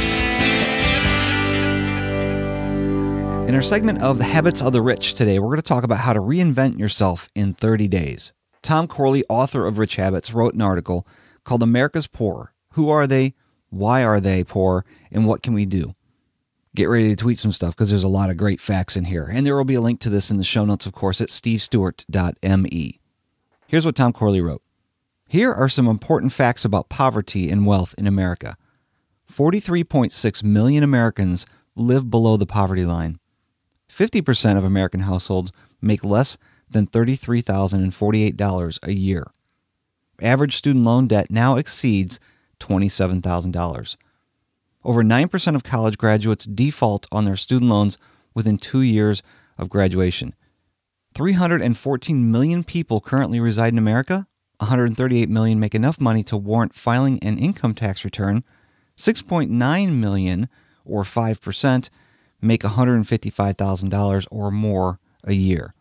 In 3.48 3.54
our 3.54 3.62
segment 3.62 4.02
of 4.02 4.18
The 4.18 4.24
Habits 4.24 4.60
of 4.60 4.74
the 4.74 4.82
Rich 4.82 5.14
today, 5.14 5.38
we're 5.38 5.48
going 5.48 5.56
to 5.56 5.62
talk 5.62 5.84
about 5.84 6.00
how 6.00 6.12
to 6.12 6.20
reinvent 6.20 6.78
yourself 6.78 7.30
in 7.34 7.54
30 7.54 7.88
days. 7.88 8.34
Tom 8.60 8.86
Corley, 8.86 9.24
author 9.30 9.66
of 9.66 9.78
Rich 9.78 9.96
Habits, 9.96 10.34
wrote 10.34 10.52
an 10.52 10.60
article 10.60 11.06
called 11.44 11.62
America's 11.62 12.06
Poor. 12.06 12.52
Who 12.72 12.90
are 12.90 13.06
they? 13.06 13.32
Why 13.70 14.04
are 14.04 14.20
they 14.20 14.44
poor? 14.44 14.84
And 15.10 15.26
what 15.26 15.42
can 15.42 15.54
we 15.54 15.64
do? 15.64 15.94
Get 16.74 16.90
ready 16.90 17.08
to 17.08 17.16
tweet 17.16 17.38
some 17.38 17.52
stuff 17.52 17.74
because 17.74 17.88
there's 17.88 18.04
a 18.04 18.08
lot 18.08 18.28
of 18.28 18.36
great 18.36 18.60
facts 18.60 18.98
in 18.98 19.06
here. 19.06 19.30
And 19.32 19.46
there 19.46 19.56
will 19.56 19.64
be 19.64 19.76
a 19.76 19.80
link 19.80 20.00
to 20.00 20.10
this 20.10 20.30
in 20.30 20.36
the 20.36 20.44
show 20.44 20.66
notes, 20.66 20.84
of 20.84 20.92
course, 20.92 21.22
at 21.22 21.30
stevestewart.me. 21.30 23.00
Here's 23.66 23.86
what 23.86 23.96
Tom 23.96 24.12
Corley 24.12 24.42
wrote. 24.42 24.60
Here 25.28 25.52
are 25.52 25.68
some 25.68 25.88
important 25.88 26.32
facts 26.32 26.64
about 26.64 26.88
poverty 26.88 27.50
and 27.50 27.66
wealth 27.66 27.96
in 27.98 28.06
America. 28.06 28.56
43.6 29.32 30.44
million 30.44 30.84
Americans 30.84 31.46
live 31.74 32.08
below 32.08 32.36
the 32.36 32.46
poverty 32.46 32.84
line. 32.84 33.18
50% 33.90 34.56
of 34.56 34.62
American 34.62 35.00
households 35.00 35.50
make 35.82 36.04
less 36.04 36.38
than 36.70 36.86
$33,048 36.86 38.78
a 38.84 38.92
year. 38.92 39.26
Average 40.22 40.56
student 40.56 40.84
loan 40.84 41.08
debt 41.08 41.28
now 41.28 41.56
exceeds 41.56 42.20
$27,000. 42.60 43.96
Over 44.84 45.02
9% 45.02 45.54
of 45.56 45.64
college 45.64 45.98
graduates 45.98 46.44
default 46.44 47.08
on 47.10 47.24
their 47.24 47.36
student 47.36 47.68
loans 47.68 47.98
within 48.32 48.58
2 48.58 48.80
years 48.80 49.24
of 49.58 49.68
graduation. 49.68 50.36
314 51.14 52.30
million 52.30 52.62
people 52.62 53.00
currently 53.00 53.40
reside 53.40 53.72
in 53.72 53.78
America 53.78 54.28
138 54.58 55.28
million 55.28 55.60
make 55.60 55.74
enough 55.74 56.00
money 56.00 56.22
to 56.24 56.36
warrant 56.36 56.74
filing 56.74 57.18
an 57.20 57.38
income 57.38 57.74
tax 57.74 58.04
return, 58.04 58.44
6.9 58.96 59.92
million 59.92 60.48
or 60.84 61.02
5% 61.02 61.90
make 62.40 62.62
$155,000 62.62 64.26
or 64.30 64.50
more 64.50 65.00
a 65.24 65.32
year. 65.32 65.74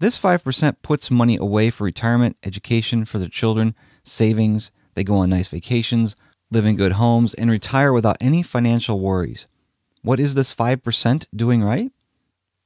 This 0.00 0.18
5% 0.18 0.76
puts 0.82 1.10
money 1.10 1.36
away 1.36 1.70
for 1.70 1.84
retirement, 1.84 2.36
education 2.44 3.04
for 3.04 3.18
their 3.18 3.28
children, 3.28 3.74
savings, 4.04 4.70
they 4.94 5.04
go 5.04 5.16
on 5.16 5.30
nice 5.30 5.48
vacations, 5.48 6.16
live 6.50 6.66
in 6.66 6.76
good 6.76 6.92
homes 6.92 7.34
and 7.34 7.50
retire 7.50 7.92
without 7.92 8.16
any 8.20 8.42
financial 8.42 9.00
worries. 9.00 9.46
What 10.02 10.20
is 10.20 10.34
this 10.34 10.54
5% 10.54 11.26
doing 11.34 11.62
right? 11.62 11.90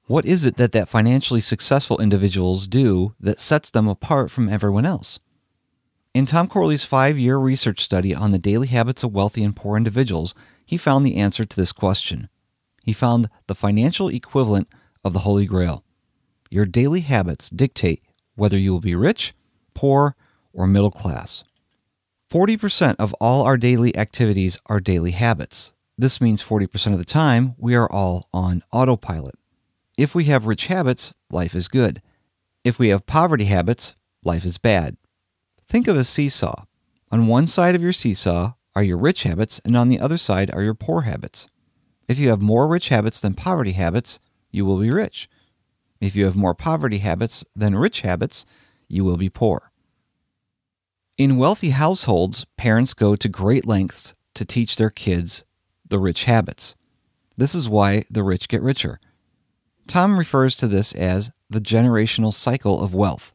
What 0.07 0.27
is 0.27 0.45
it 0.45 0.57
that 0.57 0.73
that 0.73 0.89
financially 0.89 1.41
successful 1.41 2.01
individuals 2.01 2.67
do 2.67 3.15
that 3.21 3.41
sets 3.41 3.71
them 3.71 3.87
apart 3.87 4.31
from 4.31 4.49
everyone 4.49 4.85
else? 4.85 5.21
In 6.13 6.27
Tom 6.27 6.49
Corley's 6.49 6.85
5-year 6.85 7.39
research 7.39 7.81
study 7.81 8.15
on 8.15 8.33
the 8.33 8.39
daily 8.39 8.67
habits 8.67 9.03
of 9.03 9.15
wealthy 9.15 9.45
and 9.45 9.55
poor 9.55 9.77
individuals, 9.77 10.35
he 10.67 10.77
found 10.77 11.07
the 11.07 11.17
answer 11.17 11.45
to 11.45 11.57
this 11.57 11.73
question. 11.73 12.29
He 12.85 12.93
found 12.93 13.31
the 13.47 13.55
financial 13.55 14.09
equivalent 14.09 14.69
of 15.05 15.13
the 15.13 15.21
Holy 15.21 15.47
Grail. 15.47 15.85
Your 16.51 16.67
daily 16.67 17.01
habits 17.01 17.49
dictate 17.49 18.03
whether 18.35 18.59
you 18.59 18.73
will 18.73 18.81
be 18.81 18.97
rich, 18.97 19.35
poor, 19.73 20.17
or 20.53 20.67
middle 20.67 20.91
class. 20.91 21.45
40% 22.31 22.97
of 22.99 23.15
all 23.15 23.45
our 23.45 23.57
daily 23.57 23.97
activities 23.97 24.59
are 24.67 24.81
daily 24.81 25.13
habits. 25.13 25.73
This 25.97 26.21
means 26.21 26.43
40% 26.43 26.93
of 26.93 26.99
the 26.99 27.05
time 27.05 27.55
we 27.57 27.75
are 27.75 27.91
all 27.91 28.29
on 28.35 28.63
autopilot. 28.73 29.37
If 30.03 30.17
we 30.17 30.25
have 30.25 30.47
rich 30.47 30.67
habits, 30.67 31.15
life 31.31 31.55
is 31.55 31.69
good. 31.69 32.03
If 32.65 32.77
we 32.77 32.89
have 32.89 33.07
poverty 33.07 33.45
habits, 33.45 33.95
life 34.25 34.45
is 34.45 34.59
bad. 34.59 34.97
Think 35.69 35.87
of 35.87 35.97
a 35.97 36.03
seesaw. 36.03 36.65
On 37.13 37.29
one 37.29 37.47
side 37.47 37.77
of 37.77 37.83
your 37.83 37.93
seesaw 37.93 38.55
are 38.75 38.83
your 38.83 38.97
rich 38.97 39.23
habits 39.23 39.61
and 39.65 39.77
on 39.77 39.89
the 39.89 40.01
other 40.01 40.19
side 40.19 40.51
are 40.51 40.63
your 40.65 40.75
poor 40.75 41.03
habits. 41.03 41.47
If 42.09 42.19
you 42.19 42.31
have 42.31 42.43
more 42.43 42.67
rich 42.67 42.89
habits 42.89 43.21
than 43.21 43.35
poverty 43.35 43.75
habits, 43.75 44.19
you 44.51 44.65
will 44.65 44.81
be 44.81 44.91
rich. 44.91 45.31
If 46.01 46.17
you 46.17 46.25
have 46.25 46.35
more 46.35 46.53
poverty 46.53 46.99
habits 46.99 47.45
than 47.55 47.77
rich 47.77 48.01
habits, 48.01 48.45
you 48.89 49.05
will 49.05 49.17
be 49.17 49.31
poor. 49.31 49.71
In 51.17 51.37
wealthy 51.37 51.71
households, 51.71 52.45
parents 52.57 52.93
go 52.93 53.15
to 53.15 53.29
great 53.29 53.69
lengths 53.69 54.15
to 54.35 54.45
teach 54.45 54.75
their 54.75 54.91
kids 54.91 55.45
the 55.89 56.01
rich 56.01 56.25
habits. 56.25 56.75
This 57.37 57.55
is 57.55 57.69
why 57.69 58.03
the 58.11 58.25
rich 58.25 58.49
get 58.49 58.63
richer. 58.63 58.99
Tom 59.87 60.19
refers 60.19 60.57
to 60.57 60.69
this 60.69 60.93
as 60.95 61.31
the 61.51 61.61
generational 61.61 62.33
cycle 62.33 62.81
of 62.81 62.95
wealth. 62.95 63.33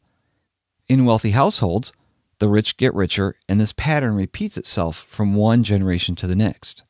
In 0.88 1.06
wealthy 1.06 1.32
households, 1.32 1.92
the 2.40 2.48
rich 2.48 2.78
get 2.78 2.94
richer, 2.94 3.36
and 3.50 3.60
this 3.60 3.74
pattern 3.74 4.16
repeats 4.16 4.58
itself 4.58 5.06
from 5.10 5.36
one 5.36 5.64
generation 5.64 6.16
to 6.16 6.28
the 6.28 6.36
next. 6.36 6.84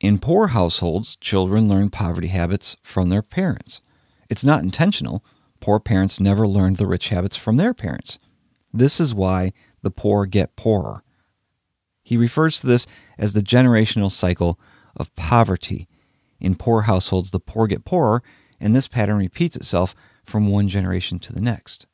In 0.00 0.18
poor 0.18 0.48
households, 0.48 1.16
children 1.16 1.68
learn 1.68 1.90
poverty 1.90 2.28
habits 2.28 2.76
from 2.82 3.08
their 3.08 3.22
parents. 3.22 3.80
It's 4.28 4.44
not 4.44 4.62
intentional. 4.62 5.24
Poor 5.60 5.80
parents 5.80 6.20
never 6.20 6.46
learned 6.46 6.76
the 6.76 6.86
rich 6.86 7.08
habits 7.08 7.36
from 7.36 7.56
their 7.56 7.72
parents. 7.72 8.18
This 8.72 9.00
is 9.00 9.14
why 9.14 9.52
the 9.82 9.90
poor 9.90 10.26
get 10.26 10.56
poorer. 10.56 11.02
He 12.02 12.16
refers 12.16 12.60
to 12.60 12.66
this 12.66 12.86
as 13.18 13.32
the 13.32 13.40
generational 13.40 14.12
cycle 14.12 14.60
of 14.96 15.14
poverty. 15.16 15.88
In 16.40 16.54
poor 16.54 16.82
households, 16.82 17.30
the 17.30 17.40
poor 17.40 17.66
get 17.66 17.84
poorer, 17.84 18.22
and 18.60 18.74
this 18.74 18.88
pattern 18.88 19.18
repeats 19.18 19.56
itself 19.56 19.94
from 20.24 20.50
one 20.50 20.68
generation 20.68 21.18
to 21.20 21.32
the 21.32 21.40
next. 21.40 21.86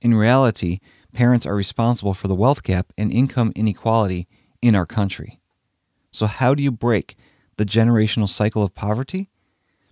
In 0.00 0.14
reality, 0.14 0.80
parents 1.12 1.46
are 1.46 1.54
responsible 1.54 2.14
for 2.14 2.28
the 2.28 2.34
wealth 2.34 2.62
gap 2.62 2.92
and 2.98 3.12
income 3.12 3.52
inequality 3.54 4.26
in 4.60 4.74
our 4.74 4.86
country. 4.86 5.40
So 6.10 6.26
how 6.26 6.54
do 6.54 6.62
you 6.62 6.70
break 6.70 7.16
the 7.56 7.64
generational 7.64 8.28
cycle 8.28 8.62
of 8.62 8.74
poverty? 8.74 9.30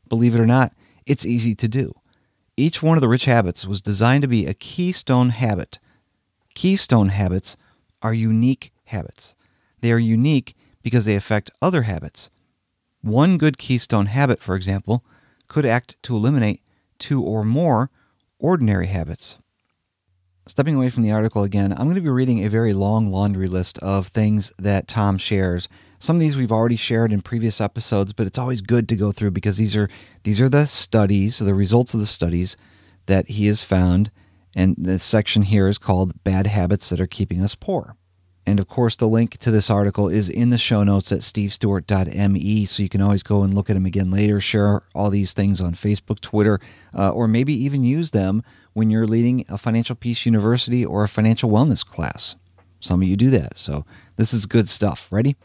Believe 0.09 0.35
it 0.35 0.41
or 0.41 0.47
not, 0.47 0.73
it's 1.07 1.25
easy 1.25 1.55
to 1.55 1.69
do. 1.69 1.95
Each 2.57 2.83
one 2.83 2.97
of 2.97 3.01
the 3.01 3.09
rich 3.09 3.25
habits 3.25 3.67
was 3.67 3.81
designed 3.81 4.23
to 4.23 4.29
be 4.29 4.47
a 4.47 4.55
keystone 4.55 5.31
habit. 5.31 5.79
Keystone 6.55 7.09
habits 7.09 7.57
are 8.03 8.13
unique 8.13 8.73
habits. 8.85 9.35
They 9.81 9.93
are 9.93 9.99
unique 9.99 10.55
because 10.83 11.05
they 11.05 11.17
affect 11.17 11.51
other 11.63 11.83
habits. 11.83 12.29
One 13.03 13.39
good 13.39 13.57
keystone 13.57 14.07
habit, 14.07 14.41
for 14.41 14.57
example, 14.57 15.05
could 15.51 15.67
act 15.67 15.97
to 16.05 16.15
eliminate 16.15 16.63
two 17.01 17.21
or 17.21 17.45
more 17.45 17.91
ordinary 18.39 18.87
habits. 18.87 19.37
Stepping 20.47 20.77
away 20.77 20.89
from 20.89 21.03
the 21.03 21.11
article 21.11 21.43
again, 21.43 21.73
I'm 21.73 21.85
going 21.85 21.97
to 21.97 22.01
be 22.01 22.09
reading 22.09 22.45
a 22.45 22.49
very 22.49 22.73
long 22.73 23.07
laundry 23.11 23.49
list 23.49 23.77
of 23.81 24.07
things 24.07 24.53
that 24.59 24.89
Tom 24.89 25.19
shares. 25.19 25.69
Some 25.99 26.17
of 26.17 26.21
these 26.21 26.37
we've 26.37 26.53
already 26.53 26.77
shared 26.77 27.13
in 27.13 27.21
previous 27.21 27.61
episodes, 27.61 28.13
but 28.13 28.29
it's 28.29 28.39
always 28.39 28.61
good 28.61 28.89
to 28.89 28.97
go 28.97 29.11
through 29.11 29.33
because 29.33 29.57
these 29.59 29.77
are 29.77 29.91
these 30.23 30.41
are 30.41 30.49
the 30.49 30.67
studies, 30.67 31.41
the 31.41 31.53
results 31.53 31.95
of 31.95 32.01
the 32.01 32.07
studies 32.07 32.57
that 33.07 33.29
he 33.29 33.47
has 33.49 33.65
found, 33.65 34.13
and 34.55 34.77
the 34.79 34.99
section 35.01 35.43
here 35.43 35.69
is 35.69 35.79
called 35.79 36.23
Bad 36.23 36.47
Habits 36.47 36.89
That 36.91 37.01
Are 37.01 37.07
Keeping 37.07 37.43
Us 37.43 37.57
Poor. 37.57 37.97
And 38.51 38.59
of 38.59 38.67
course, 38.67 38.97
the 38.97 39.07
link 39.07 39.39
to 39.39 39.53
this 39.53 39.71
article 39.71 40.09
is 40.09 40.29
in 40.29 40.51
the 40.51 40.59
show 40.59 40.83
notes 40.83 41.13
at 41.13 41.21
stevestewart.me, 41.21 42.65
so 42.65 42.83
you 42.83 42.89
can 42.89 43.01
always 43.01 43.23
go 43.23 43.45
and 43.45 43.55
look 43.55 43.71
at 43.71 43.75
them 43.75 43.87
again 43.87 44.11
later, 44.11 44.41
share 44.41 44.83
all 44.93 45.09
these 45.09 45.33
things 45.33 45.61
on 45.61 45.75
Facebook, 45.75 46.19
Twitter, 46.19 46.59
uh, 46.93 47.11
or 47.11 47.29
maybe 47.29 47.55
even 47.55 47.85
use 47.85 48.11
them 48.11 48.43
when 48.73 48.91
you're 48.91 49.07
leading 49.07 49.45
a 49.49 49.57
Financial 49.57 49.95
Peace 49.95 50.27
University 50.27 50.85
or 50.85 51.05
a 51.05 51.09
financial 51.09 51.49
wellness 51.49 51.87
class. 51.87 52.35
Some 52.81 53.03
of 53.03 53.07
you 53.07 53.17
do 53.17 53.31
that, 53.31 53.57
so 53.57 53.87
this 54.17 54.35
is 54.35 54.47
good 54.47 54.69
stuff. 54.69 55.07
Ready? 55.13 55.37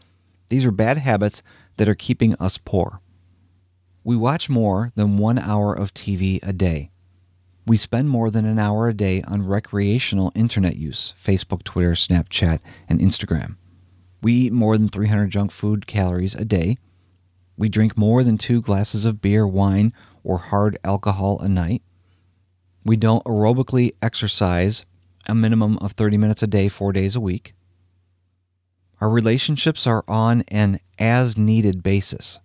These 0.48 0.64
are 0.64 0.72
bad 0.72 0.98
habits 0.98 1.44
that 1.76 1.88
are 1.88 1.94
keeping 1.94 2.34
us 2.40 2.58
poor. 2.58 3.00
We 4.02 4.16
watch 4.16 4.50
more 4.50 4.90
than 4.96 5.16
one 5.16 5.38
hour 5.38 5.72
of 5.72 5.94
TV 5.94 6.40
a 6.42 6.52
day. 6.52 6.90
We 7.66 7.76
spend 7.76 8.08
more 8.08 8.30
than 8.30 8.44
an 8.44 8.60
hour 8.60 8.88
a 8.88 8.94
day 8.94 9.22
on 9.22 9.44
recreational 9.44 10.30
internet 10.36 10.76
use, 10.76 11.14
Facebook, 11.22 11.64
Twitter, 11.64 11.92
Snapchat, 11.92 12.60
and 12.88 13.00
Instagram. 13.00 13.56
We 14.22 14.32
eat 14.32 14.52
more 14.52 14.78
than 14.78 14.88
300 14.88 15.30
junk 15.30 15.50
food 15.50 15.86
calories 15.88 16.36
a 16.36 16.44
day. 16.44 16.78
We 17.56 17.68
drink 17.68 17.98
more 17.98 18.22
than 18.22 18.38
two 18.38 18.62
glasses 18.62 19.04
of 19.04 19.20
beer, 19.20 19.46
wine, 19.46 19.92
or 20.22 20.38
hard 20.38 20.78
alcohol 20.84 21.40
a 21.40 21.48
night. 21.48 21.82
We 22.84 22.96
don't 22.96 23.24
aerobically 23.24 23.94
exercise 24.00 24.84
a 25.26 25.34
minimum 25.34 25.76
of 25.78 25.92
30 25.92 26.18
minutes 26.18 26.44
a 26.44 26.46
day, 26.46 26.68
4 26.68 26.92
days 26.92 27.16
a 27.16 27.20
week. 27.20 27.52
Our 29.00 29.10
relationships 29.10 29.88
are 29.88 30.04
on 30.06 30.42
an 30.48 30.78
as 31.00 31.36
needed 31.36 31.82
basis. 31.82 32.38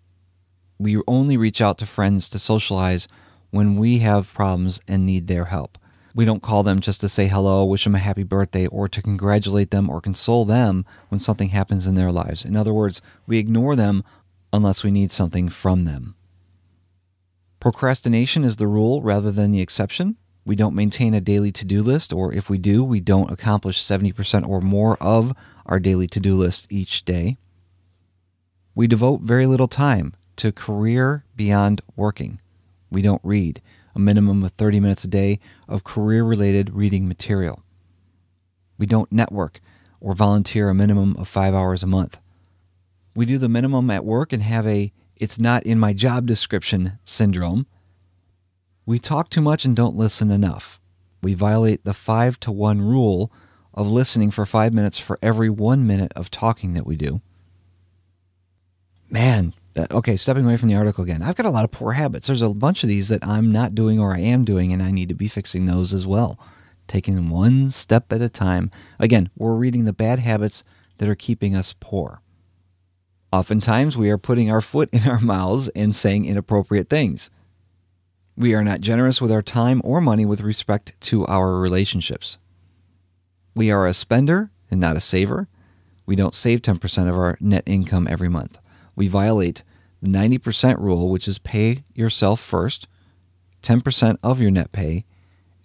We 0.79 0.99
only 1.07 1.37
reach 1.37 1.61
out 1.61 1.77
to 1.77 1.85
friends 1.85 2.27
to 2.29 2.39
socialize 2.39 3.07
when 3.51 3.75
we 3.75 3.99
have 3.99 4.33
problems 4.33 4.81
and 4.87 5.05
need 5.05 5.27
their 5.27 5.45
help. 5.45 5.77
We 6.13 6.25
don't 6.25 6.43
call 6.43 6.63
them 6.63 6.81
just 6.81 6.99
to 7.01 7.09
say 7.09 7.27
hello, 7.27 7.63
wish 7.63 7.85
them 7.85 7.95
a 7.95 7.99
happy 7.99 8.23
birthday, 8.23 8.67
or 8.67 8.89
to 8.89 9.01
congratulate 9.01 9.71
them 9.71 9.89
or 9.89 10.01
console 10.01 10.43
them 10.43 10.85
when 11.09 11.21
something 11.21 11.49
happens 11.49 11.87
in 11.87 11.95
their 11.95 12.11
lives. 12.11 12.43
In 12.43 12.57
other 12.57 12.73
words, 12.73 13.01
we 13.27 13.37
ignore 13.37 13.75
them 13.75 14.03
unless 14.51 14.83
we 14.83 14.91
need 14.91 15.11
something 15.11 15.47
from 15.47 15.85
them. 15.85 16.15
Procrastination 17.59 18.43
is 18.43 18.57
the 18.57 18.67
rule 18.67 19.01
rather 19.01 19.31
than 19.31 19.51
the 19.51 19.61
exception. 19.61 20.17
We 20.43 20.55
don't 20.55 20.75
maintain 20.75 21.13
a 21.13 21.21
daily 21.21 21.51
to-do 21.51 21.83
list, 21.83 22.11
or 22.11 22.33
if 22.33 22.49
we 22.49 22.57
do, 22.57 22.83
we 22.83 22.99
don't 22.99 23.31
accomplish 23.31 23.83
70% 23.83 24.47
or 24.47 24.59
more 24.59 24.97
of 24.97 25.33
our 25.65 25.79
daily 25.79 26.07
to-do 26.07 26.35
list 26.35 26.67
each 26.71 27.05
day. 27.05 27.37
We 28.73 28.87
devote 28.87 29.21
very 29.21 29.45
little 29.45 29.67
time 29.67 30.15
to 30.37 30.51
career 30.51 31.23
beyond 31.35 31.81
working 31.95 32.40
we 32.91 33.01
don't 33.01 33.21
read, 33.23 33.61
a 33.95 33.99
minimum 33.99 34.43
of 34.43 34.51
30 34.51 34.79
minutes 34.79 35.03
a 35.03 35.07
day 35.07 35.39
of 35.67 35.83
career-related 35.83 36.75
reading 36.75 37.07
material. 37.07 37.63
We 38.77 38.85
don't 38.85 39.11
network 39.11 39.61
or 39.99 40.13
volunteer 40.13 40.69
a 40.69 40.75
minimum 40.75 41.15
of 41.17 41.27
5 41.27 41.53
hours 41.53 41.81
a 41.81 41.87
month. 41.87 42.19
We 43.15 43.25
do 43.25 43.37
the 43.37 43.49
minimum 43.49 43.89
at 43.89 44.05
work 44.05 44.33
and 44.33 44.43
have 44.43 44.67
a 44.67 44.91
it's 45.15 45.37
not 45.37 45.63
in 45.63 45.77
my 45.77 45.93
job 45.93 46.25
description 46.25 46.97
syndrome. 47.05 47.67
We 48.87 48.97
talk 48.97 49.29
too 49.29 49.41
much 49.41 49.65
and 49.65 49.75
don't 49.75 49.95
listen 49.95 50.31
enough. 50.31 50.81
We 51.21 51.35
violate 51.35 51.83
the 51.83 51.93
5 51.93 52.39
to 52.39 52.51
1 52.51 52.81
rule 52.81 53.31
of 53.73 53.87
listening 53.87 54.31
for 54.31 54.45
5 54.45 54.73
minutes 54.73 54.97
for 54.97 55.19
every 55.21 55.49
1 55.49 55.85
minute 55.85 56.11
of 56.15 56.31
talking 56.31 56.73
that 56.73 56.87
we 56.87 56.95
do. 56.95 57.21
Man, 59.11 59.53
okay, 59.77 60.15
stepping 60.17 60.45
away 60.45 60.57
from 60.57 60.69
the 60.69 60.75
article 60.75 61.03
again. 61.03 61.21
I've 61.21 61.35
got 61.35 61.45
a 61.45 61.51
lot 61.51 61.63
of 61.63 61.71
poor 61.71 61.93
habits. 61.93 62.27
There's 62.27 62.41
a 62.41 62.49
bunch 62.49 62.83
of 62.83 62.89
these 62.89 63.07
that 63.09 63.25
I'm 63.25 63.51
not 63.51 63.75
doing 63.75 63.99
or 63.99 64.13
I 64.13 64.19
am 64.19 64.43
doing 64.43 64.73
and 64.73 64.81
I 64.81 64.91
need 64.91 65.09
to 65.09 65.15
be 65.15 65.27
fixing 65.27 65.65
those 65.65 65.93
as 65.93 66.05
well. 66.05 66.39
Taking 66.87 67.15
them 67.15 67.29
one 67.29 67.69
step 67.71 68.11
at 68.11 68.21
a 68.21 68.29
time. 68.29 68.71
Again, 68.99 69.29
we're 69.37 69.53
reading 69.53 69.85
the 69.85 69.93
bad 69.93 70.19
habits 70.19 70.63
that 70.97 71.07
are 71.07 71.15
keeping 71.15 71.55
us 71.55 71.73
poor. 71.79 72.21
Oftentimes 73.31 73.97
we 73.97 74.09
are 74.09 74.17
putting 74.17 74.51
our 74.51 74.61
foot 74.61 74.89
in 74.91 75.07
our 75.09 75.19
mouths 75.19 75.69
and 75.69 75.95
saying 75.95 76.25
inappropriate 76.25 76.89
things. 76.89 77.29
We 78.35 78.53
are 78.55 78.63
not 78.63 78.81
generous 78.81 79.21
with 79.21 79.31
our 79.31 79.41
time 79.41 79.81
or 79.83 80.01
money 80.01 80.25
with 80.25 80.41
respect 80.41 80.99
to 81.01 81.25
our 81.27 81.57
relationships. 81.57 82.37
We 83.55 83.71
are 83.71 83.85
a 83.85 83.93
spender 83.93 84.51
and 84.69 84.79
not 84.79 84.97
a 84.97 85.01
saver. 85.01 85.47
We 86.05 86.15
don't 86.15 86.35
save 86.35 86.61
10% 86.61 87.09
of 87.09 87.15
our 87.15 87.37
net 87.39 87.63
income 87.65 88.07
every 88.09 88.29
month 88.29 88.57
we 89.01 89.07
violate 89.07 89.63
the 89.99 90.09
90% 90.09 90.77
rule, 90.77 91.09
which 91.09 91.27
is 91.27 91.39
pay 91.39 91.83
yourself 91.95 92.39
first, 92.39 92.87
10% 93.63 94.17
of 94.21 94.39
your 94.39 94.51
net 94.51 94.71
pay, 94.71 95.05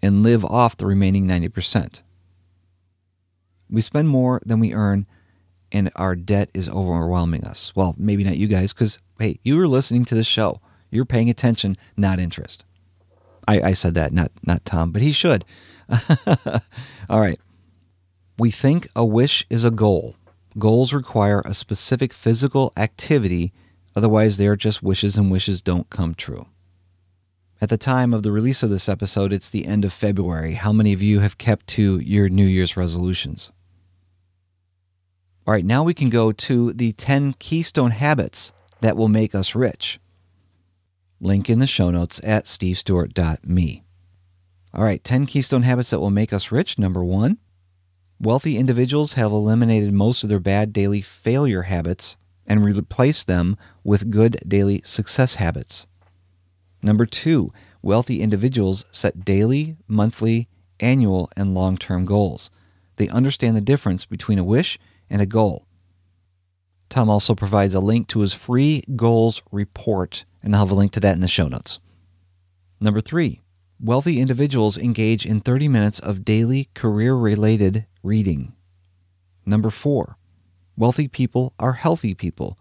and 0.00 0.22
live 0.22 0.42
off 0.42 0.78
the 0.78 0.86
remaining 0.86 1.26
90%. 1.26 2.00
We 3.68 3.82
spend 3.82 4.08
more 4.08 4.40
than 4.46 4.58
we 4.58 4.72
earn, 4.72 5.04
and 5.70 5.90
our 5.96 6.16
debt 6.16 6.48
is 6.54 6.70
overwhelming 6.70 7.44
us. 7.44 7.76
Well, 7.76 7.94
maybe 7.98 8.24
not 8.24 8.38
you 8.38 8.46
guys, 8.46 8.72
because, 8.72 9.00
hey, 9.18 9.38
you 9.42 9.60
are 9.60 9.68
listening 9.68 10.06
to 10.06 10.14
this 10.14 10.26
show. 10.26 10.62
You're 10.90 11.04
paying 11.04 11.28
attention, 11.28 11.76
not 11.94 12.18
interest. 12.18 12.64
I, 13.46 13.60
I 13.60 13.72
said 13.74 13.94
that, 13.96 14.14
not, 14.14 14.32
not 14.46 14.64
Tom, 14.64 14.92
but 14.92 15.02
he 15.02 15.12
should. 15.12 15.44
All 17.10 17.20
right. 17.20 17.38
We 18.38 18.50
think 18.50 18.88
a 18.96 19.04
wish 19.04 19.44
is 19.50 19.62
a 19.62 19.70
goal 19.70 20.16
goals 20.58 20.92
require 20.92 21.42
a 21.44 21.54
specific 21.54 22.12
physical 22.12 22.72
activity, 22.76 23.52
otherwise 23.94 24.36
they 24.36 24.46
are 24.46 24.56
just 24.56 24.82
wishes 24.82 25.16
and 25.16 25.30
wishes 25.30 25.62
don't 25.62 25.90
come 25.90 26.14
true. 26.14 26.46
At 27.60 27.70
the 27.70 27.78
time 27.78 28.12
of 28.12 28.22
the 28.22 28.32
release 28.32 28.62
of 28.62 28.70
this 28.70 28.88
episode, 28.88 29.32
it's 29.32 29.48
the 29.48 29.66
end 29.66 29.84
of 29.84 29.92
February. 29.92 30.54
How 30.54 30.72
many 30.72 30.92
of 30.92 31.02
you 31.02 31.20
have 31.20 31.38
kept 31.38 31.66
to 31.68 31.98
your 32.00 32.28
New 32.28 32.46
Year's 32.46 32.76
resolutions? 32.76 33.50
All 35.46 35.52
right, 35.52 35.64
now 35.64 35.82
we 35.82 35.94
can 35.94 36.10
go 36.10 36.32
to 36.32 36.72
the 36.72 36.92
10 36.92 37.34
keystone 37.38 37.92
habits 37.92 38.52
that 38.80 38.96
will 38.96 39.08
make 39.08 39.34
us 39.34 39.54
rich. 39.54 39.98
Link 41.20 41.48
in 41.48 41.60
the 41.60 41.66
show 41.66 41.90
notes 41.90 42.20
at 42.24 42.44
stevestewart.me. 42.44 43.84
All 44.74 44.84
right, 44.84 45.02
10 45.02 45.26
keystone 45.26 45.62
habits 45.62 45.90
that 45.90 46.00
will 46.00 46.10
make 46.10 46.32
us 46.32 46.52
rich. 46.52 46.78
Number 46.78 47.02
1, 47.02 47.38
Wealthy 48.18 48.56
individuals 48.56 49.12
have 49.12 49.30
eliminated 49.30 49.92
most 49.92 50.22
of 50.22 50.30
their 50.30 50.40
bad 50.40 50.72
daily 50.72 51.02
failure 51.02 51.62
habits 51.62 52.16
and 52.46 52.64
replaced 52.64 53.26
them 53.26 53.58
with 53.84 54.10
good 54.10 54.38
daily 54.46 54.80
success 54.84 55.34
habits. 55.34 55.86
Number 56.80 57.04
2, 57.04 57.52
wealthy 57.82 58.22
individuals 58.22 58.86
set 58.90 59.24
daily, 59.24 59.76
monthly, 59.86 60.48
annual, 60.80 61.30
and 61.36 61.54
long-term 61.54 62.06
goals. 62.06 62.50
They 62.96 63.08
understand 63.08 63.56
the 63.56 63.60
difference 63.60 64.06
between 64.06 64.38
a 64.38 64.44
wish 64.44 64.78
and 65.10 65.20
a 65.20 65.26
goal. 65.26 65.66
Tom 66.88 67.10
also 67.10 67.34
provides 67.34 67.74
a 67.74 67.80
link 67.80 68.08
to 68.08 68.20
his 68.20 68.32
free 68.32 68.82
goals 68.94 69.42
report, 69.50 70.24
and 70.42 70.54
I'll 70.54 70.60
have 70.60 70.70
a 70.70 70.74
link 70.74 70.92
to 70.92 71.00
that 71.00 71.16
in 71.16 71.20
the 71.20 71.28
show 71.28 71.48
notes. 71.48 71.80
Number 72.80 73.00
3, 73.00 73.42
wealthy 73.80 74.20
individuals 74.20 74.78
engage 74.78 75.26
in 75.26 75.40
30 75.40 75.68
minutes 75.68 75.98
of 75.98 76.24
daily 76.24 76.68
career-related 76.74 77.86
reading. 78.02 78.54
Number 79.44 79.70
4. 79.70 80.16
Wealthy 80.76 81.08
people 81.08 81.52
are 81.58 81.74
healthy 81.74 82.14
people. 82.14 82.58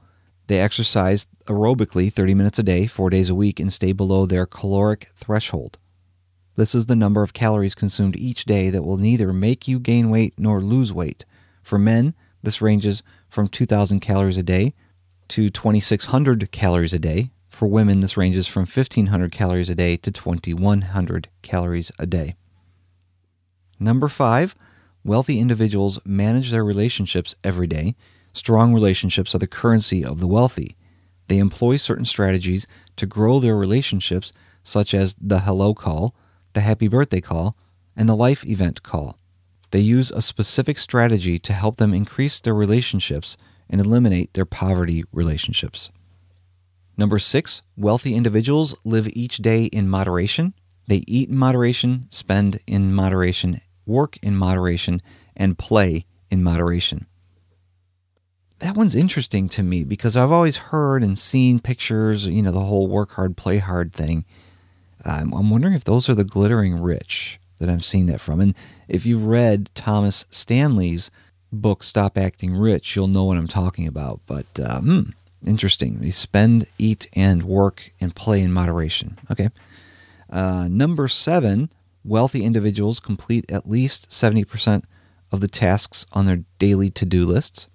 They 0.47 0.59
exercise 0.59 1.27
aerobically 1.47 2.11
30 2.13 2.33
minutes 2.33 2.59
a 2.59 2.63
day, 2.63 2.85
4 2.87 3.09
days 3.09 3.29
a 3.29 3.35
week 3.35 3.59
and 3.59 3.71
stay 3.71 3.91
below 3.91 4.25
their 4.25 4.45
caloric 4.45 5.11
threshold. 5.15 5.77
This 6.55 6.75
is 6.75 6.85
the 6.85 6.95
number 6.95 7.23
of 7.23 7.33
calories 7.33 7.75
consumed 7.75 8.15
each 8.15 8.45
day 8.45 8.69
that 8.69 8.83
will 8.83 8.97
neither 8.97 9.33
make 9.33 9.67
you 9.67 9.79
gain 9.79 10.09
weight 10.09 10.33
nor 10.37 10.61
lose 10.61 10.93
weight. 10.93 11.25
For 11.63 11.77
men, 11.79 12.13
this 12.43 12.61
ranges 12.61 13.03
from 13.27 13.47
2000 13.47 13.99
calories 13.99 14.37
a 14.37 14.43
day 14.43 14.73
to 15.29 15.49
2600 15.49 16.51
calories 16.51 16.93
a 16.93 16.99
day 16.99 17.31
For 17.55 17.69
women, 17.69 18.01
this 18.01 18.17
ranges 18.17 18.47
from 18.47 18.63
1,500 18.63 19.31
calories 19.31 19.69
a 19.69 19.75
day 19.75 19.95
to 19.95 20.11
2,100 20.11 21.29
calories 21.41 21.89
a 21.97 22.05
day. 22.05 22.35
Number 23.79 24.09
five, 24.09 24.55
wealthy 25.05 25.39
individuals 25.39 25.97
manage 26.03 26.51
their 26.51 26.65
relationships 26.65 27.33
every 27.45 27.65
day. 27.65 27.95
Strong 28.33 28.73
relationships 28.73 29.33
are 29.33 29.37
the 29.37 29.47
currency 29.47 30.03
of 30.03 30.19
the 30.19 30.27
wealthy. 30.27 30.75
They 31.29 31.37
employ 31.37 31.77
certain 31.77 32.03
strategies 32.03 32.67
to 32.97 33.05
grow 33.05 33.39
their 33.39 33.55
relationships, 33.55 34.33
such 34.61 34.93
as 34.93 35.15
the 35.21 35.39
hello 35.39 35.73
call, 35.73 36.13
the 36.51 36.59
happy 36.59 36.89
birthday 36.89 37.21
call, 37.21 37.55
and 37.95 38.09
the 38.09 38.17
life 38.17 38.45
event 38.45 38.83
call. 38.83 39.17
They 39.71 39.79
use 39.79 40.11
a 40.11 40.21
specific 40.21 40.77
strategy 40.77 41.39
to 41.39 41.53
help 41.53 41.77
them 41.77 41.93
increase 41.93 42.41
their 42.41 42.53
relationships 42.53 43.37
and 43.69 43.79
eliminate 43.79 44.33
their 44.33 44.43
poverty 44.43 45.05
relationships. 45.13 45.89
Number 46.97 47.19
6, 47.19 47.61
wealthy 47.75 48.15
individuals 48.15 48.75
live 48.83 49.09
each 49.13 49.37
day 49.37 49.65
in 49.65 49.89
moderation. 49.89 50.53
They 50.87 51.03
eat 51.07 51.29
in 51.29 51.35
moderation, 51.35 52.07
spend 52.09 52.59
in 52.67 52.93
moderation, 52.93 53.59
work 53.85 54.17
in 54.21 54.35
moderation, 54.35 55.01
and 55.35 55.57
play 55.57 56.05
in 56.31 56.43
moderation. 56.43 57.07
That 58.59 58.75
one's 58.75 58.95
interesting 58.95 59.49
to 59.49 59.63
me 59.63 59.83
because 59.83 60.15
I've 60.15 60.31
always 60.31 60.57
heard 60.57 61.03
and 61.03 61.19
seen 61.19 61.59
pictures, 61.59 62.27
you 62.27 62.41
know, 62.41 62.51
the 62.51 62.61
whole 62.61 62.87
work 62.87 63.11
hard, 63.11 63.35
play 63.35 63.57
hard 63.57 63.91
thing. 63.91 64.23
I'm, 65.03 65.33
I'm 65.33 65.49
wondering 65.49 65.73
if 65.73 65.83
those 65.83 66.09
are 66.09 66.15
the 66.15 66.23
glittering 66.23 66.81
rich 66.81 67.39
that 67.59 67.69
I'm 67.69 67.81
seeing 67.81 68.05
that 68.07 68.21
from. 68.21 68.39
And 68.39 68.55
if 68.87 69.05
you've 69.05 69.25
read 69.25 69.69
Thomas 69.75 70.25
Stanley's 70.29 71.11
book, 71.51 71.83
Stop 71.83 72.17
Acting 72.17 72.55
Rich, 72.55 72.95
you'll 72.95 73.07
know 73.07 73.25
what 73.25 73.37
I'm 73.37 73.47
talking 73.47 73.87
about. 73.87 74.21
But, 74.25 74.47
uh, 74.59 74.79
hmm, 74.79 75.01
Interesting. 75.45 75.99
They 75.99 76.11
spend, 76.11 76.67
eat, 76.77 77.07
and 77.13 77.43
work 77.43 77.91
and 78.01 78.15
play 78.15 78.41
in 78.41 78.51
moderation. 78.51 79.19
Okay. 79.31 79.49
Uh, 80.29 80.67
number 80.69 81.07
seven, 81.07 81.71
wealthy 82.03 82.43
individuals 82.43 82.99
complete 82.99 83.49
at 83.49 83.69
least 83.69 84.09
70% 84.09 84.83
of 85.31 85.41
the 85.41 85.47
tasks 85.47 86.05
on 86.13 86.25
their 86.25 86.43
daily 86.59 86.89
to-do 86.89 87.25
lists. 87.25 87.67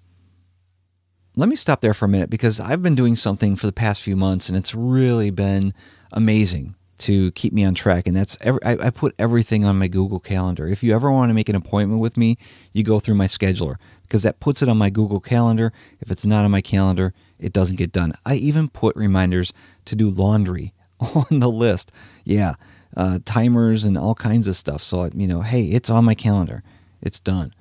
Let 1.35 1.47
me 1.47 1.55
stop 1.55 1.81
there 1.81 1.93
for 1.93 2.05
a 2.05 2.09
minute 2.09 2.29
because 2.29 2.59
I've 2.59 2.83
been 2.83 2.95
doing 2.95 3.15
something 3.15 3.55
for 3.55 3.65
the 3.65 3.71
past 3.71 4.01
few 4.01 4.17
months 4.17 4.49
and 4.49 4.57
it's 4.57 4.75
really 4.75 5.29
been 5.29 5.73
amazing 6.11 6.75
to 6.99 7.31
keep 7.31 7.51
me 7.51 7.63
on 7.63 7.73
track 7.73 8.05
and 8.05 8.15
that's 8.15 8.37
every, 8.41 8.63
I 8.63 8.73
I 8.73 8.89
put 8.89 9.15
everything 9.17 9.65
on 9.65 9.79
my 9.79 9.87
Google 9.87 10.19
Calendar. 10.19 10.67
If 10.67 10.83
you 10.83 10.93
ever 10.93 11.11
want 11.11 11.29
to 11.29 11.33
make 11.33 11.49
an 11.49 11.55
appointment 11.55 12.01
with 12.01 12.17
me, 12.17 12.37
you 12.73 12.83
go 12.83 12.99
through 12.99 13.15
my 13.15 13.25
scheduler 13.27 13.77
because 14.03 14.23
that 14.23 14.39
puts 14.39 14.61
it 14.61 14.69
on 14.69 14.77
my 14.77 14.89
Google 14.89 15.19
Calendar. 15.21 15.71
If 15.99 16.11
it's 16.11 16.25
not 16.25 16.45
on 16.45 16.51
my 16.51 16.61
calendar, 16.61 17.13
it 17.41 17.51
doesn't 17.53 17.77
get 17.77 17.91
done. 17.91 18.13
I 18.25 18.35
even 18.35 18.69
put 18.69 18.95
reminders 18.95 19.51
to 19.85 19.95
do 19.95 20.09
laundry 20.09 20.73
on 20.99 21.39
the 21.39 21.49
list. 21.49 21.91
Yeah, 22.23 22.53
uh, 22.95 23.19
timers 23.25 23.83
and 23.83 23.97
all 23.97 24.15
kinds 24.15 24.47
of 24.47 24.55
stuff. 24.55 24.83
So, 24.83 25.09
you 25.13 25.27
know, 25.27 25.41
hey, 25.41 25.63
it's 25.65 25.89
on 25.89 26.05
my 26.05 26.13
calendar. 26.13 26.63
It's 27.01 27.19
done. 27.19 27.53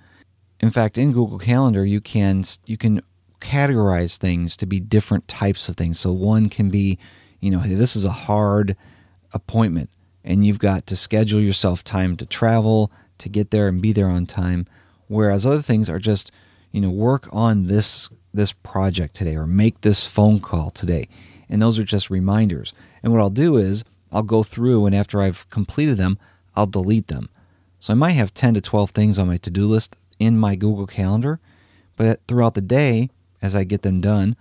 In 0.60 0.70
fact, 0.70 0.98
in 0.98 1.12
Google 1.12 1.38
Calendar, 1.38 1.84
you 1.84 2.00
can 2.00 2.44
you 2.66 2.76
can 2.76 3.02
categorize 3.40 4.18
things 4.18 4.56
to 4.58 4.66
be 4.66 4.78
different 4.78 5.26
types 5.26 5.68
of 5.68 5.76
things. 5.76 5.98
So 5.98 6.12
one 6.12 6.50
can 6.50 6.68
be, 6.68 6.98
you 7.40 7.50
know, 7.50 7.60
hey, 7.60 7.74
this 7.74 7.96
is 7.96 8.04
a 8.04 8.10
hard 8.10 8.76
appointment 9.32 9.88
and 10.22 10.44
you've 10.44 10.58
got 10.58 10.86
to 10.86 10.96
schedule 10.96 11.40
yourself 11.40 11.82
time 11.82 12.16
to 12.18 12.26
travel, 12.26 12.92
to 13.18 13.28
get 13.28 13.50
there 13.50 13.68
and 13.68 13.80
be 13.80 13.92
there 13.92 14.08
on 14.08 14.26
time, 14.26 14.66
whereas 15.06 15.46
other 15.46 15.62
things 15.62 15.88
are 15.88 15.98
just, 15.98 16.30
you 16.70 16.80
know, 16.80 16.90
work 16.90 17.26
on 17.32 17.66
this 17.66 18.10
this 18.32 18.52
project 18.52 19.14
today 19.14 19.36
or 19.36 19.46
make 19.46 19.80
this 19.80 20.06
phone 20.06 20.40
call 20.40 20.70
today. 20.70 21.08
And 21.48 21.60
those 21.60 21.78
are 21.78 21.84
just 21.84 22.10
reminders. 22.10 22.72
And 23.02 23.12
what 23.12 23.20
I'll 23.20 23.30
do 23.30 23.56
is 23.56 23.84
I'll 24.12 24.22
go 24.22 24.42
through 24.42 24.86
and 24.86 24.94
after 24.94 25.20
I've 25.20 25.48
completed 25.50 25.98
them, 25.98 26.18
I'll 26.54 26.66
delete 26.66 27.08
them. 27.08 27.28
So 27.78 27.92
I 27.92 27.96
might 27.96 28.12
have 28.12 28.34
10 28.34 28.54
to 28.54 28.60
12 28.60 28.90
things 28.90 29.18
on 29.18 29.26
my 29.26 29.36
to-do 29.38 29.66
list 29.66 29.96
in 30.18 30.38
my 30.38 30.54
Google 30.54 30.86
Calendar, 30.86 31.40
but 31.96 32.20
throughout 32.28 32.54
the 32.54 32.60
day 32.60 33.08
as 33.40 33.54
I 33.54 33.64
get 33.64 33.82
them 33.82 34.00
done, 34.00 34.36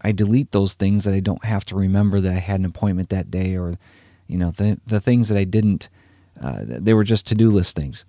I 0.00 0.12
delete 0.12 0.50
those 0.50 0.74
things 0.74 1.04
that 1.04 1.14
I 1.14 1.20
don't 1.20 1.44
have 1.44 1.64
to 1.66 1.76
remember 1.76 2.20
that 2.20 2.32
I 2.32 2.38
had 2.38 2.58
an 2.60 2.66
appointment 2.66 3.10
that 3.10 3.30
day 3.30 3.56
or 3.56 3.74
you 4.26 4.38
know, 4.38 4.52
the 4.52 4.80
the 4.86 5.00
things 5.00 5.28
that 5.28 5.36
I 5.36 5.44
didn't 5.44 5.88
uh 6.40 6.60
they 6.64 6.94
were 6.94 7.04
just 7.04 7.26
to-do 7.26 7.50
list 7.50 7.76
things. 7.76 8.04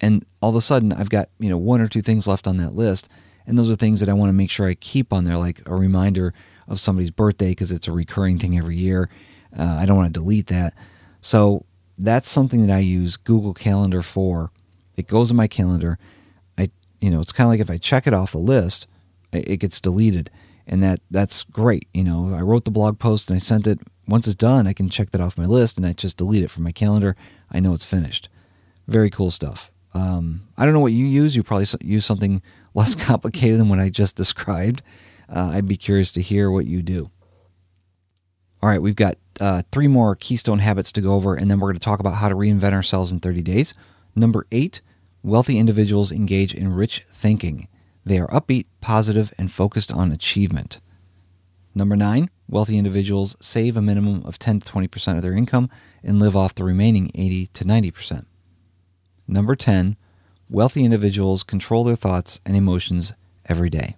And 0.00 0.24
all 0.40 0.50
of 0.50 0.56
a 0.56 0.60
sudden 0.60 0.92
I've 0.92 1.08
got, 1.08 1.30
you 1.38 1.48
know, 1.48 1.56
one 1.56 1.80
or 1.80 1.88
two 1.88 2.02
things 2.02 2.26
left 2.26 2.46
on 2.46 2.58
that 2.58 2.74
list 2.74 3.08
And 3.46 3.58
those 3.58 3.70
are 3.70 3.76
things 3.76 4.00
that 4.00 4.08
I 4.08 4.12
want 4.12 4.28
to 4.28 4.34
make 4.34 4.50
sure 4.50 4.66
I 4.66 4.74
keep 4.74 5.12
on 5.12 5.24
there, 5.24 5.36
like 5.36 5.62
a 5.66 5.74
reminder 5.74 6.34
of 6.68 6.80
somebody's 6.80 7.10
birthday 7.10 7.50
because 7.50 7.70
it's 7.70 7.88
a 7.88 7.92
recurring 7.92 8.38
thing 8.38 8.58
every 8.58 8.76
year. 8.76 9.08
Uh, 9.56 9.76
I 9.80 9.86
don't 9.86 9.96
want 9.96 10.12
to 10.12 10.20
delete 10.20 10.48
that. 10.48 10.74
So 11.20 11.64
that's 11.98 12.28
something 12.28 12.66
that 12.66 12.72
I 12.72 12.80
use 12.80 13.16
Google 13.16 13.54
Calendar 13.54 14.02
for. 14.02 14.50
It 14.96 15.06
goes 15.06 15.30
in 15.30 15.36
my 15.36 15.46
calendar. 15.46 15.98
I, 16.58 16.70
you 17.00 17.10
know, 17.10 17.20
it's 17.20 17.32
kind 17.32 17.46
of 17.46 17.50
like 17.50 17.60
if 17.60 17.70
I 17.70 17.78
check 17.78 18.06
it 18.06 18.14
off 18.14 18.32
the 18.32 18.38
list, 18.38 18.86
it 19.32 19.58
gets 19.58 19.80
deleted. 19.80 20.30
And 20.66 20.82
that 20.82 21.00
that's 21.10 21.44
great. 21.44 21.86
You 21.94 22.02
know, 22.04 22.34
I 22.34 22.40
wrote 22.40 22.64
the 22.64 22.70
blog 22.72 22.98
post 22.98 23.30
and 23.30 23.36
I 23.36 23.38
sent 23.38 23.66
it. 23.66 23.78
Once 24.08 24.26
it's 24.26 24.36
done, 24.36 24.66
I 24.66 24.72
can 24.72 24.88
check 24.88 25.10
that 25.10 25.20
off 25.20 25.38
my 25.38 25.46
list 25.46 25.76
and 25.76 25.86
I 25.86 25.92
just 25.92 26.16
delete 26.16 26.44
it 26.44 26.50
from 26.50 26.64
my 26.64 26.72
calendar. 26.72 27.16
I 27.50 27.60
know 27.60 27.72
it's 27.72 27.84
finished. 27.84 28.28
Very 28.88 29.10
cool 29.10 29.30
stuff. 29.30 29.70
Um, 29.94 30.48
I 30.56 30.64
don't 30.64 30.74
know 30.74 30.80
what 30.80 30.92
you 30.92 31.06
use. 31.06 31.34
You 31.34 31.42
probably 31.42 31.66
use 31.80 32.04
something 32.04 32.42
less 32.76 32.94
complicated 33.06 33.58
than 33.58 33.68
what 33.68 33.80
I 33.80 33.88
just 33.88 34.14
described. 34.14 34.82
Uh, 35.28 35.50
I'd 35.54 35.66
be 35.66 35.76
curious 35.76 36.12
to 36.12 36.22
hear 36.22 36.50
what 36.50 36.66
you 36.66 36.82
do. 36.82 37.10
All 38.62 38.68
right, 38.68 38.80
we've 38.80 38.96
got 38.96 39.16
uh, 39.40 39.62
three 39.72 39.88
more 39.88 40.14
keystone 40.14 40.60
habits 40.60 40.92
to 40.92 41.00
go 41.00 41.14
over, 41.14 41.34
and 41.34 41.50
then 41.50 41.58
we're 41.58 41.68
going 41.68 41.78
to 41.78 41.84
talk 41.84 42.00
about 42.00 42.14
how 42.14 42.28
to 42.28 42.34
reinvent 42.34 42.72
ourselves 42.72 43.10
in 43.10 43.20
30 43.20 43.42
days. 43.42 43.74
Number 44.14 44.46
eight, 44.52 44.80
wealthy 45.22 45.58
individuals 45.58 46.12
engage 46.12 46.54
in 46.54 46.72
rich 46.72 47.04
thinking. 47.12 47.68
They 48.04 48.18
are 48.18 48.28
upbeat, 48.28 48.66
positive, 48.80 49.32
and 49.36 49.50
focused 49.50 49.90
on 49.90 50.12
achievement. 50.12 50.78
Number 51.74 51.96
nine, 51.96 52.30
wealthy 52.48 52.78
individuals 52.78 53.36
save 53.40 53.76
a 53.76 53.82
minimum 53.82 54.24
of 54.24 54.38
10 54.38 54.60
to 54.60 54.72
20% 54.72 55.16
of 55.16 55.22
their 55.22 55.34
income 55.34 55.68
and 56.02 56.18
live 56.18 56.36
off 56.36 56.54
the 56.54 56.64
remaining 56.64 57.10
80 57.14 57.48
to 57.48 57.64
90%. 57.64 58.24
Number 59.28 59.56
10, 59.56 59.96
Wealthy 60.48 60.84
individuals 60.84 61.42
control 61.42 61.82
their 61.82 61.96
thoughts 61.96 62.40
and 62.46 62.56
emotions 62.56 63.12
every 63.46 63.68
day. 63.68 63.96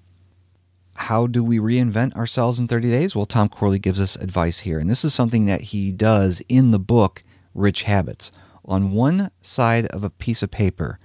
How 0.95 1.27
do 1.27 1.45
we 1.45 1.59
reinvent 1.59 2.15
ourselves 2.15 2.59
in 2.59 2.67
30 2.67 2.91
days? 2.91 3.15
Well, 3.15 3.27
Tom 3.27 3.51
Corley 3.51 3.79
gives 3.79 4.01
us 4.01 4.17
advice 4.17 4.61
here, 4.61 4.79
and 4.79 4.89
this 4.89 5.05
is 5.05 5.13
something 5.13 5.45
that 5.45 5.61
he 5.61 5.93
does 5.93 6.41
in 6.49 6.71
the 6.71 6.79
book 6.79 7.23
Rich 7.55 7.83
Habits. 7.83 8.33
On 8.65 8.93
one 8.93 9.31
side 9.43 9.87
of 9.89 10.03
a 10.03 10.11
piece 10.11 10.43
of 10.43 10.51
paper, 10.51 10.99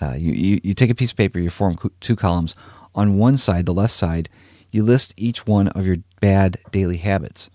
uh, 0.00 0.14
you, 0.16 0.32
you, 0.32 0.60
you 0.62 0.72
take 0.72 0.90
a 0.90 0.94
piece 0.94 1.10
of 1.10 1.16
paper, 1.16 1.40
you 1.40 1.50
form 1.50 1.76
co 1.76 1.90
two 1.98 2.14
columns. 2.14 2.54
On 2.94 3.18
one 3.18 3.36
side, 3.38 3.66
the 3.66 3.74
left 3.74 3.92
side, 3.92 4.28
you 4.70 4.84
list 4.84 5.14
each 5.16 5.46
one 5.46 5.66
of 5.68 5.84
your 5.84 5.96
bad 6.20 6.58
daily 6.70 6.98
habits. 6.98 7.50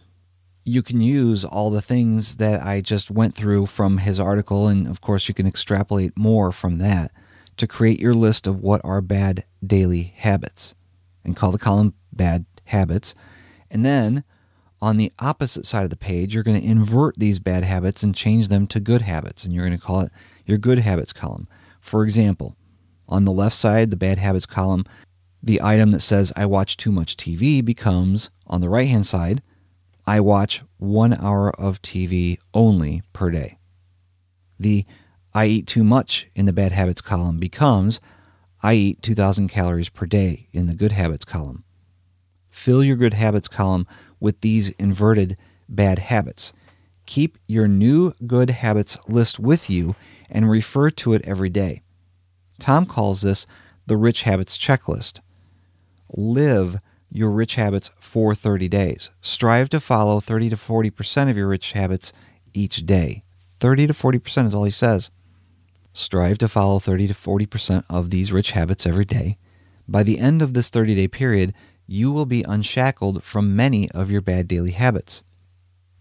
You 0.65 0.83
can 0.83 1.01
use 1.01 1.45
all 1.45 1.71
the 1.71 1.81
things 1.81 2.35
that 2.37 2.61
I 2.61 2.81
just 2.81 3.09
went 3.09 3.35
through 3.35 3.67
from 3.67 3.99
his 3.99 4.19
article, 4.19 4.67
and 4.67 4.85
of 4.85 4.99
course, 4.99 5.29
you 5.29 5.33
can 5.33 5.47
extrapolate 5.47 6.17
more 6.17 6.51
from 6.51 6.77
that 6.79 7.11
to 7.61 7.67
create 7.67 7.99
your 7.99 8.15
list 8.15 8.47
of 8.47 8.59
what 8.59 8.81
are 8.83 9.01
bad 9.01 9.45
daily 9.63 10.15
habits 10.17 10.73
and 11.23 11.35
call 11.35 11.51
the 11.51 11.59
column 11.59 11.93
bad 12.11 12.43
habits. 12.65 13.13
And 13.69 13.85
then 13.85 14.23
on 14.81 14.97
the 14.97 15.13
opposite 15.19 15.67
side 15.67 15.83
of 15.83 15.91
the 15.91 15.95
page, 15.95 16.33
you're 16.33 16.43
going 16.43 16.59
to 16.59 16.67
invert 16.67 17.19
these 17.19 17.37
bad 17.37 17.63
habits 17.63 18.01
and 18.01 18.15
change 18.15 18.47
them 18.47 18.65
to 18.65 18.79
good 18.79 19.03
habits. 19.03 19.45
And 19.45 19.53
you're 19.53 19.63
going 19.63 19.77
to 19.77 19.85
call 19.85 20.01
it 20.01 20.11
your 20.43 20.57
good 20.57 20.79
habits 20.79 21.13
column. 21.13 21.45
For 21.79 22.03
example, 22.03 22.55
on 23.07 23.25
the 23.25 23.31
left 23.31 23.55
side, 23.55 23.91
the 23.91 23.95
bad 23.95 24.17
habits 24.17 24.47
column, 24.47 24.83
the 25.43 25.61
item 25.61 25.91
that 25.91 25.99
says 25.99 26.33
I 26.35 26.47
watch 26.47 26.77
too 26.77 26.91
much 26.91 27.15
TV 27.15 27.63
becomes 27.63 28.31
on 28.47 28.61
the 28.61 28.69
right 28.69 28.87
hand 28.87 29.05
side, 29.05 29.43
I 30.07 30.19
watch 30.19 30.63
one 30.77 31.13
hour 31.13 31.51
of 31.51 31.79
TV 31.83 32.39
only 32.55 33.03
per 33.13 33.29
day. 33.29 33.59
The 34.59 34.83
I 35.33 35.45
eat 35.45 35.67
too 35.67 35.83
much 35.83 36.27
in 36.35 36.45
the 36.45 36.53
bad 36.53 36.71
habits 36.71 37.01
column 37.01 37.39
becomes 37.39 37.99
I 38.63 38.75
eat 38.75 39.01
2,000 39.01 39.47
calories 39.47 39.89
per 39.89 40.05
day 40.05 40.47
in 40.51 40.67
the 40.67 40.75
good 40.75 40.91
habits 40.91 41.25
column. 41.25 41.63
Fill 42.49 42.83
your 42.83 42.95
good 42.95 43.13
habits 43.13 43.47
column 43.47 43.87
with 44.19 44.41
these 44.41 44.69
inverted 44.71 45.37
bad 45.67 45.99
habits. 45.99 46.53
Keep 47.05 47.37
your 47.47 47.67
new 47.67 48.13
good 48.27 48.51
habits 48.51 48.97
list 49.07 49.39
with 49.39 49.69
you 49.69 49.95
and 50.29 50.49
refer 50.49 50.89
to 50.91 51.13
it 51.13 51.25
every 51.25 51.49
day. 51.49 51.81
Tom 52.59 52.85
calls 52.85 53.21
this 53.21 53.47
the 53.87 53.97
Rich 53.97 54.23
Habits 54.23 54.57
Checklist. 54.57 55.19
Live 56.15 56.79
your 57.11 57.31
rich 57.31 57.55
habits 57.55 57.89
for 57.99 58.35
30 58.35 58.67
days. 58.69 59.09
Strive 59.21 59.69
to 59.69 59.79
follow 59.79 60.19
30 60.19 60.51
to 60.51 60.55
40% 60.55 61.29
of 61.29 61.37
your 61.37 61.47
rich 61.47 61.71
habits 61.71 62.13
each 62.53 62.85
day. 62.85 63.23
30 63.59 63.87
to 63.87 63.93
40% 63.93 64.47
is 64.47 64.53
all 64.53 64.63
he 64.63 64.71
says. 64.71 65.09
Strive 65.93 66.37
to 66.39 66.47
follow 66.47 66.79
30 66.79 67.07
to 67.09 67.13
40% 67.13 67.83
of 67.89 68.09
these 68.09 68.31
rich 68.31 68.51
habits 68.51 68.85
every 68.85 69.05
day. 69.05 69.37
By 69.87 70.03
the 70.03 70.19
end 70.19 70.41
of 70.41 70.53
this 70.53 70.69
30 70.69 70.95
day 70.95 71.07
period, 71.07 71.53
you 71.85 72.11
will 72.11 72.25
be 72.25 72.43
unshackled 72.43 73.23
from 73.23 73.55
many 73.55 73.91
of 73.91 74.09
your 74.09 74.21
bad 74.21 74.47
daily 74.47 74.71
habits. 74.71 75.23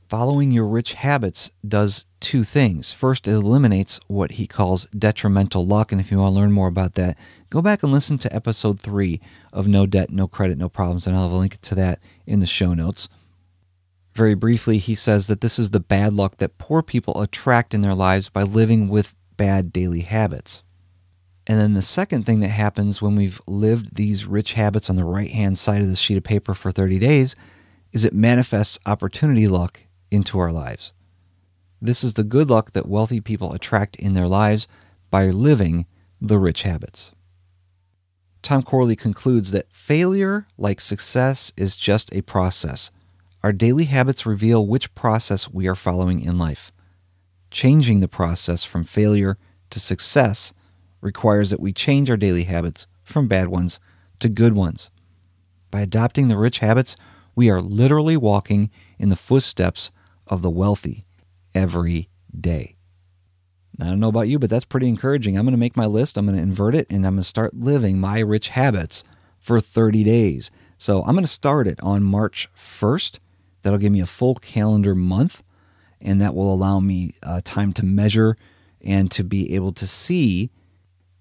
Following 0.08 0.50
your 0.50 0.66
rich 0.66 0.94
habits 0.94 1.52
does 1.66 2.04
two 2.18 2.42
things. 2.42 2.92
First, 2.92 3.28
it 3.28 3.32
eliminates 3.32 4.00
what 4.08 4.32
he 4.32 4.46
calls 4.46 4.86
detrimental 4.86 5.64
luck. 5.64 5.92
And 5.92 6.00
if 6.00 6.10
you 6.10 6.18
want 6.18 6.34
to 6.34 6.40
learn 6.40 6.50
more 6.50 6.66
about 6.66 6.94
that, 6.94 7.16
go 7.48 7.62
back 7.62 7.84
and 7.84 7.92
listen 7.92 8.18
to 8.18 8.34
episode 8.34 8.80
3 8.80 9.20
of 9.52 9.68
No 9.68 9.86
Debt, 9.86 10.10
No 10.10 10.26
Credit, 10.26 10.58
No 10.58 10.68
Problems. 10.68 11.06
And 11.06 11.14
I'll 11.14 11.24
have 11.24 11.32
a 11.32 11.36
link 11.36 11.60
to 11.60 11.76
that 11.76 12.00
in 12.26 12.40
the 12.40 12.46
show 12.46 12.74
notes. 12.74 13.08
Very 14.12 14.34
briefly, 14.34 14.78
he 14.78 14.96
says 14.96 15.28
that 15.28 15.42
this 15.42 15.60
is 15.60 15.70
the 15.70 15.78
bad 15.78 16.12
luck 16.12 16.38
that 16.38 16.58
poor 16.58 16.82
people 16.82 17.22
attract 17.22 17.72
in 17.72 17.80
their 17.80 17.94
lives 17.94 18.28
by 18.28 18.42
living 18.42 18.88
with 18.88 19.14
bad 19.40 19.72
daily 19.72 20.02
habits. 20.02 20.62
And 21.46 21.58
then 21.58 21.72
the 21.72 21.80
second 21.80 22.26
thing 22.26 22.40
that 22.40 22.48
happens 22.48 23.00
when 23.00 23.16
we've 23.16 23.40
lived 23.46 23.94
these 23.94 24.26
rich 24.26 24.52
habits 24.52 24.90
on 24.90 24.96
the 24.96 25.04
right 25.04 25.30
hand 25.30 25.58
side 25.58 25.80
of 25.80 25.88
the 25.88 25.96
sheet 25.96 26.18
of 26.18 26.24
paper 26.24 26.52
for 26.52 26.70
30 26.70 26.98
days 26.98 27.34
is 27.90 28.04
it 28.04 28.12
manifests 28.12 28.78
opportunity 28.84 29.48
luck 29.48 29.80
into 30.10 30.38
our 30.38 30.52
lives. 30.52 30.92
This 31.80 32.04
is 32.04 32.14
the 32.14 32.22
good 32.22 32.50
luck 32.50 32.72
that 32.72 32.86
wealthy 32.86 33.22
people 33.22 33.54
attract 33.54 33.96
in 33.96 34.12
their 34.12 34.28
lives 34.28 34.68
by 35.10 35.30
living 35.30 35.86
the 36.20 36.38
rich 36.38 36.64
habits. 36.64 37.12
Tom 38.42 38.62
Corley 38.62 38.94
concludes 38.94 39.52
that 39.52 39.72
failure, 39.72 40.48
like 40.58 40.82
success, 40.82 41.50
is 41.56 41.76
just 41.76 42.14
a 42.14 42.20
process. 42.20 42.90
Our 43.42 43.54
daily 43.54 43.84
habits 43.84 44.26
reveal 44.26 44.66
which 44.66 44.94
process 44.94 45.48
we 45.48 45.66
are 45.66 45.74
following 45.74 46.20
in 46.20 46.36
life. 46.36 46.72
Changing 47.50 48.00
the 48.00 48.08
process 48.08 48.64
from 48.64 48.84
failure 48.84 49.36
to 49.70 49.80
success 49.80 50.52
requires 51.00 51.50
that 51.50 51.60
we 51.60 51.72
change 51.72 52.10
our 52.10 52.16
daily 52.16 52.44
habits 52.44 52.86
from 53.02 53.26
bad 53.26 53.48
ones 53.48 53.80
to 54.20 54.28
good 54.28 54.54
ones. 54.54 54.90
By 55.70 55.80
adopting 55.80 56.28
the 56.28 56.36
rich 56.36 56.58
habits, 56.58 56.96
we 57.34 57.50
are 57.50 57.60
literally 57.60 58.16
walking 58.16 58.70
in 58.98 59.08
the 59.08 59.16
footsteps 59.16 59.90
of 60.26 60.42
the 60.42 60.50
wealthy 60.50 61.06
every 61.54 62.08
day. 62.38 62.76
Now, 63.78 63.86
I 63.86 63.88
don't 63.90 64.00
know 64.00 64.08
about 64.08 64.28
you, 64.28 64.38
but 64.38 64.50
that's 64.50 64.64
pretty 64.64 64.88
encouraging. 64.88 65.36
I'm 65.36 65.44
going 65.44 65.54
to 65.54 65.58
make 65.58 65.76
my 65.76 65.86
list, 65.86 66.18
I'm 66.18 66.26
going 66.26 66.36
to 66.36 66.42
invert 66.42 66.74
it, 66.74 66.86
and 66.90 67.06
I'm 67.06 67.14
going 67.14 67.22
to 67.22 67.28
start 67.28 67.54
living 67.54 67.98
my 67.98 68.20
rich 68.20 68.50
habits 68.50 69.04
for 69.38 69.60
30 69.60 70.04
days. 70.04 70.50
So 70.76 71.02
I'm 71.02 71.14
going 71.14 71.24
to 71.24 71.28
start 71.28 71.66
it 71.66 71.80
on 71.82 72.02
March 72.02 72.48
1st. 72.56 73.18
That'll 73.62 73.78
give 73.78 73.92
me 73.92 74.00
a 74.00 74.06
full 74.06 74.34
calendar 74.34 74.94
month 74.94 75.42
and 76.00 76.20
that 76.20 76.34
will 76.34 76.52
allow 76.52 76.80
me 76.80 77.12
uh, 77.22 77.40
time 77.44 77.72
to 77.74 77.84
measure 77.84 78.36
and 78.82 79.10
to 79.10 79.22
be 79.22 79.54
able 79.54 79.72
to 79.72 79.86
see 79.86 80.50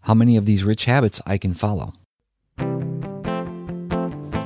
how 0.02 0.14
many 0.14 0.38
of 0.38 0.46
these 0.46 0.64
rich 0.64 0.86
habits 0.86 1.22
I 1.26 1.38
can 1.38 1.54
follow. 1.54 1.94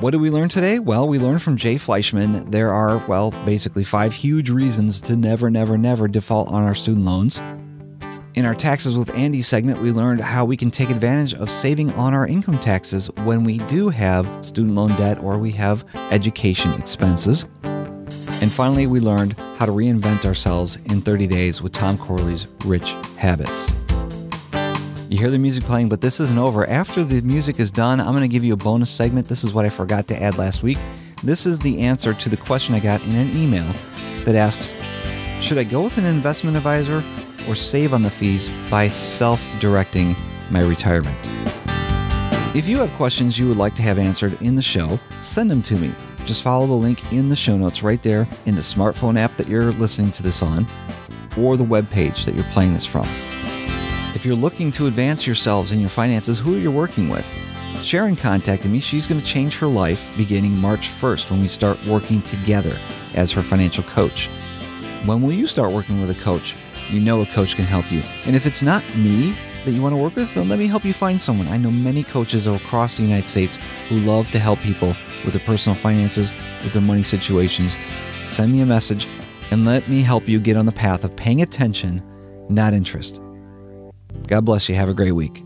What 0.00 0.10
did 0.10 0.20
we 0.20 0.28
learn 0.28 0.50
today? 0.50 0.78
Well, 0.80 1.08
we 1.08 1.18
learned 1.18 1.40
from 1.40 1.56
Jay 1.56 1.76
Fleischman 1.76 2.50
there 2.50 2.74
are, 2.74 2.98
well, 3.06 3.30
basically 3.46 3.84
five 3.84 4.12
huge 4.12 4.50
reasons 4.50 5.00
to 5.02 5.16
never, 5.16 5.48
never, 5.48 5.78
never 5.78 6.08
default 6.08 6.48
on 6.48 6.62
our 6.62 6.74
student 6.74 7.06
loans. 7.06 7.40
In 8.34 8.44
our 8.44 8.54
Taxes 8.54 8.98
with 8.98 9.14
Andy 9.14 9.40
segment, 9.40 9.80
we 9.80 9.92
learned 9.92 10.20
how 10.20 10.44
we 10.44 10.56
can 10.56 10.70
take 10.70 10.90
advantage 10.90 11.34
of 11.34 11.48
saving 11.48 11.92
on 11.92 12.12
our 12.12 12.26
income 12.26 12.58
taxes 12.58 13.08
when 13.22 13.44
we 13.44 13.58
do 13.58 13.88
have 13.88 14.28
student 14.44 14.74
loan 14.74 14.90
debt 14.96 15.20
or 15.20 15.38
we 15.38 15.52
have 15.52 15.86
education 16.10 16.74
expenses. 16.74 17.46
And 18.42 18.52
finally, 18.52 18.86
we 18.86 19.00
learned 19.00 19.34
how 19.58 19.66
to 19.66 19.72
reinvent 19.72 20.24
ourselves 20.24 20.76
in 20.86 21.00
30 21.00 21.26
days 21.26 21.62
with 21.62 21.72
Tom 21.72 21.96
Corley's 21.96 22.46
Rich 22.64 22.94
Habits. 23.16 23.74
You 25.08 25.18
hear 25.18 25.30
the 25.30 25.38
music 25.38 25.64
playing, 25.64 25.88
but 25.88 26.00
this 26.00 26.18
isn't 26.18 26.38
over. 26.38 26.68
After 26.68 27.04
the 27.04 27.20
music 27.22 27.60
is 27.60 27.70
done, 27.70 28.00
I'm 28.00 28.12
going 28.12 28.22
to 28.22 28.28
give 28.28 28.44
you 28.44 28.54
a 28.54 28.56
bonus 28.56 28.90
segment. 28.90 29.28
This 29.28 29.44
is 29.44 29.54
what 29.54 29.64
I 29.64 29.68
forgot 29.68 30.08
to 30.08 30.22
add 30.22 30.38
last 30.38 30.62
week. 30.62 30.78
This 31.22 31.46
is 31.46 31.58
the 31.58 31.80
answer 31.80 32.12
to 32.14 32.28
the 32.28 32.36
question 32.36 32.74
I 32.74 32.80
got 32.80 33.04
in 33.06 33.14
an 33.14 33.36
email 33.36 33.70
that 34.24 34.34
asks, 34.34 34.74
should 35.40 35.58
I 35.58 35.64
go 35.64 35.82
with 35.82 35.98
an 35.98 36.04
investment 36.04 36.56
advisor 36.56 37.02
or 37.48 37.54
save 37.54 37.94
on 37.94 38.02
the 38.02 38.10
fees 38.10 38.48
by 38.70 38.88
self-directing 38.88 40.16
my 40.50 40.60
retirement? 40.60 41.16
If 42.54 42.66
you 42.66 42.78
have 42.78 42.90
questions 42.92 43.38
you 43.38 43.48
would 43.48 43.56
like 43.56 43.74
to 43.76 43.82
have 43.82 43.98
answered 43.98 44.40
in 44.40 44.54
the 44.54 44.62
show, 44.62 44.98
send 45.20 45.50
them 45.50 45.62
to 45.62 45.76
me. 45.76 45.92
Just 46.26 46.42
follow 46.42 46.66
the 46.66 46.72
link 46.72 47.12
in 47.12 47.28
the 47.28 47.36
show 47.36 47.56
notes 47.56 47.82
right 47.82 48.02
there 48.02 48.26
in 48.46 48.54
the 48.54 48.62
smartphone 48.62 49.18
app 49.18 49.36
that 49.36 49.46
you're 49.46 49.72
listening 49.72 50.10
to 50.12 50.22
this 50.22 50.42
on 50.42 50.66
or 51.38 51.56
the 51.56 51.64
web 51.64 51.88
page 51.90 52.24
that 52.24 52.34
you're 52.34 52.44
playing 52.44 52.72
this 52.72 52.86
from. 52.86 53.04
If 54.14 54.24
you're 54.24 54.34
looking 54.34 54.70
to 54.72 54.86
advance 54.86 55.26
yourselves 55.26 55.72
in 55.72 55.80
your 55.80 55.90
finances, 55.90 56.38
who 56.38 56.54
are 56.54 56.58
you 56.58 56.70
working 56.70 57.08
with? 57.08 57.26
Sharon 57.82 58.16
contacted 58.16 58.70
me. 58.70 58.80
She's 58.80 59.06
going 59.06 59.20
to 59.20 59.26
change 59.26 59.58
her 59.58 59.66
life 59.66 60.16
beginning 60.16 60.56
March 60.56 60.88
1st 60.88 61.30
when 61.30 61.42
we 61.42 61.48
start 61.48 61.84
working 61.84 62.22
together 62.22 62.78
as 63.14 63.30
her 63.32 63.42
financial 63.42 63.84
coach. 63.84 64.28
When 65.04 65.20
will 65.20 65.32
you 65.32 65.46
start 65.46 65.72
working 65.72 66.00
with 66.00 66.10
a 66.10 66.22
coach? 66.22 66.54
You 66.88 67.00
know 67.00 67.20
a 67.20 67.26
coach 67.26 67.56
can 67.56 67.66
help 67.66 67.92
you. 67.92 68.02
And 68.24 68.34
if 68.34 68.46
it's 68.46 68.62
not 68.62 68.82
me 68.96 69.34
that 69.64 69.72
you 69.72 69.82
want 69.82 69.92
to 69.92 69.98
work 70.00 70.16
with, 70.16 70.32
then 70.34 70.48
let 70.48 70.58
me 70.58 70.66
help 70.66 70.84
you 70.84 70.94
find 70.94 71.20
someone. 71.20 71.48
I 71.48 71.58
know 71.58 71.70
many 71.70 72.02
coaches 72.02 72.46
across 72.46 72.96
the 72.96 73.02
United 73.02 73.28
States 73.28 73.58
who 73.88 73.98
love 74.00 74.30
to 74.30 74.38
help 74.38 74.60
people 74.60 74.94
with 75.24 75.34
their 75.34 75.44
personal 75.46 75.76
finances, 75.76 76.32
with 76.62 76.72
their 76.72 76.82
money 76.82 77.02
situations, 77.02 77.76
send 78.28 78.52
me 78.52 78.60
a 78.60 78.66
message 78.66 79.06
and 79.50 79.64
let 79.64 79.86
me 79.88 80.02
help 80.02 80.28
you 80.28 80.40
get 80.40 80.56
on 80.56 80.66
the 80.66 80.72
path 80.72 81.04
of 81.04 81.14
paying 81.16 81.42
attention, 81.42 82.02
not 82.48 82.74
interest. 82.74 83.20
God 84.26 84.44
bless 84.44 84.68
you. 84.68 84.74
Have 84.74 84.88
a 84.88 84.94
great 84.94 85.12
week. 85.12 85.43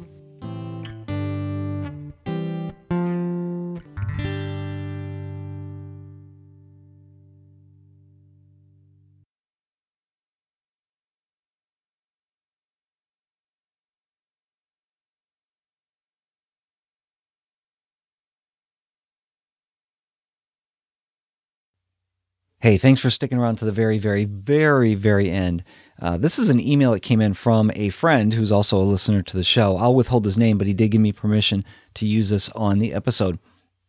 Hey, 22.61 22.77
thanks 22.77 23.01
for 23.01 23.09
sticking 23.09 23.39
around 23.39 23.55
to 23.57 23.65
the 23.65 23.71
very, 23.71 23.99
very, 23.99 24.25
very, 24.25 24.97
very 24.97 25.31
end. 25.31 25.63
Uh, 26.03 26.19
this 26.19 26.41
is 26.41 26.51
an 26.51 26.59
email 26.59 26.91
that 26.91 27.03
came 27.03 27.21
in 27.21 27.35
from 27.35 27.71
a 27.77 27.89
friend 27.91 28.35
who's 28.35 28.51
also 28.51 28.79
a 28.79 28.83
listener 28.83 29.23
to 29.23 29.37
the 29.37 29.45
show. 29.45 29.77
I'll 29.77 29.95
withhold 29.95 30.25
his 30.25 30.37
name, 30.37 30.59
but 30.59 30.67
he 30.67 30.75
did 30.75 30.89
give 30.89 31.01
me 31.01 31.13
permission 31.13 31.65
to 31.95 32.05
use 32.05 32.31
this 32.31 32.49
on 32.57 32.81
the 32.81 32.93
episode. 32.93 33.39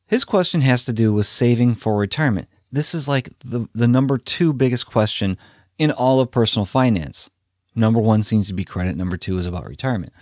His 0.06 0.24
question 0.24 0.62
has 0.62 0.86
to 0.86 0.94
do 0.94 1.12
with 1.12 1.26
saving 1.26 1.76
for 1.76 1.98
retirement. 1.98 2.48
This 2.72 2.94
is 2.94 3.08
like 3.08 3.30
the, 3.44 3.68
the 3.74 3.88
number 3.88 4.20
two 4.20 4.54
biggest 4.54 4.86
question 4.86 5.40
in 5.80 5.90
all 5.90 6.20
of 6.20 6.30
personal 6.30 6.68
finance. 6.68 7.28
Number 7.74 8.00
one 8.00 8.22
seems 8.22 8.50
to 8.50 8.54
be 8.54 8.66
credit. 8.66 8.96
Number 8.96 9.18
two 9.18 9.40
is 9.40 9.48
about 9.48 9.66
retirement. 9.66 10.14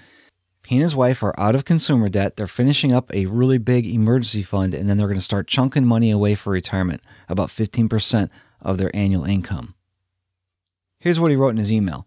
He 0.68 0.76
and 0.76 0.84
his 0.84 0.98
wife 0.98 1.24
are 1.24 1.34
out 1.40 1.56
of 1.56 1.64
consumer 1.64 2.10
debt. 2.10 2.36
They're 2.36 2.46
finishing 2.46 2.92
up 2.92 3.10
a 3.14 3.26
really 3.28 3.58
big 3.58 3.86
emergency 3.86 4.44
fund, 4.44 4.74
and 4.74 4.90
then 4.90 4.98
they're 4.98 5.08
going 5.08 5.18
to 5.18 5.24
start 5.24 5.48
chunking 5.48 5.86
money 5.86 6.12
away 6.12 6.36
for 6.36 6.50
retirement, 6.50 7.02
about 7.30 7.48
15% 7.48 8.30
of 8.62 8.78
their 8.78 8.94
annual 8.94 9.24
income. 9.24 9.76
Here's 11.00 11.22
what 11.22 11.32
he 11.32 11.38
wrote 11.38 11.52
in 11.52 11.56
his 11.58 11.72
email 11.72 12.06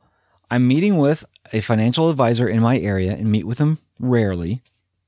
I'm 0.50 0.68
meeting 0.68 0.98
with 0.98 1.24
a 1.54 1.60
financial 1.60 2.10
advisor 2.10 2.46
in 2.46 2.60
my 2.60 2.78
area 2.78 3.12
and 3.12 3.32
meet 3.32 3.46
with 3.46 3.56
him 3.56 3.78
rarely, 3.98 4.60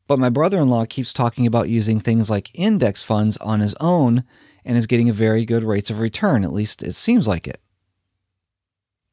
but 0.07 0.18
my 0.18 0.30
brother 0.30 0.59
in 0.59 0.68
law 0.68 0.86
keeps 0.86 1.12
talking 1.12 1.46
about 1.46 1.68
using 1.68 2.00
things 2.00 2.30
like 2.30 2.55
index 2.55 3.03
funds 3.03 3.36
on 3.36 3.61
his 3.61 3.74
own 3.80 4.24
and 4.64 4.78
is 4.78 4.86
getting 4.86 5.11
a 5.11 5.12
very 5.12 5.44
good 5.44 5.62
rates 5.62 5.90
of 5.90 5.98
return, 5.98 6.42
at 6.42 6.55
least 6.55 6.82
it 6.82 6.94
seems 6.94 7.28
like 7.28 7.46
it. 7.46 7.61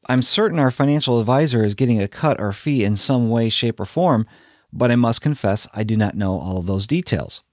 I'm 0.10 0.24
certain 0.24 0.58
our 0.58 0.72
financial 0.72 1.20
advisor 1.20 1.64
is 1.64 1.76
getting 1.76 2.02
a 2.02 2.08
cut 2.08 2.42
or 2.42 2.52
fee 2.52 2.84
in 2.84 2.96
some 2.96 3.30
way, 3.30 3.48
shape, 3.48 3.80
or 3.80 3.86
form, 3.86 4.26
but 4.74 4.90
I 4.90 4.96
must 4.96 5.22
confess 5.22 5.68
I 5.72 5.84
do 5.84 5.96
not 5.96 6.16
know 6.16 6.40
all 6.40 6.58
of 6.58 6.66
those 6.66 6.88
details. 6.88 7.44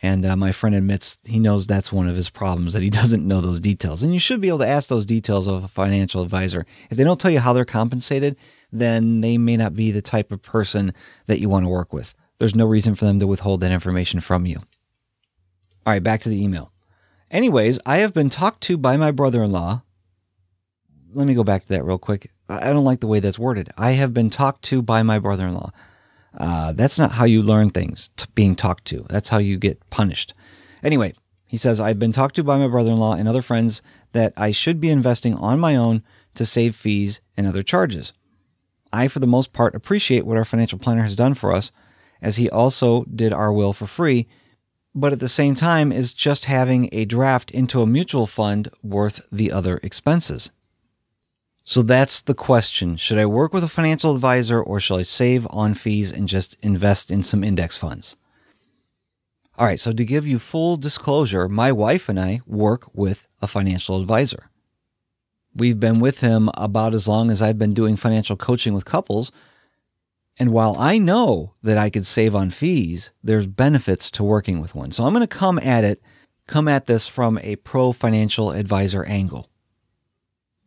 And 0.00 0.24
uh, 0.24 0.36
my 0.36 0.52
friend 0.52 0.76
admits 0.76 1.18
he 1.24 1.40
knows 1.40 1.66
that's 1.66 1.92
one 1.92 2.06
of 2.06 2.14
his 2.14 2.30
problems, 2.30 2.72
that 2.72 2.84
he 2.84 2.90
doesn't 3.02 3.26
know 3.26 3.40
those 3.40 3.58
details. 3.58 4.04
And 4.04 4.14
you 4.14 4.20
should 4.20 4.40
be 4.40 4.46
able 4.46 4.60
to 4.60 4.68
ask 4.68 4.88
those 4.88 5.04
details 5.06 5.48
of 5.48 5.64
a 5.64 5.68
financial 5.68 6.22
advisor. 6.22 6.64
If 6.88 6.96
they 6.98 7.02
don't 7.02 7.20
tell 7.20 7.32
you 7.32 7.40
how 7.40 7.52
they're 7.52 7.64
compensated, 7.64 8.36
then 8.70 9.20
they 9.20 9.36
may 9.36 9.56
not 9.56 9.74
be 9.74 9.90
the 9.90 10.02
type 10.02 10.30
of 10.30 10.42
person 10.42 10.94
that 11.26 11.40
you 11.40 11.48
want 11.48 11.64
to 11.64 11.70
work 11.70 11.92
with. 11.92 12.14
There's 12.38 12.54
no 12.54 12.66
reason 12.66 12.94
for 12.94 13.06
them 13.06 13.18
to 13.18 13.26
withhold 13.26 13.60
that 13.62 13.72
information 13.72 14.20
from 14.20 14.46
you. 14.46 14.58
All 15.84 15.92
right, 15.92 16.02
back 16.02 16.20
to 16.20 16.28
the 16.28 16.40
email. 16.40 16.70
Anyways, 17.28 17.80
I 17.84 17.98
have 17.98 18.14
been 18.14 18.30
talked 18.30 18.62
to 18.64 18.76
by 18.76 18.96
my 18.96 19.10
brother-in-law 19.10 19.82
let 21.16 21.26
me 21.26 21.34
go 21.34 21.42
back 21.42 21.62
to 21.62 21.68
that 21.70 21.84
real 21.84 21.98
quick. 21.98 22.30
I 22.48 22.72
don't 22.72 22.84
like 22.84 23.00
the 23.00 23.06
way 23.06 23.20
that's 23.20 23.38
worded. 23.38 23.70
I 23.78 23.92
have 23.92 24.12
been 24.12 24.28
talked 24.28 24.62
to 24.66 24.82
by 24.82 25.02
my 25.02 25.18
brother-in-law. 25.18 25.72
Uh, 26.38 26.72
that's 26.72 26.98
not 26.98 27.12
how 27.12 27.24
you 27.24 27.42
learn 27.42 27.70
things, 27.70 28.10
being 28.34 28.54
talked 28.54 28.84
to. 28.86 29.06
That's 29.08 29.30
how 29.30 29.38
you 29.38 29.56
get 29.56 29.88
punished. 29.88 30.34
Anyway, 30.82 31.14
he 31.48 31.56
says, 31.56 31.80
I've 31.80 31.98
been 31.98 32.12
talked 32.12 32.36
to 32.36 32.44
by 32.44 32.58
my 32.58 32.68
brother-in-law 32.68 33.14
and 33.14 33.26
other 33.26 33.40
friends 33.40 33.80
that 34.12 34.34
I 34.36 34.50
should 34.50 34.78
be 34.78 34.90
investing 34.90 35.34
on 35.34 35.58
my 35.58 35.74
own 35.74 36.02
to 36.34 36.44
save 36.44 36.76
fees 36.76 37.20
and 37.34 37.46
other 37.46 37.62
charges. 37.62 38.12
I, 38.92 39.08
for 39.08 39.18
the 39.18 39.26
most 39.26 39.54
part, 39.54 39.74
appreciate 39.74 40.26
what 40.26 40.36
our 40.36 40.44
financial 40.44 40.78
planner 40.78 41.02
has 41.02 41.16
done 41.16 41.32
for 41.32 41.52
us, 41.52 41.72
as 42.20 42.36
he 42.36 42.50
also 42.50 43.04
did 43.04 43.32
our 43.32 43.52
will 43.52 43.72
for 43.72 43.86
free, 43.86 44.28
but 44.94 45.12
at 45.12 45.20
the 45.20 45.28
same 45.28 45.54
time 45.54 45.92
is 45.92 46.12
just 46.12 46.44
having 46.44 46.90
a 46.92 47.06
draft 47.06 47.50
into 47.50 47.80
a 47.80 47.86
mutual 47.86 48.26
fund 48.26 48.68
worth 48.82 49.26
the 49.32 49.50
other 49.50 49.80
expenses. 49.82 50.50
So 51.68 51.82
that's 51.82 52.22
the 52.22 52.32
question. 52.32 52.96
Should 52.96 53.18
I 53.18 53.26
work 53.26 53.52
with 53.52 53.64
a 53.64 53.68
financial 53.68 54.14
advisor 54.14 54.62
or 54.62 54.78
shall 54.78 54.98
I 54.98 55.02
save 55.02 55.48
on 55.50 55.74
fees 55.74 56.12
and 56.12 56.28
just 56.28 56.56
invest 56.62 57.10
in 57.10 57.24
some 57.24 57.42
index 57.42 57.76
funds? 57.76 58.14
All 59.58 59.66
right, 59.66 59.80
so 59.80 59.92
to 59.92 60.04
give 60.04 60.28
you 60.28 60.38
full 60.38 60.76
disclosure, 60.76 61.48
my 61.48 61.72
wife 61.72 62.08
and 62.08 62.20
I 62.20 62.40
work 62.46 62.86
with 62.94 63.26
a 63.42 63.48
financial 63.48 64.00
advisor. 64.00 64.48
We've 65.56 65.80
been 65.80 65.98
with 65.98 66.20
him 66.20 66.50
about 66.54 66.94
as 66.94 67.08
long 67.08 67.32
as 67.32 67.42
I've 67.42 67.58
been 67.58 67.74
doing 67.74 67.96
financial 67.96 68.36
coaching 68.36 68.72
with 68.72 68.84
couples. 68.84 69.32
And 70.38 70.52
while 70.52 70.76
I 70.78 70.98
know 70.98 71.54
that 71.64 71.78
I 71.78 71.90
could 71.90 72.06
save 72.06 72.36
on 72.36 72.50
fees, 72.50 73.10
there's 73.24 73.48
benefits 73.48 74.08
to 74.12 74.22
working 74.22 74.60
with 74.60 74.76
one. 74.76 74.92
So 74.92 75.02
I'm 75.02 75.14
going 75.14 75.26
to 75.26 75.36
come 75.36 75.58
at 75.58 75.82
it, 75.82 76.00
come 76.46 76.68
at 76.68 76.86
this 76.86 77.08
from 77.08 77.38
a 77.38 77.56
pro 77.56 77.90
financial 77.90 78.52
advisor 78.52 79.02
angle. 79.02 79.50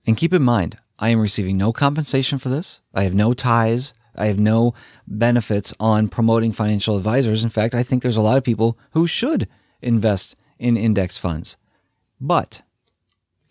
And 0.06 0.18
keep 0.18 0.34
in 0.34 0.42
mind, 0.42 0.78
I 1.00 1.10
am 1.10 1.22
receiving 1.22 1.58
no 1.58 1.72
compensation 1.72 2.40
for 2.40 2.50
this. 2.50 2.82
I 2.94 3.04
have 3.04 3.16
no 3.16 3.34
ties. 3.34 3.94
I 4.16 4.28
have 4.28 4.40
no 4.40 4.74
benefits 5.08 5.74
on 5.80 6.10
promoting 6.10 6.52
financial 6.52 6.98
advisors. 6.98 7.44
In 7.44 7.50
fact, 7.50 7.74
I 7.74 7.84
think 7.84 8.04
there's 8.04 8.18
a 8.18 8.22
lot 8.22 8.38
of 8.38 8.44
people 8.44 8.78
who 8.92 9.08
should 9.08 9.48
invest 9.82 10.36
in 10.60 10.76
index 10.76 11.18
funds. 11.18 11.56
But 12.20 12.64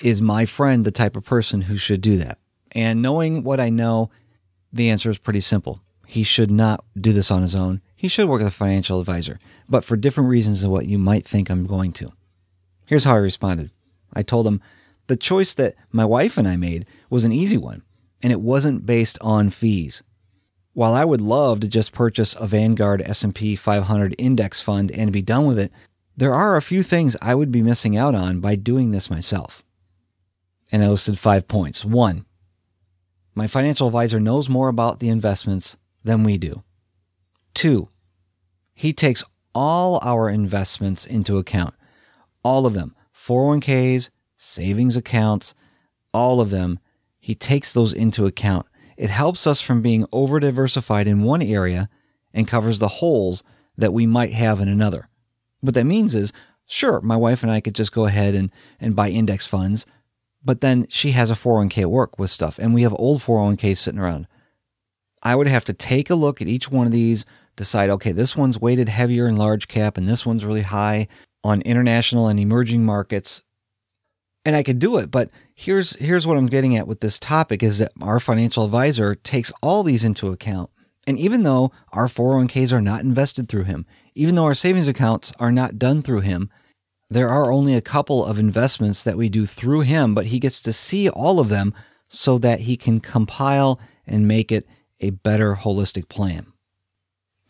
is 0.01 0.21
my 0.21 0.45
friend 0.45 0.85
the 0.85 0.91
type 0.91 1.17
of 1.17 1.25
person 1.25 1.63
who 1.63 1.79
should 1.79 2.03
do 2.03 2.19
that? 2.19 2.39
And 2.73 3.01
knowing 3.01 3.43
what 3.43 3.61
I 3.61 3.71
know, 3.71 4.11
the 4.71 4.91
answer 4.91 5.09
is 5.09 5.17
pretty 5.17 5.41
simple. 5.41 5.81
He 6.07 6.23
should 6.23 6.51
not 6.51 6.85
do 7.01 7.15
this 7.15 7.31
on 7.31 7.41
his 7.41 7.55
own. 7.55 7.81
He 7.97 8.09
should 8.09 8.29
work 8.29 8.41
with 8.41 8.49
a 8.49 8.53
financial 8.53 9.01
advisor, 9.01 9.41
but 9.69 9.85
for 9.85 9.97
different 9.97 10.29
reasons 10.29 10.61
than 10.61 10.71
what 10.71 10.87
you 10.87 10.99
might 10.99 11.27
think 11.27 11.51
I'm 11.51 11.67
going 11.67 11.93
to. 11.95 12.13
Here's 12.85 13.05
how 13.05 13.15
I 13.15 13.19
responded. 13.19 13.71
I 14.13 14.23
told 14.23 14.47
him, 14.47 14.61
The 15.09 15.17
choice 15.17 15.55
that 15.55 15.75
my 15.91 16.05
wife 16.05 16.39
and 16.39 16.47
I 16.47 16.57
made 16.57 16.87
was 17.11 17.25
an 17.25 17.33
easy 17.33 17.57
one, 17.57 17.83
and 18.23 18.33
it 18.33 18.41
wasn't 18.41 18.87
based 18.87 19.19
on 19.21 19.51
fees. 19.51 20.03
While 20.75 20.95
I 20.95 21.05
would 21.05 21.21
love 21.21 21.61
to 21.61 21.69
just 21.69 21.93
purchase 21.93 22.37
a 22.39 22.47
Vanguard 22.47 23.03
S&P 23.03 23.57
500 23.57 24.15
index 24.17 24.61
fund 24.61 24.93
and 24.93 25.11
be 25.11 25.23
done 25.23 25.47
with 25.47 25.59
it, 25.59 25.73
there 26.17 26.35
are 26.35 26.57
a 26.57 26.63
few 26.63 26.83
things 26.83 27.17
I 27.21 27.35
would 27.35 27.51
be 27.51 27.63
missing 27.63 27.97
out 27.97 28.15
on 28.15 28.41
by 28.41 28.55
doing 28.55 28.91
this 28.91 29.11
myself. 29.11 29.65
And 30.71 30.85
I 30.85 30.89
listed 30.89 31.19
5 31.19 31.49
points. 31.49 31.85
1. 31.85 32.27
My 33.35 33.47
financial 33.47 33.87
advisor 33.87 34.21
knows 34.21 34.49
more 34.49 34.69
about 34.69 35.01
the 35.01 35.09
investments 35.09 35.77
than 36.05 36.23
we 36.23 36.39
do. 36.39 36.63
2. 37.55 37.89
He 38.75 38.93
takes 38.93 39.25
all 39.55 39.99
our 40.03 40.29
investments 40.29 41.07
into 41.07 41.39
account. 41.39 41.75
All 42.45 42.67
of 42.67 42.75
them. 42.75 42.95
401k's, 43.17 44.11
savings 44.39 44.97
accounts, 44.97 45.55
all 46.15 46.41
of 46.41 46.49
them, 46.49 46.79
he 47.21 47.35
takes 47.35 47.75
those 47.75 47.93
into 47.93 48.25
account. 48.25 48.65
It 48.97 49.11
helps 49.11 49.47
us 49.47 49.61
from 49.61 49.83
being 49.83 50.07
over 50.11 50.41
diversified 50.41 51.07
in 51.07 51.23
one 51.23 51.43
area 51.43 51.91
and 52.33 52.49
covers 52.49 52.79
the 52.79 52.89
holes 52.89 53.43
that 53.77 53.93
we 53.93 54.07
might 54.07 54.33
have 54.33 54.61
in 54.61 54.69
another. 54.69 55.09
What 55.61 55.75
that 55.75 55.85
means 55.85 56.15
is, 56.15 56.33
sure, 56.67 57.01
my 57.01 57.17
wife 57.17 57.43
and 57.43 57.53
I 57.53 57.61
could 57.61 57.75
just 57.75 57.93
go 57.93 58.07
ahead 58.07 58.35
and, 58.35 58.51
and 58.81 58.97
buy 58.97 59.11
index 59.11 59.47
funds, 59.47 59.85
but 60.45 60.61
then 60.61 60.87
she 60.89 61.13
has 61.13 61.31
a 61.31 61.35
401k 61.35 61.83
at 61.83 61.91
work 61.91 62.19
with 62.19 62.31
stuff, 62.31 62.59
and 62.59 62.73
we 62.73 62.83
have 62.83 62.95
old 62.95 63.21
401ks 63.21 63.79
sitting 63.79 64.01
around. 64.01 64.27
I 65.23 65.35
would 65.35 65.49
have 65.49 65.65
to 65.67 65.73
take 65.73 66.11
a 66.11 66.15
look 66.15 66.41
at 66.41 66.49
each 66.49 66.71
one 66.71 66.87
of 66.87 66.93
these, 66.93 67.25
decide, 67.57 67.91
okay, 67.91 68.13
this 68.13 68.37
one's 68.37 68.61
weighted 68.61 68.89
heavier 68.89 69.27
in 69.29 69.37
large 69.37 69.69
cap, 69.69 69.99
and 69.99 70.09
this 70.09 70.25
one's 70.25 70.45
really 70.45 70.63
high 70.63 71.09
on 71.43 71.61
international 71.63 72.29
and 72.29 72.39
emerging 72.39 72.85
markets 72.85 73.43
and 74.49 74.57
I 74.57 74.63
could 74.63 74.79
do 74.79 74.97
it. 74.97 75.11
But 75.11 75.29
here's 75.55 75.95
here's 75.97 76.27
what 76.27 76.39
I'm 76.39 76.47
getting 76.47 76.75
at 76.75 76.87
with 76.87 77.01
this 77.01 77.19
topic 77.19 77.63
is 77.63 77.77
that 77.79 77.93
our 78.01 78.19
financial 78.19 78.65
advisor 78.65 79.15
takes 79.15 79.53
all 79.63 79.83
these 79.83 80.05
into 80.05 80.33
account. 80.33 80.71
And 81.07 81.19
even 81.19 81.43
though 81.43 81.71
our 81.93 82.07
401k's 82.07 82.73
are 82.73 82.81
not 82.81 83.03
invested 83.03 83.51
through 83.51 83.65
him, 83.65 83.85
even 84.15 84.37
though 84.37 84.47
our 84.47 84.55
savings 84.55 84.89
accounts 84.89 85.35
are 85.39 85.53
not 85.53 85.79
done 85.79 86.01
through 86.01 86.21
him, 86.21 86.49
there 87.11 87.29
are 87.29 87.53
only 87.53 87.75
a 87.75 87.83
couple 87.83 88.25
of 88.25 88.39
investments 88.39 89.05
that 89.05 89.19
we 89.19 89.29
do 89.29 89.45
through 89.45 89.83
him, 89.83 90.15
but 90.15 90.29
he 90.29 90.39
gets 90.39 90.63
to 90.63 90.73
see 90.73 91.11
all 91.11 91.41
of 91.41 91.51
them 91.51 91.75
so 92.09 92.39
that 92.39 92.61
he 92.61 92.79
can 92.79 93.01
compile 93.01 93.79
and 94.07 94.27
make 94.27 94.51
it 94.51 94.67
a 94.99 95.11
better 95.11 95.57
holistic 95.57 96.09
plan. 96.09 96.47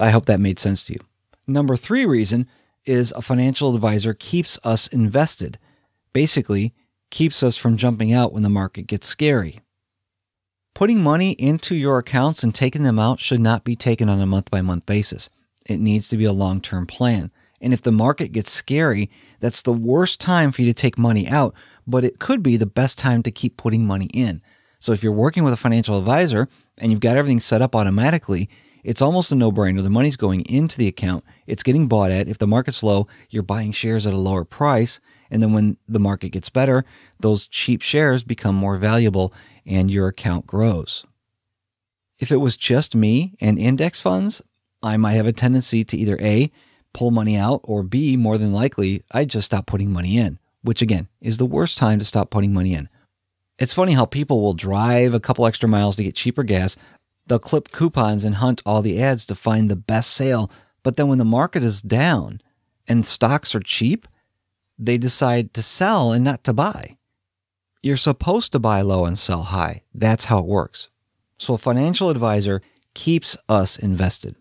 I 0.01 0.11
hope 0.11 0.27
that 0.27 0.41
made 0.41 0.59
sense 0.59 0.85
to 0.87 0.95
you. 0.95 1.01
Number 1.47 1.77
3 1.77 2.07
reason 2.07 2.49
is 2.85 3.13
a 3.13 3.23
financial 3.23 3.73
advisor 3.77 4.15
keeps 4.15 4.59
us 4.65 4.89
invested. 4.89 5.61
Basically, 6.13 6.75
keeps 7.11 7.43
us 7.43 7.57
from 7.57 7.77
jumping 7.77 8.13
out 8.13 8.33
when 8.33 8.43
the 8.43 8.49
market 8.49 8.87
gets 8.87 9.07
scary. 9.07 9.61
Putting 10.75 11.03
money 11.03 11.33
into 11.33 11.75
your 11.75 11.99
accounts 11.99 12.43
and 12.43 12.55
taking 12.55 12.85
them 12.85 12.99
out 12.99 13.21
should 13.21 13.41
not 13.41 13.65
be 13.65 13.75
taken 13.75 14.09
on 14.09 14.21
a 14.21 14.27
month 14.27 14.51
by 14.51 14.63
month 14.63 14.87
basis. 14.87 15.29
It 15.67 15.81
needs 15.81 16.09
to 16.09 16.17
be 16.17 16.25
a 16.25 16.33
long 16.33 16.61
term 16.61 16.87
plan. 16.87 17.31
And 17.61 17.73
if 17.73 17.83
the 17.83 17.91
market 17.91 18.33
gets 18.33 18.53
scary, 18.53 19.11
that's 19.41 19.63
the 19.63 19.73
worst 19.73 20.21
time 20.21 20.53
for 20.53 20.63
you 20.63 20.69
to 20.69 20.75
take 20.75 20.97
money 20.97 21.27
out, 21.27 21.55
but 21.87 22.05
it 22.05 22.21
could 22.21 22.43
be 22.43 22.57
the 22.57 22.67
best 22.67 22.99
time 22.99 23.23
to 23.25 23.31
keep 23.31 23.57
putting 23.57 23.85
money 23.85 24.09
in. 24.15 24.41
So 24.79 24.93
if 24.93 25.03
you're 25.03 25.13
working 25.13 25.43
with 25.43 25.53
a 25.53 25.57
financial 25.57 25.99
advisor 25.99 26.49
and 26.77 26.93
you've 26.93 27.01
got 27.01 27.17
everything 27.17 27.41
set 27.41 27.63
up 27.63 27.75
automatically, 27.75 28.49
it's 28.85 29.03
almost 29.03 29.33
a 29.33 29.35
no-brainer. 29.35 29.83
The 29.83 29.91
money's 29.91 30.17
going 30.17 30.43
into 30.43 30.79
the 30.79 30.87
account. 30.87 31.25
It's 31.47 31.65
getting 31.65 31.89
bought 31.89 32.13
at. 32.13 32.29
If 32.29 32.39
the 32.39 32.47
market's 32.47 32.83
low, 32.83 33.09
you're 33.29 33.43
buying 33.43 33.73
shares 33.73 34.07
at 34.07 34.15
a 34.15 34.19
lower 34.19 34.45
price. 34.45 35.01
And 35.31 35.43
then 35.43 35.53
when 35.53 35.77
the 35.89 35.99
market 35.99 36.31
gets 36.31 36.49
better, 36.49 36.85
those 37.21 37.47
cheap 37.47 37.83
shares 37.83 38.23
become 38.23 38.55
more 38.55 38.77
valuable 38.77 39.33
and 39.67 39.91
your 39.91 40.09
account 40.09 40.47
grows. 40.47 41.05
If 42.19 42.33
it 42.33 42.39
was 42.39 42.57
just 42.57 42.95
me 42.95 43.35
and 43.41 43.59
index 43.59 44.01
funds, 44.01 44.43
I 44.83 44.97
might 44.97 45.13
have 45.13 45.27
a 45.27 45.33
tendency 45.33 45.85
to 45.85 45.97
either 45.97 46.19
A, 46.21 46.51
pull 46.93 47.11
money 47.11 47.37
out, 47.37 47.61
or 47.65 47.83
B, 47.83 48.17
more 48.17 48.39
than 48.39 48.53
likely, 48.53 49.03
I'd 49.13 49.31
just 49.31 49.47
stop 49.47 49.67
putting 49.67 49.93
money 49.93 50.17
in, 50.17 50.39
which 50.63 50.83
again 50.83 51.09
is 51.21 51.39
the 51.39 51.47
worst 51.47 51.79
time 51.79 51.99
to 51.99 52.05
stop 52.05 52.31
putting 52.31 52.53
money 52.53 52.75
in. 52.75 52.89
It's 53.59 53.75
funny 53.75 53.93
how 53.93 54.05
people 54.05 54.41
will 54.41 54.55
drive 54.55 55.15
a 55.15 55.21
couple 55.21 55.47
extra 55.47 55.69
miles 55.69 55.97
to 55.97 56.05
get 56.05 56.15
cheaper 56.15 56.45
gas. 56.45 56.77
They'll 57.27 57.41
clip 57.41 57.73
coupons 57.73 58.25
and 58.25 58.37
hunt 58.37 58.63
all 58.65 58.83
the 58.83 59.03
ads 59.03 59.27
to 59.27 59.35
find 59.35 59.69
the 59.69 59.77
best 59.77 60.11
sale. 60.13 60.51
But 60.83 60.97
then 60.97 61.09
when 61.09 61.19
the 61.19 61.25
market 61.25 61.63
is 61.63 61.83
down 61.83 62.41
and 62.87 63.07
stocks 63.07 63.55
are 63.55 63.61
cheap, 63.61 64.07
they 64.79 64.99
decide 64.99 65.53
to 65.55 65.63
sell 65.63 66.13
and 66.13 66.25
not 66.25 66.45
to 66.45 66.53
buy. 66.53 66.99
You're 67.83 67.97
supposed 67.97 68.53
to 68.53 68.59
buy 68.59 68.81
low 68.83 69.05
and 69.05 69.19
sell 69.19 69.45
high. 69.45 69.83
That's 69.95 70.27
how 70.27 70.39
it 70.39 70.47
works. 70.47 70.89
So 71.39 71.55
a 71.55 71.59
financial 71.59 72.11
advisor 72.11 72.61
keeps 72.95 73.37
us 73.49 73.79
invested. 73.79 74.37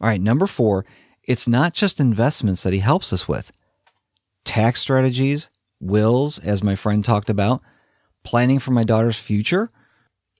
All 0.00 0.08
right, 0.08 0.20
number 0.20 0.46
4, 0.46 0.84
it's 1.24 1.46
not 1.46 1.74
just 1.74 2.00
investments 2.00 2.62
that 2.62 2.72
he 2.72 2.80
helps 2.80 3.12
us 3.12 3.28
with. 3.28 3.52
Tax 4.44 4.80
strategies, 4.80 5.50
wills 5.80 6.38
as 6.38 6.62
my 6.62 6.74
friend 6.74 7.04
talked 7.04 7.30
about, 7.30 7.60
planning 8.24 8.58
for 8.58 8.72
my 8.72 8.84
daughter's 8.84 9.18
future, 9.18 9.70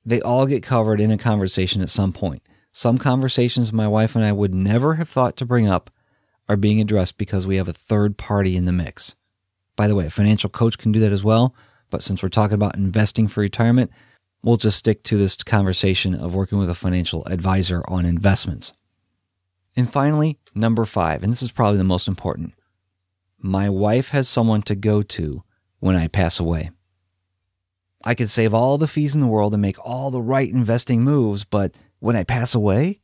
they 0.04 0.20
all 0.20 0.46
get 0.46 0.62
covered 0.62 1.00
in 1.00 1.10
a 1.10 1.18
conversation 1.18 1.82
at 1.82 1.90
some 1.90 2.12
point. 2.12 2.42
Some 2.72 2.98
conversations 2.98 3.72
my 3.72 3.86
wife 3.86 4.14
and 4.14 4.24
I 4.24 4.32
would 4.32 4.54
never 4.54 4.94
have 4.94 5.08
thought 5.08 5.36
to 5.36 5.46
bring 5.46 5.68
up 5.68 5.90
are 6.50 6.56
being 6.56 6.80
addressed 6.80 7.16
because 7.16 7.46
we 7.46 7.54
have 7.56 7.68
a 7.68 7.72
third 7.72 8.18
party 8.18 8.56
in 8.56 8.64
the 8.64 8.72
mix. 8.72 9.14
By 9.76 9.86
the 9.86 9.94
way, 9.94 10.06
a 10.06 10.10
financial 10.10 10.50
coach 10.50 10.78
can 10.78 10.90
do 10.90 10.98
that 10.98 11.12
as 11.12 11.22
well, 11.22 11.54
but 11.90 12.02
since 12.02 12.24
we're 12.24 12.28
talking 12.28 12.56
about 12.56 12.74
investing 12.74 13.28
for 13.28 13.40
retirement, 13.40 13.92
we'll 14.42 14.56
just 14.56 14.76
stick 14.76 15.04
to 15.04 15.16
this 15.16 15.36
conversation 15.36 16.12
of 16.12 16.34
working 16.34 16.58
with 16.58 16.68
a 16.68 16.74
financial 16.74 17.24
advisor 17.26 17.84
on 17.86 18.04
investments. 18.04 18.72
And 19.76 19.92
finally, 19.92 20.40
number 20.52 20.84
5, 20.84 21.22
and 21.22 21.30
this 21.30 21.40
is 21.40 21.52
probably 21.52 21.78
the 21.78 21.84
most 21.84 22.08
important. 22.08 22.54
My 23.38 23.68
wife 23.70 24.08
has 24.08 24.28
someone 24.28 24.62
to 24.62 24.74
go 24.74 25.02
to 25.02 25.44
when 25.78 25.94
I 25.94 26.08
pass 26.08 26.40
away. 26.40 26.72
I 28.02 28.16
could 28.16 28.28
save 28.28 28.52
all 28.52 28.76
the 28.76 28.88
fees 28.88 29.14
in 29.14 29.20
the 29.20 29.28
world 29.28 29.54
and 29.54 29.62
make 29.62 29.78
all 29.78 30.10
the 30.10 30.20
right 30.20 30.50
investing 30.50 31.04
moves, 31.04 31.44
but 31.44 31.76
when 32.00 32.16
I 32.16 32.24
pass 32.24 32.56
away, 32.56 32.98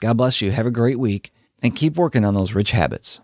God 0.01 0.17
bless 0.17 0.41
you. 0.41 0.51
Have 0.51 0.67
a 0.67 0.71
great 0.71 0.99
week 0.99 1.31
and 1.61 1.77
keep 1.77 1.97
working 1.97 2.25
on 2.25 2.35
those 2.35 2.55
rich 2.55 2.71
habits. 2.71 3.21